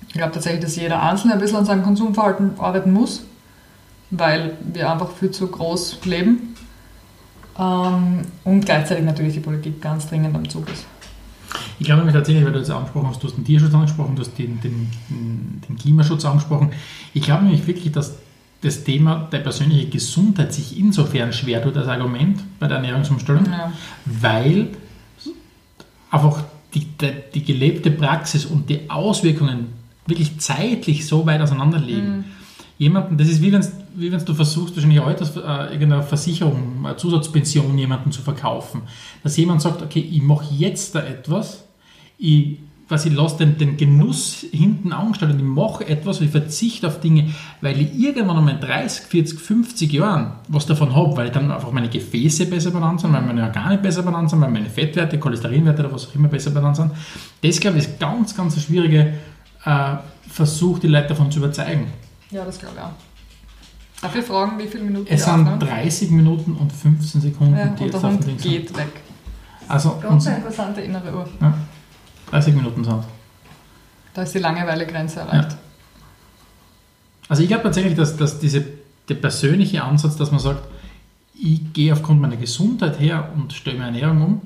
Ich 0.07 0.13
glaube 0.13 0.33
tatsächlich, 0.33 0.63
dass 0.63 0.75
jeder 0.75 1.01
Einzelne 1.01 1.33
ein 1.33 1.39
bisschen 1.39 1.57
an 1.57 1.65
seinem 1.65 1.83
Konsumverhalten 1.83 2.59
arbeiten 2.59 2.91
muss 2.91 3.23
weil 4.12 4.58
wir 4.74 4.91
einfach 4.91 5.12
viel 5.12 5.32
zu 5.32 5.48
groß 5.48 6.06
leben 6.06 6.56
ähm, 7.58 8.22
und 8.44 8.65
gleichzeitig 8.65 9.04
natürlich 9.04 9.34
die 9.34 9.39
Politik 9.39 9.82
ganz 9.82 10.08
dringend 10.08 10.36
am 10.36 10.48
Zug 10.50 10.70
ist. 10.72 10.86
Ich 11.80 11.86
glaube 11.86 12.00
nämlich 12.00 12.15
tatsächlich, 12.15 12.46
weil 12.46 12.54
du 12.54 12.60
das 12.60 12.70
angesprochen 12.70 13.08
hast, 13.10 13.22
du 13.22 13.28
hast 13.28 13.38
den 13.38 13.46
Tierschutz 13.46 13.74
angesprochen, 13.74 14.15
du 14.15 14.22
hast 14.22 14.38
den, 14.38 14.60
den, 14.62 14.89
den 15.10 15.78
Klimaschutz 15.78 16.26
angesprochen. 16.26 16.72
Ich 17.13 17.24
glaube 17.24 17.44
nämlich 17.44 17.65
wirklich, 17.68 17.91
dass 17.91 18.18
das 18.62 18.84
Thema 18.84 19.28
der 19.32 19.39
persönlichen 19.39 19.91
Gesundheit 19.91 20.54
sich 20.54 20.78
insofern 20.78 21.34
schwer 21.34 21.62
tut 21.62 21.78
als 21.78 21.88
Argument 21.88 22.41
bei 22.60 22.68
der 22.68 22.78
Ernährungsumstellung, 22.78 23.46
ja. 23.46 23.72
weil 24.06 24.70
einfach 26.10 26.44
die, 26.74 26.86
die, 26.86 27.12
die, 27.34 27.44
gelebte 27.44 27.91
Praxis 27.91 28.46
und 28.46 28.70
die 28.70 28.89
Auswirkungen 28.89 29.68
wirklich 30.08 30.39
zeitlich 30.39 31.06
so 31.06 31.26
weit 31.26 31.41
auseinander 31.41 31.80
liegen. 31.80 32.18
Mhm. 32.18 32.24
Jemanden, 32.78 33.18
das 33.18 33.28
ist 33.28 33.41
wie 33.41 33.52
wenn 33.52 33.63
wie 33.95 34.12
wenn 34.12 34.23
du 34.23 34.34
versuchst, 34.34 34.75
wahrscheinlich 34.75 35.01
Alters, 35.01 35.36
äh, 35.36 35.73
irgendeine 35.73 36.03
Versicherung, 36.03 36.86
eine 36.86 36.97
Zusatzpension 36.97 37.77
jemandem 37.77 38.12
zu 38.12 38.21
verkaufen. 38.21 38.84
Dass 39.23 39.38
jemand 39.38 39.62
sagt, 39.62 39.81
okay, 39.81 39.99
ich 39.99 40.21
mache 40.21 40.53
jetzt 40.53 40.95
da 40.95 41.01
etwas, 41.01 41.63
ich 42.17 42.60
was 42.88 43.05
ich 43.05 43.13
lasse 43.13 43.38
den, 43.38 43.58
den 43.58 43.77
Genuss 43.77 44.45
hinten 44.51 44.93
angestellt 44.93 45.34
und 45.34 45.39
ich 45.39 45.45
mache 45.45 45.88
etwas, 45.88 46.21
ich 46.21 46.29
verzichte 46.29 46.88
auf 46.88 46.99
Dinge, 46.99 47.34
weil 47.62 47.81
ich 47.81 47.97
irgendwann 47.97 48.38
einmal 48.38 48.53
in 48.55 48.62
30, 48.62 49.05
40, 49.05 49.39
50 49.39 49.91
Jahren 49.91 50.34
was 50.47 50.67
davon 50.67 50.95
habe, 50.95 51.17
weil 51.17 51.31
dann 51.31 51.51
einfach 51.51 51.71
meine 51.71 51.89
Gefäße 51.89 52.45
besser 52.45 52.71
benannt 52.71 53.01
sind, 53.01 53.13
weil 53.13 53.23
meine 53.23 53.43
Organe 53.43 53.79
besser 53.79 54.03
benannt 54.03 54.29
sind, 54.29 54.39
weil 54.41 54.51
meine 54.51 54.69
Fettwerte, 54.69 55.17
Cholesterinwerte 55.17 55.84
oder 55.84 55.93
was 55.93 56.08
auch 56.08 56.15
immer 56.15 56.27
besser 56.27 56.51
benannt 56.51 56.75
sind. 56.75 56.91
Das, 57.41 57.60
glaube 57.60 57.79
ich, 57.79 57.86
ist 57.86 57.99
ganz, 57.99 58.36
ganz 58.36 58.55
ein 58.55 58.62
schwieriger 58.62 59.08
äh, 59.65 59.97
Versuch, 60.29 60.77
die 60.79 60.88
Leute 60.88 61.10
davon 61.10 61.31
zu 61.31 61.39
überzeugen. 61.39 61.88
Ja, 62.29 62.45
das 62.45 62.60
glaube 62.60 62.75
ich 62.77 62.81
auch. 62.81 63.14
Darf 64.06 64.15
ich 64.15 64.26
fragen, 64.26 64.60
wie 64.60 64.68
viele 64.68 64.84
Minuten 64.84 65.08
Es 65.12 65.24
sind 65.26 65.34
aufnehmen? 65.34 65.60
30 65.60 66.12
Minuten 66.12 66.54
und 66.54 66.72
15 66.72 67.22
Sekunden, 67.22 67.56
Ja, 67.58 67.65
die 67.65 67.72
und 67.72 67.91
jetzt 67.91 68.04
der 68.04 68.10
auf 68.12 68.18
dem 68.18 68.26
Ding 68.28 68.38
sind. 68.38 68.52
geht 68.52 68.78
weg. 68.78 69.02
Also 69.68 69.98
Ganz 70.00 70.28
eine 70.28 70.36
interessante 70.38 70.82
innere 70.82 71.12
Uhr. 71.12 71.28
30 72.30 72.54
Minuten 72.54 72.84
sind. 72.84 73.04
Da 74.13 74.22
ist 74.22 74.36
die 74.36 74.39
Langeweile-Grenze 74.39 75.22
erreicht. 75.22 75.58
Also 77.28 77.41
ich 77.41 77.48
glaube 77.48 77.63
tatsächlich, 77.63 77.96
dass, 77.96 78.15
dass 78.15 78.38
diese, 78.38 78.63
der 79.10 79.15
persönliche 79.15 79.84
Ansatz, 79.84 80.15
dass 80.18 80.30
man 80.30 80.39
sagt, 80.39 80.62
ich 81.34 81.74
gehe 81.74 81.91
aufgrund 81.91 82.22
meiner 82.22 82.38
Gesundheit 82.38 83.00
her 83.00 83.32
und 83.36 83.54
stelle 83.54 83.80
meine 83.80 84.00
Ernährung 84.00 84.22
um, 84.22 84.41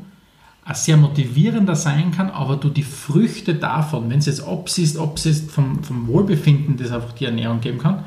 ein 0.64 0.76
sehr 0.76 0.96
motivierender 0.96 1.76
sein 1.76 2.12
kann, 2.12 2.30
aber 2.30 2.56
du 2.56 2.70
die 2.70 2.84
Früchte 2.84 3.56
davon, 3.56 4.10
wenn 4.10 4.20
es 4.20 4.26
jetzt 4.28 4.42
absiehst, 4.42 4.98
absiehst 4.98 5.52
vom, 5.52 5.84
vom 5.84 6.08
Wohlbefinden, 6.08 6.78
das 6.78 6.94
einfach 6.94 7.12
die 7.12 7.26
Ernährung 7.26 7.60
geben 7.60 7.80
kann, 7.80 8.06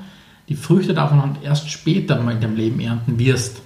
die 0.53 0.57
Früchte 0.59 0.93
davon 0.93 1.23
halt 1.23 1.37
erst 1.43 1.71
später 1.71 2.21
mal 2.21 2.35
in 2.35 2.41
deinem 2.43 2.57
Leben 2.57 2.79
ernten 2.79 3.19
wirst. 3.19 3.62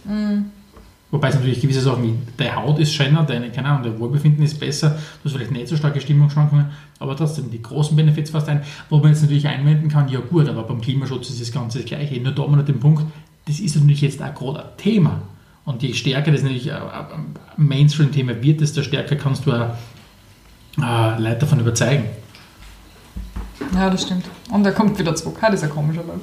Wobei 1.10 1.28
es 1.28 1.34
natürlich 1.34 1.60
gewisse 1.60 1.80
Sachen 1.80 2.04
wie 2.04 2.14
deine 2.36 2.54
Haut 2.54 2.78
ist 2.78 2.94
schöner, 2.94 3.24
deine, 3.24 3.50
keine 3.50 3.68
Ahnung, 3.68 3.82
dein 3.82 3.98
Wohlbefinden 3.98 4.44
ist 4.44 4.60
besser, 4.60 4.90
du 4.90 5.24
hast 5.24 5.32
vielleicht 5.32 5.50
nicht 5.50 5.66
so 5.66 5.76
starke 5.76 6.00
Stimmungsschwankungen, 6.00 6.66
aber 7.00 7.16
trotzdem 7.16 7.50
die 7.50 7.60
großen 7.60 7.96
Benefits 7.96 8.30
fast 8.30 8.48
ein, 8.48 8.62
wo 8.88 8.98
man 8.98 9.10
jetzt 9.10 9.22
natürlich 9.22 9.48
einwenden 9.48 9.88
kann, 9.88 10.08
ja 10.08 10.20
gut, 10.20 10.48
aber 10.48 10.62
beim 10.62 10.80
Klimaschutz 10.80 11.30
ist 11.30 11.40
das 11.40 11.50
Ganze 11.50 11.78
das 11.78 11.86
Gleiche. 11.86 12.20
Nur 12.20 12.32
da 12.32 12.42
haben 12.42 12.56
wir 12.56 12.62
den 12.62 12.78
Punkt, 12.78 13.04
das 13.46 13.58
ist 13.58 13.74
natürlich 13.74 14.02
jetzt 14.02 14.22
auch 14.22 14.34
gerade 14.34 14.64
ein 14.64 14.76
Thema. 14.76 15.22
Und 15.64 15.82
je 15.82 15.92
stärker 15.92 16.30
das 16.30 16.42
natürlich 16.42 16.72
ein 16.72 16.80
ein 16.80 17.34
Mainstream-Thema 17.56 18.40
wird, 18.42 18.60
desto 18.60 18.82
stärker 18.82 19.16
kannst 19.16 19.46
du 19.46 19.52
auch 19.52 19.70
äh, 20.80 21.20
Leute 21.20 21.40
davon 21.40 21.58
überzeugen. 21.58 22.04
Ja, 23.74 23.90
das 23.90 24.02
stimmt. 24.02 24.26
Und 24.50 24.64
er 24.64 24.72
kommt 24.72 24.98
wieder 24.98 25.14
zurück. 25.14 25.38
Das 25.40 25.54
ist 25.54 25.62
ja 25.62 25.68
komisch, 25.68 25.98
aber. 25.98 26.14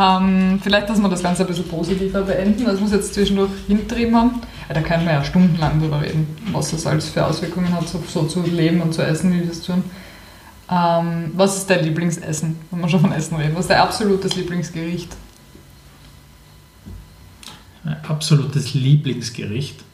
Ähm, 0.00 0.58
vielleicht, 0.62 0.88
dass 0.88 0.98
wir 0.98 1.08
das 1.08 1.22
Ganze 1.22 1.42
ein 1.42 1.48
bisschen 1.48 1.68
positiver 1.68 2.22
beenden, 2.22 2.66
als 2.66 2.78
wir 2.78 2.86
es 2.86 2.92
jetzt 2.92 3.14
zwischendurch 3.14 3.50
hintrieben 3.66 4.16
haben. 4.16 4.40
Ja, 4.68 4.74
da 4.74 4.80
können 4.80 5.04
wir 5.04 5.12
ja 5.12 5.24
stundenlang 5.24 5.78
drüber 5.80 6.00
reden, 6.00 6.26
was 6.52 6.70
das 6.70 6.86
alles 6.86 7.10
für 7.10 7.26
Auswirkungen 7.26 7.72
hat, 7.74 7.86
so, 7.88 8.02
so 8.06 8.24
zu 8.24 8.42
leben 8.42 8.80
und 8.80 8.94
zu 8.94 9.02
essen, 9.02 9.32
wie 9.32 9.40
wir 9.40 9.48
das 9.48 9.60
tun. 9.60 9.84
Ähm, 10.70 11.32
was 11.34 11.56
ist 11.56 11.68
dein 11.68 11.84
Lieblingsessen, 11.84 12.56
wenn 12.70 12.80
wir 12.80 12.88
schon 12.88 13.00
von 13.00 13.12
Essen 13.12 13.36
reden? 13.36 13.54
Was 13.54 13.62
ist 13.62 13.70
dein 13.70 13.80
absolutes 13.80 14.36
Lieblingsgericht? 14.36 15.14
Mein 17.84 18.02
absolutes 18.04 18.72
Lieblingsgericht 18.74 19.84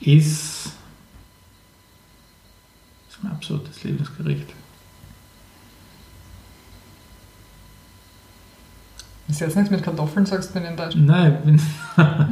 ist. 0.00 0.72
Das 3.06 3.16
ist 3.16 3.22
mein 3.22 3.32
absolutes 3.32 3.84
Lieblingsgericht. 3.84 4.48
Ist 9.28 9.40
jetzt 9.40 9.56
nichts 9.56 9.70
mit 9.70 9.82
Kartoffeln, 9.82 10.24
sagst 10.24 10.50
du, 10.50 10.54
bin 10.54 10.64
enttäuscht. 10.64 10.96
Nein, 10.98 11.36
ich 11.38 11.44
bin. 11.44 11.60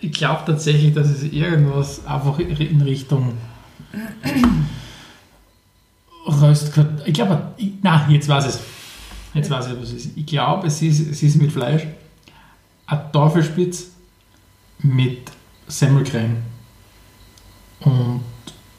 ich 0.00 0.12
glaube 0.12 0.42
tatsächlich, 0.44 0.94
dass 0.94 1.08
es 1.08 1.22
irgendwas 1.22 2.06
einfach 2.06 2.38
in 2.38 2.82
Richtung. 2.82 3.32
Röstkartoffeln. 6.26 7.02
Ich 7.06 7.14
glaube, 7.14 7.40
na, 7.82 8.06
jetzt 8.10 8.28
weiß 8.28 8.46
es. 8.46 8.60
Jetzt 9.32 9.50
weiß 9.50 9.68
ich, 9.68 9.80
was 9.80 9.88
es 9.88 10.04
ist. 10.04 10.16
Ich 10.16 10.26
glaube, 10.26 10.66
es 10.66 10.82
ist, 10.82 11.00
es 11.00 11.22
ist 11.22 11.40
mit 11.40 11.52
Fleisch. 11.52 11.86
Ein 12.86 13.00
Teufelspitz 13.12 13.88
mit 14.80 15.30
Semmelcreme. 15.66 16.36
Und 17.80 18.22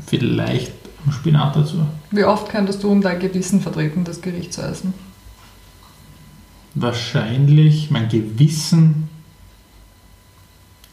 vielleicht 0.06 0.74
ein 1.06 1.12
Spinat 1.12 1.56
dazu. 1.56 1.86
Wie 2.12 2.24
oft 2.24 2.50
könntest 2.50 2.84
du 2.84 2.92
und 2.92 3.02
dein 3.02 3.20
Gewissen 3.20 3.62
vertreten, 3.62 4.04
das 4.04 4.22
Gericht 4.22 4.54
zu 4.54 4.62
essen? 4.62 4.94
Wahrscheinlich 6.76 7.92
mein 7.92 8.10
Gewissen 8.10 9.10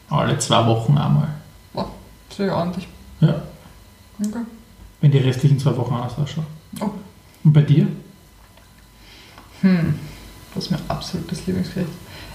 alle 0.09 0.37
zwei 0.39 0.65
Wochen 0.65 0.97
einmal. 0.97 1.29
Boah, 1.73 1.89
sehr 2.35 2.55
ordentlich. 2.55 2.87
Ja. 3.19 3.41
Okay. 4.19 4.39
Wenn 5.01 5.11
die 5.11 5.17
restlichen 5.19 5.59
zwei 5.59 5.75
Wochen 5.77 5.93
anders 5.93 6.17
ausschauen. 6.17 6.47
Oh. 6.79 6.89
Und 7.43 7.53
bei 7.53 7.61
dir? 7.61 7.87
Hm, 9.61 9.95
das 10.53 10.65
ist 10.65 10.71
mein 10.71 10.81
absolutes 10.87 11.45
Lieblingsgericht. 11.45 11.91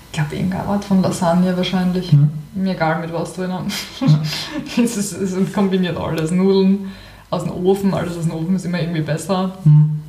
Ich 0.07 0.13
glaube, 0.13 0.37
irgendeine 0.37 0.65
Art 0.65 0.85
von 0.85 1.01
Lasagne 1.03 1.57
wahrscheinlich. 1.57 2.13
Mhm. 2.13 2.31
Mir 2.55 2.75
egal 2.75 3.01
mit 3.01 3.13
was 3.13 3.33
drinnen. 3.33 3.73
es, 4.77 4.97
ist, 4.97 5.13
es 5.13 5.53
kombiniert 5.53 5.97
alles. 5.97 6.31
Nudeln 6.31 6.93
aus 7.31 7.45
dem 7.45 7.53
Ofen, 7.53 7.95
alles 7.95 8.17
aus 8.17 8.25
dem 8.25 8.35
Ofen 8.35 8.57
ist 8.57 8.67
immer 8.67 8.81
irgendwie 8.81 9.01
besser. 9.01 9.57
Hm. 9.65 10.03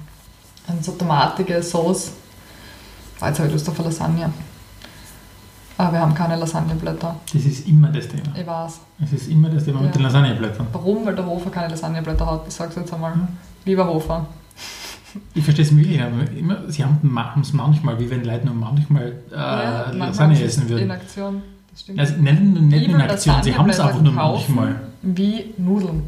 Und 0.68 0.84
so 0.84 0.92
tomatige 0.92 1.64
Sauce. 1.64 2.12
Ah, 3.24 3.28
Jetzt 3.30 3.40
habe 3.40 3.48
ich 3.48 3.54
Lust 3.54 3.70
auf 3.70 3.80
eine 3.80 3.88
Lasagne. 3.90 4.34
Aber 5.78 5.94
wir 5.94 6.00
haben 6.00 6.14
keine 6.14 6.36
Lasagneblätter. 6.36 7.16
Das 7.34 7.46
ist 7.46 7.68
immer 7.68 7.88
das 7.90 8.08
Thema. 8.08 8.24
Ich 8.40 8.46
weiß. 8.46 8.80
Es 9.04 9.14
ist 9.14 9.28
immer 9.30 9.50
das 9.50 9.66
Thema 9.66 9.80
mit 9.80 9.88
Ja. 9.88 9.94
den 9.94 10.02
Lasagneblättern. 10.04 10.68
Warum? 10.72 11.06
Weil 11.06 11.16
der 11.16 11.26
Hofer 11.26 11.50
keine 11.50 11.70
Lasagneblätter 11.70 12.26
hat. 12.26 12.42
Ich 12.48 12.54
sag's 12.54 12.76
jetzt 12.76 12.94
einmal. 12.94 13.16
Mhm. 13.16 13.28
Lieber 13.66 13.88
Hofer. 13.88 14.26
Ich 15.34 15.44
verstehe 15.44 15.66
es 15.66 15.76
wirklich. 15.76 16.02
aber 16.02 16.30
Immer, 16.38 16.58
sie 16.70 16.84
haben 16.84 17.00
es 17.42 17.54
manchmal, 17.54 18.00
wie 18.00 18.10
wenn 18.10 18.24
Leute 18.24 18.46
nur 18.46 18.56
manchmal 18.56 19.14
äh, 19.32 19.36
manchmal 19.36 20.08
Lasagne 20.10 20.44
essen 20.44 20.70
würden. 20.70 20.84
In 20.84 20.92
Aktion. 20.92 21.42
Das 21.72 21.82
stimmt. 21.82 22.00
Also 22.00 22.16
nicht, 22.18 22.42
nicht 22.42 22.88
in 22.88 23.02
Aktion, 23.02 23.36
sie 23.44 23.56
haben 23.56 23.70
es 23.70 23.80
einfach 23.80 24.02
nur 24.02 24.14
manchmal. 24.14 24.76
Wie 25.02 25.54
Nudeln. 25.58 26.04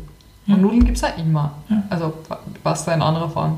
Ja. 0.46 0.56
Und 0.56 0.62
Nudeln 0.62 0.86
gibt 0.86 0.98
es 0.98 1.02
ja 1.02 1.10
immer. 1.10 1.52
Ja. 1.70 1.84
Also 1.90 2.14
Pasta 2.64 2.94
in 2.94 3.02
anderer 3.02 3.30
Form. 3.30 3.58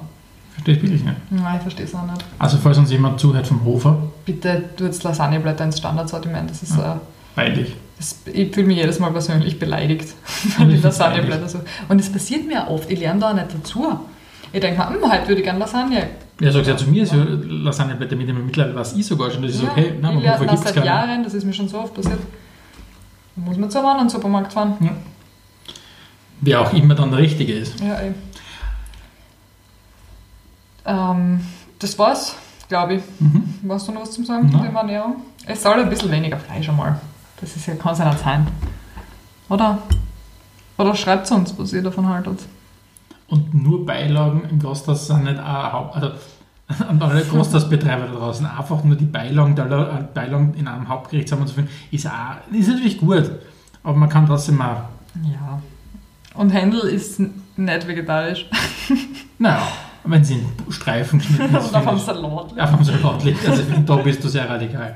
Verstehe 0.58 0.76
ich 0.76 0.82
wirklich 0.82 1.04
nicht. 1.04 1.18
Nein, 1.32 1.56
ich 1.58 1.62
verstehe 1.62 1.86
es 1.86 1.94
auch 1.94 2.06
nicht. 2.06 2.26
Also 2.40 2.58
falls 2.58 2.78
uns 2.80 2.92
jemand 2.92 3.20
zuhört 3.20 3.46
vom 3.46 3.64
Hofer, 3.64 3.98
Bitte 4.26 4.64
tu 4.76 4.86
jetzt 4.86 5.04
Lasagneblätter 5.04 5.64
ins 5.64 5.78
Standardsortiment. 5.78 6.50
Das 6.50 6.64
ist, 6.64 6.78
äh, 6.78 6.96
peinlich. 7.36 7.76
das, 7.98 8.22
ich 8.34 8.54
fühle 8.54 8.68
mich 8.68 8.78
jedes 8.78 9.00
Mal 9.00 9.12
persönlich 9.12 9.60
beleidigt, 9.60 10.10
Ja, 10.60 10.66
das 10.66 10.74
ist 10.74 10.84
Lasagneblätter 10.84 11.48
so. 11.48 11.60
Und 11.88 12.00
es 12.02 12.12
passiert 12.12 12.46
mir 12.48 12.68
oft, 12.70 12.90
ich 12.90 13.00
lerne 13.00 13.20
da 13.20 13.30
auch 13.30 13.34
nicht 13.36 13.54
dazu. 13.54 14.00
Ich 14.52 14.60
denke 14.60 14.80
mir, 14.80 14.90
hm, 14.90 15.12
heute 15.12 15.28
würde 15.28 15.42
ich 15.42 15.44
gerne 15.44 15.60
Lasagne. 15.60 16.08
Er 16.40 16.52
sagt 16.52 16.68
ja 16.68 16.76
zu 16.78 16.90
mir, 16.90 17.06
so 17.06 17.16
Lasagneblätter 17.18 18.16
mit 18.16 18.28
dem 18.28 18.44
mittlerweile 18.46 18.76
weiß 18.76 18.94
ich 18.94 19.06
sogar 19.06 19.30
schon. 19.32 19.44
Das 19.44 19.52
ist 19.52 19.62
Ja, 19.64 19.70
okay. 19.72 19.94
Nein, 20.02 20.18
ich 20.18 20.24
beim 20.24 20.24
lerne 20.24 20.40
Hofer 20.40 20.46
das 20.46 20.56
gibt 20.56 20.68
es 20.70 20.76
seit. 20.76 20.86
Jahren, 20.86 21.24
das 21.24 21.34
ist 21.34 21.44
mir 21.46 21.54
schon 21.54 21.68
so 21.68 21.80
oft 21.80 21.94
passiert. 21.94 22.20
Da 23.36 23.42
muss 23.42 23.58
man 23.58 23.70
zu 23.70 23.78
einem 23.78 23.88
anderen 23.88 24.10
Supermarkt 24.10 24.54
fahren. 24.54 24.74
Wer 26.42 26.62
auch 26.62 26.72
immer 26.74 26.94
dann 26.96 27.10
der 27.12 27.20
Richtige 27.20 27.54
ist. 27.54 27.80
Ja, 27.80 27.96
ey. 27.96 28.12
Ähm, 30.88 31.42
das 31.80 32.00
war's, 32.00 32.36
glaube 32.70 32.96
ich. 32.96 33.04
Mhm. 33.20 33.54
Hast 33.70 33.88
du 33.88 33.92
noch 33.92 34.02
was 34.02 34.12
zum 34.12 34.26
Sagen 34.26 34.50
zum 34.50 34.64
Thema 34.64 34.80
Ernährung? 34.80 35.18
Es 35.46 35.62
soll 35.62 35.80
ein 35.80 35.90
bisschen 35.90 36.12
weniger 36.12 36.38
Fleisch 36.38 36.68
einmal. 36.70 37.00
Das 37.40 37.56
ist 37.56 37.68
ja, 37.68 37.76
kann 37.76 37.94
es 37.94 38.00
ja 38.00 38.06
nicht 38.10 38.20
sein. 38.24 38.48
Oder? 39.50 39.78
Oder 40.78 40.96
schreibt 40.96 41.32
uns, 41.32 41.58
was 41.58 41.74
ihr 41.74 41.84
davon 41.84 42.08
haltet. 42.08 42.40
Und 43.28 43.54
nur 43.54 43.86
Beilagen 43.86 44.44
im 44.50 44.60
Gasthaus 44.60 45.08
sind 45.08 45.26
nicht 45.26 45.40
auch 45.40 45.74
Haupt... 45.74 45.96
Also, 45.96 46.12
an 46.90 47.02
alle 47.02 47.24
Gasthausbetreiber 47.24 48.08
da 48.08 48.14
draußen, 48.14 48.46
einfach 48.46 48.84
nur 48.84 48.98
die 48.98 49.06
Beilagen, 49.06 49.56
der 49.56 49.66
äh, 49.68 50.04
Beilagen 50.14 50.54
in 50.58 50.68
einem 50.68 50.90
Hauptgericht 50.90 51.30
zusammenzuführen, 51.30 51.70
ist, 51.92 52.06
auch, 52.06 52.36
ist 52.52 52.68
natürlich 52.68 52.98
gut. 52.98 53.32
Aber 53.84 53.96
man 53.96 54.10
kann 54.10 54.26
trotzdem 54.28 54.62
auch, 54.62 54.82
Ja. 55.24 55.62
Und 56.34 56.50
Händel 56.50 56.82
ist 56.82 57.20
nicht 57.20 57.88
vegetarisch. 57.88 58.48
naja, 59.40 59.66
wenn 60.10 60.24
sie 60.24 60.36
in 60.36 60.72
Streifen 60.72 61.20
geschnitten 61.20 61.56
ist, 61.56 61.74
auf 61.74 61.96
ich- 61.96 62.02
Salat. 62.04 62.60
auf 62.60 62.74
einem 62.74 62.84
Salat 62.84 63.24
liegt. 63.24 63.48
Also 63.48 63.64
da 63.86 63.96
bist 63.98 64.24
du 64.24 64.28
sehr 64.28 64.50
radikal. 64.50 64.96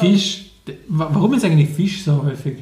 Fisch, 0.00 0.46
warum 0.88 1.34
ist 1.34 1.44
eigentlich 1.44 1.70
Fisch 1.70 2.04
so 2.04 2.22
häufig 2.24 2.58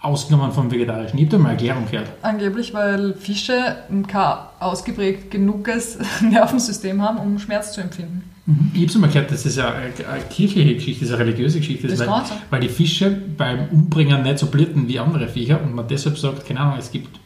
ausgenommen 0.00 0.52
vom 0.52 0.70
Vegetarischen? 0.70 1.18
Ich 1.18 1.26
habe 1.26 1.36
da 1.36 1.42
mal 1.42 1.50
Erklärung 1.50 1.84
gehört. 1.90 2.08
Angeblich, 2.22 2.72
weil 2.72 3.14
Fische 3.14 3.76
kein 4.08 4.36
ausgeprägt 4.60 5.30
genuges 5.30 5.98
Nervensystem 6.22 7.02
haben, 7.02 7.18
um 7.18 7.38
Schmerz 7.38 7.72
zu 7.72 7.80
empfinden. 7.80 8.24
Ich 8.72 8.80
habe 8.80 8.86
es 8.90 8.94
mal 8.98 9.06
gehört, 9.08 9.30
das 9.30 9.44
eine, 9.58 9.68
eine 9.68 10.22
kirchliche 10.28 10.74
Geschichte 10.74 11.04
ist, 11.04 11.10
eine 11.12 11.20
religiöse 11.20 11.58
Geschichte 11.58 11.86
ist, 11.86 11.92
Das 11.92 12.00
weil, 12.00 12.06
kann 12.08 12.26
sein. 12.26 12.38
weil 12.50 12.60
die 12.60 12.68
Fische 12.68 13.10
beim 13.10 13.68
Umbringen 13.70 14.22
nicht 14.24 14.38
so 14.40 14.46
blitten 14.46 14.88
wie 14.88 14.98
andere 14.98 15.28
Viecher 15.28 15.60
und 15.62 15.74
man 15.74 15.86
deshalb 15.86 16.18
sagt, 16.18 16.46
keine 16.46 16.58
Ahnung, 16.60 16.76
es 16.78 16.90
gibt. 16.90 17.20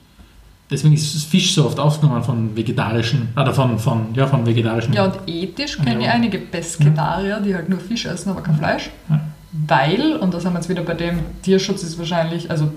Deswegen 0.71 0.95
ist 0.95 1.25
Fisch 1.27 1.55
so 1.55 1.67
oft 1.67 1.79
ausgenommen 1.79 2.23
von 2.25 2.57
vegetarischen, 2.57 3.29
oder 3.37 3.53
von, 3.53 3.79
von, 3.79 4.15
ja, 4.15 4.27
von 4.27 4.47
vegetarischen. 4.47 4.95
Ja, 4.95 5.05
und 5.05 5.17
ethisch 5.27 5.79
kenne 5.79 6.03
ich 6.03 6.09
einige 6.09 6.39
Pesketarier, 6.39 7.41
die 7.41 7.55
halt 7.55 7.69
nur 7.69 7.79
Fisch 7.79 8.07
essen, 8.07 8.31
aber 8.31 8.41
kein 8.41 8.57
Fleisch. 8.57 8.91
Ja. 9.11 9.21
weil, 9.69 10.17
und 10.17 10.35
da 10.35 10.41
sind 10.41 10.53
wir 10.53 10.59
jetzt 10.59 10.69
wieder 10.69 10.83
bei 10.83 10.95
dem, 10.95 11.21
Tierschutz 11.43 11.83
ist 11.85 11.99
wahrscheinlich, 11.99 12.51
also 12.51 12.73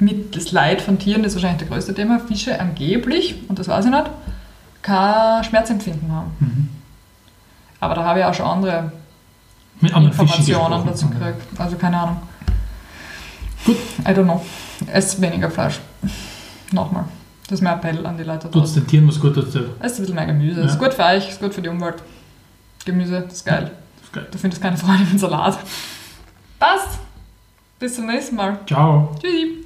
mit 0.00 0.34
das 0.34 0.50
Leid 0.52 0.80
von 0.80 0.98
Tieren 0.98 1.24
ist 1.24 1.34
wahrscheinlich 1.34 1.60
das 1.60 1.68
größte 1.68 1.94
Thema, 1.94 2.20
Fische 2.20 2.58
angeblich, 2.58 3.34
und 3.48 3.58
das 3.58 3.68
weiß 3.68 3.84
ich 3.84 3.90
nicht, 3.90 4.10
kein 4.80 5.44
Schmerzempfinden 5.44 6.10
haben. 6.10 6.30
Mhm. 6.38 6.68
Aber 7.80 7.94
da 7.94 8.04
habe 8.04 8.20
ich 8.20 8.24
auch 8.24 8.34
schon 8.34 8.46
andere 8.46 8.92
Mit 9.80 9.92
Informationen 9.92 10.86
dazu 10.86 11.08
gekriegt. 11.08 11.42
Also 11.58 11.76
keine 11.76 11.98
Ahnung. 11.98 12.16
Gut. 13.66 13.76
I 14.00 14.10
don't 14.10 14.24
know. 14.24 14.40
Esst 14.86 15.20
weniger 15.20 15.50
Fleisch. 15.50 15.80
Nochmal. 16.72 17.04
Das 17.48 17.60
ist 17.60 17.62
mein 17.62 17.74
Appell 17.74 18.04
an 18.04 18.16
die 18.16 18.24
Leute 18.24 18.50
Tut 18.50 18.64
es 18.64 18.74
den 18.74 18.86
Tieren 18.86 19.06
was 19.06 19.20
Gutes. 19.20 19.52
Das 19.52 19.54
Esst 19.54 19.98
ein 19.98 20.02
bisschen 20.02 20.14
mehr 20.14 20.26
Gemüse. 20.26 20.60
Ja. 20.60 20.66
Ist 20.66 20.78
gut 20.78 20.92
für 20.92 21.04
euch, 21.04 21.28
ist 21.28 21.40
gut 21.40 21.54
für 21.54 21.62
die 21.62 21.68
Umwelt. 21.68 22.02
Gemüse, 22.84 23.20
das 23.20 23.34
ist 23.34 23.46
geil. 23.46 23.70
ist 24.02 24.12
geil. 24.12 24.26
Du 24.30 24.38
findest 24.38 24.62
keine 24.62 24.76
Freude 24.76 25.06
im 25.10 25.18
Salat. 25.18 25.58
Passt. 26.58 26.98
Bis 27.78 27.94
zum 27.94 28.06
nächsten 28.06 28.36
Mal. 28.36 28.58
Ciao. 28.66 29.14
Tschüssi. 29.20 29.65